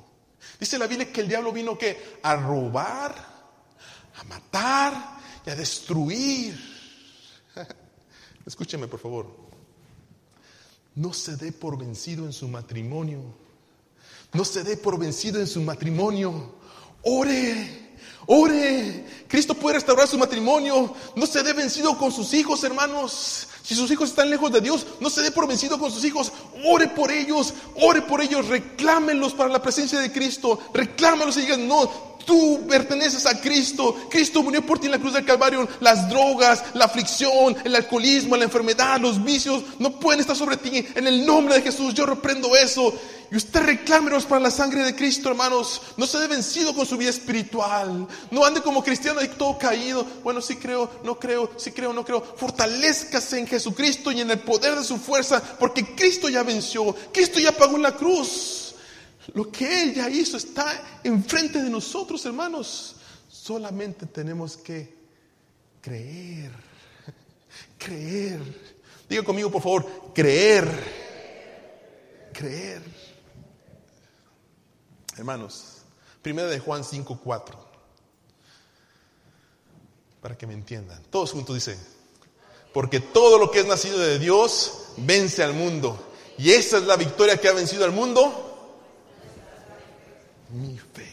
Dice 0.58 0.78
la 0.78 0.86
Biblia 0.86 1.12
que 1.12 1.20
el 1.20 1.28
diablo 1.28 1.52
vino 1.52 1.76
que 1.76 2.18
a 2.22 2.36
robar, 2.36 3.14
a 4.16 4.24
matar 4.24 5.18
y 5.44 5.50
a 5.50 5.56
destruir. 5.56 6.58
Escúcheme 8.46 8.88
por 8.88 9.00
favor. 9.00 9.50
No 10.94 11.12
se 11.12 11.36
dé 11.36 11.52
por 11.52 11.78
vencido 11.78 12.24
en 12.26 12.32
su 12.32 12.48
matrimonio. 12.48 13.22
No 14.32 14.44
se 14.44 14.64
dé 14.64 14.76
por 14.76 14.98
vencido 14.98 15.40
en 15.40 15.46
su 15.46 15.62
matrimonio. 15.62 16.56
Ore 17.02 17.89
Ore. 18.32 19.04
Cristo 19.26 19.54
puede 19.54 19.74
restaurar 19.74 20.06
su 20.06 20.16
matrimonio. 20.16 20.94
No 21.16 21.26
se 21.26 21.42
dé 21.42 21.52
vencido 21.52 21.98
con 21.98 22.12
sus 22.12 22.32
hijos, 22.32 22.62
hermanos. 22.62 23.48
Si 23.64 23.74
sus 23.74 23.90
hijos 23.90 24.10
están 24.10 24.30
lejos 24.30 24.52
de 24.52 24.60
Dios, 24.60 24.86
no 25.00 25.10
se 25.10 25.20
dé 25.22 25.32
por 25.32 25.48
vencido 25.48 25.80
con 25.80 25.90
sus 25.90 26.04
hijos. 26.04 26.30
Ore 26.64 26.86
por 26.86 27.10
ellos, 27.10 27.52
ore 27.74 28.02
por 28.02 28.20
ellos, 28.20 28.46
reclámenlos 28.46 29.34
para 29.34 29.50
la 29.50 29.60
presencia 29.60 29.98
de 29.98 30.12
Cristo. 30.12 30.60
Reclámenlos 30.72 31.38
y 31.38 31.40
digan, 31.40 31.66
no, 31.66 32.09
Tú 32.24 32.66
perteneces 32.68 33.26
a 33.26 33.40
Cristo. 33.40 33.96
Cristo 34.10 34.42
murió 34.42 34.64
por 34.64 34.78
ti 34.78 34.86
en 34.86 34.92
la 34.92 34.98
cruz 34.98 35.14
del 35.14 35.24
Calvario. 35.24 35.68
Las 35.80 36.08
drogas, 36.08 36.62
la 36.74 36.86
aflicción, 36.86 37.56
el 37.64 37.74
alcoholismo, 37.74 38.36
la 38.36 38.44
enfermedad, 38.44 39.00
los 39.00 39.22
vicios 39.22 39.62
no 39.78 39.98
pueden 39.98 40.20
estar 40.20 40.36
sobre 40.36 40.56
ti. 40.56 40.86
En 40.94 41.06
el 41.06 41.24
nombre 41.24 41.54
de 41.54 41.62
Jesús 41.62 41.94
yo 41.94 42.06
reprendo 42.06 42.54
eso. 42.56 42.94
Y 43.32 43.36
usted 43.36 43.62
reclámenos 43.62 44.24
para 44.24 44.40
la 44.40 44.50
sangre 44.50 44.82
de 44.82 44.96
Cristo, 44.96 45.28
hermanos. 45.28 45.82
No 45.96 46.06
se 46.06 46.18
dé 46.18 46.26
vencido 46.26 46.74
con 46.74 46.84
su 46.84 46.96
vida 46.96 47.10
espiritual. 47.10 48.08
No 48.30 48.44
ande 48.44 48.60
como 48.60 48.82
cristiano 48.82 49.22
y 49.22 49.28
todo 49.28 49.56
caído. 49.56 50.04
Bueno, 50.24 50.40
sí 50.40 50.56
creo, 50.56 50.90
no 51.04 51.18
creo, 51.18 51.50
sí 51.56 51.70
creo, 51.70 51.92
no 51.92 52.04
creo. 52.04 52.22
Fortalezcase 52.36 53.38
en 53.38 53.46
Jesucristo 53.46 54.10
y 54.10 54.20
en 54.20 54.30
el 54.32 54.40
poder 54.40 54.74
de 54.76 54.84
su 54.84 54.98
fuerza, 54.98 55.40
porque 55.58 55.94
Cristo 55.94 56.28
ya 56.28 56.42
venció. 56.42 56.94
Cristo 57.12 57.38
ya 57.38 57.52
pagó 57.52 57.76
en 57.76 57.82
la 57.82 57.96
cruz. 57.96 58.69
Lo 59.34 59.50
que 59.50 59.82
Él 59.82 59.94
ya 59.94 60.08
hizo 60.08 60.36
está 60.36 61.00
enfrente 61.04 61.62
de 61.62 61.70
nosotros, 61.70 62.24
hermanos. 62.24 62.96
Solamente 63.28 64.06
tenemos 64.06 64.56
que 64.56 64.94
creer. 65.80 66.52
Creer. 67.78 68.40
Diga 69.08 69.22
conmigo, 69.22 69.50
por 69.50 69.62
favor, 69.62 70.12
creer. 70.14 70.68
Creer. 72.32 72.82
Hermanos, 75.16 75.78
primera 76.22 76.48
de 76.48 76.58
Juan 76.58 76.82
5:4. 76.82 77.58
Para 80.20 80.36
que 80.36 80.46
me 80.46 80.54
entiendan. 80.54 81.02
Todos 81.10 81.32
juntos 81.32 81.54
dice, 81.54 81.78
porque 82.72 83.00
todo 83.00 83.38
lo 83.38 83.50
que 83.50 83.60
es 83.60 83.66
nacido 83.66 83.98
de 83.98 84.18
Dios 84.18 84.92
vence 84.98 85.42
al 85.42 85.54
mundo. 85.54 86.12
Y 86.38 86.52
esa 86.52 86.78
es 86.78 86.84
la 86.84 86.96
victoria 86.96 87.36
que 87.36 87.48
ha 87.48 87.52
vencido 87.52 87.84
al 87.84 87.92
mundo. 87.92 88.49
Mi 90.52 90.76
fe, 90.76 91.12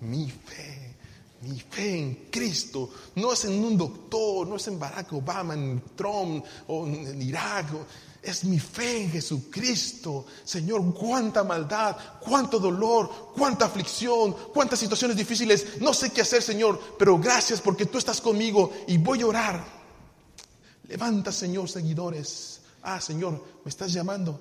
mi 0.00 0.28
fe, 0.28 0.94
mi 1.42 1.60
fe 1.60 1.98
en 1.98 2.14
Cristo. 2.30 2.90
No 3.14 3.32
es 3.32 3.44
en 3.44 3.62
un 3.64 3.76
doctor, 3.76 4.46
no 4.46 4.56
es 4.56 4.66
en 4.66 4.78
Barack 4.78 5.12
Obama, 5.12 5.54
en 5.54 5.82
Trump 5.94 6.44
o 6.66 6.86
en 6.86 7.22
Irak. 7.22 7.66
Es 8.22 8.44
mi 8.44 8.58
fe 8.58 9.04
en 9.04 9.10
Jesucristo. 9.12 10.26
Señor, 10.44 10.92
cuánta 10.94 11.44
maldad, 11.44 11.96
cuánto 12.20 12.58
dolor, 12.58 13.32
cuánta 13.36 13.66
aflicción, 13.66 14.34
cuántas 14.52 14.80
situaciones 14.80 15.16
difíciles. 15.16 15.80
No 15.80 15.94
sé 15.94 16.10
qué 16.10 16.22
hacer, 16.22 16.42
Señor, 16.42 16.96
pero 16.98 17.18
gracias 17.18 17.60
porque 17.60 17.86
tú 17.86 17.98
estás 17.98 18.20
conmigo 18.20 18.72
y 18.88 18.98
voy 18.98 19.22
a 19.22 19.26
orar. 19.26 19.64
Levanta, 20.88 21.30
Señor, 21.30 21.68
seguidores. 21.68 22.62
Ah, 22.82 23.00
Señor, 23.00 23.44
me 23.64 23.68
estás 23.68 23.92
llamando. 23.92 24.40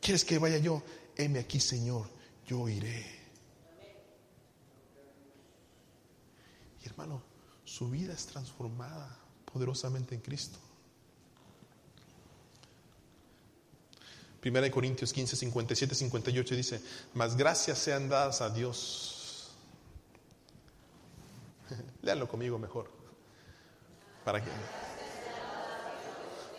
¿Quieres 0.00 0.24
que 0.24 0.38
vaya 0.38 0.58
yo? 0.58 0.82
Heme 1.16 1.38
aquí, 1.38 1.60
Señor, 1.60 2.08
yo 2.46 2.68
iré. 2.68 3.21
Su 7.64 7.88
vida 7.88 8.12
es 8.12 8.26
transformada 8.26 9.16
poderosamente 9.52 10.14
en 10.14 10.20
Cristo. 10.20 10.58
Primera 14.40 14.64
de 14.64 14.72
Corintios 14.72 15.12
15, 15.12 15.36
57, 15.36 15.94
58 15.94 16.56
dice, 16.56 16.82
mas 17.14 17.36
gracias 17.36 17.78
sean 17.78 18.08
dadas 18.08 18.40
a 18.40 18.50
Dios. 18.50 19.52
Leanlo 22.02 22.28
conmigo 22.28 22.58
mejor. 22.58 22.90
Para 24.24 24.42
que, 24.42 24.50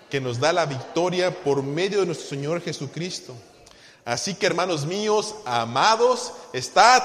que 0.09 0.21
nos 0.21 0.39
da 0.39 0.53
la 0.53 0.65
victoria 0.65 1.43
por 1.43 1.61
medio 1.61 1.99
de 1.99 2.05
nuestro 2.05 2.29
Señor 2.29 2.61
Jesucristo. 2.61 3.35
Así 4.05 4.35
que 4.35 4.45
hermanos 4.45 4.85
míos, 4.85 5.35
amados, 5.45 6.31
estad 6.53 7.03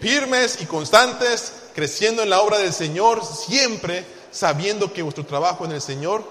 firmes 0.00 0.60
y 0.60 0.66
constantes, 0.66 1.55
creciendo 1.76 2.22
en 2.22 2.30
la 2.30 2.40
obra 2.40 2.56
del 2.56 2.72
Señor, 2.72 3.22
siempre 3.22 4.06
sabiendo 4.30 4.90
que 4.94 5.02
vuestro 5.02 5.26
trabajo 5.26 5.66
en 5.66 5.72
el 5.72 5.82
Señor 5.82 6.24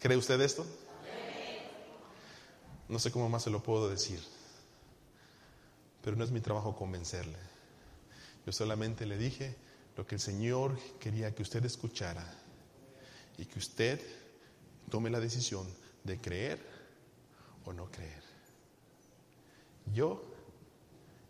¿Cree 0.00 0.16
usted 0.16 0.40
esto? 0.40 0.64
No 2.88 2.98
sé 2.98 3.12
cómo 3.12 3.28
más 3.28 3.42
se 3.42 3.50
lo 3.50 3.62
puedo 3.62 3.90
decir, 3.90 4.18
pero 6.02 6.16
no 6.16 6.24
es 6.24 6.30
mi 6.30 6.40
trabajo 6.40 6.74
convencerle. 6.74 7.36
Yo 8.46 8.52
solamente 8.52 9.04
le 9.04 9.18
dije 9.18 9.54
lo 9.98 10.06
que 10.06 10.14
el 10.14 10.20
Señor 10.22 10.78
quería 10.98 11.34
que 11.34 11.42
usted 11.42 11.62
escuchara 11.66 12.24
y 13.36 13.44
que 13.44 13.58
usted 13.58 14.00
tome 14.90 15.10
la 15.10 15.20
decisión 15.20 15.68
de 16.02 16.18
creer 16.18 16.58
o 17.66 17.74
no 17.74 17.90
creer. 17.90 18.22
Yo 19.92 20.24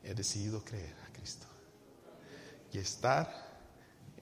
he 0.04 0.14
decidido 0.14 0.64
creer 0.64 0.99
Y 2.72 2.78
estar 2.78 3.32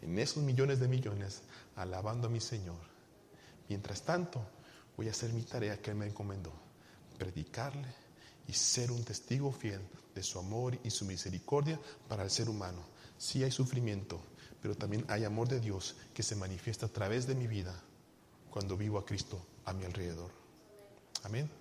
en 0.01 0.18
esos 0.18 0.42
millones 0.42 0.80
de 0.80 0.88
millones 0.88 1.42
alabando 1.76 2.28
a 2.28 2.30
mi 2.30 2.40
Señor 2.40 2.88
Mientras 3.68 4.03
tanto, 4.03 4.40
voy 4.96 5.09
a 5.09 5.11
hacer 5.11 5.32
mi 5.32 5.42
tarea 5.42 5.80
que 5.80 5.90
Él 5.90 5.96
me 5.96 6.07
encomendó, 6.07 6.53
predicarle 7.18 7.88
y 8.46 8.53
ser 8.55 8.90
un 8.90 9.05
testigo 9.05 9.53
fiel 9.53 9.80
de 10.14 10.22
su 10.22 10.38
amor 10.38 10.78
y 10.82 10.90
su 10.90 11.05
misericordia 11.05 11.78
para 12.09 12.22
el 12.22 12.30
ser 12.30 12.49
humano. 12.49 12.82
Sí 13.18 13.44
hay 13.44 13.51
sufrimiento, 13.51 14.20
pero 14.62 14.74
también 14.74 15.05
hay 15.09 15.24
amor 15.24 15.49
de 15.49 15.61
Dios 15.61 15.96
que 16.14 16.22
se 16.22 16.34
manifiesta 16.34 16.86
a 16.86 16.92
través 16.92 17.26
de 17.26 17.34
mi 17.34 17.46
vida 17.46 17.78
cuando 18.51 18.76
vivo 18.76 18.99
a 18.99 19.05
Cristo 19.05 19.38
a 19.66 19.74
mi 19.74 19.84
alrededor. 19.84 20.30
Amén. 21.24 21.59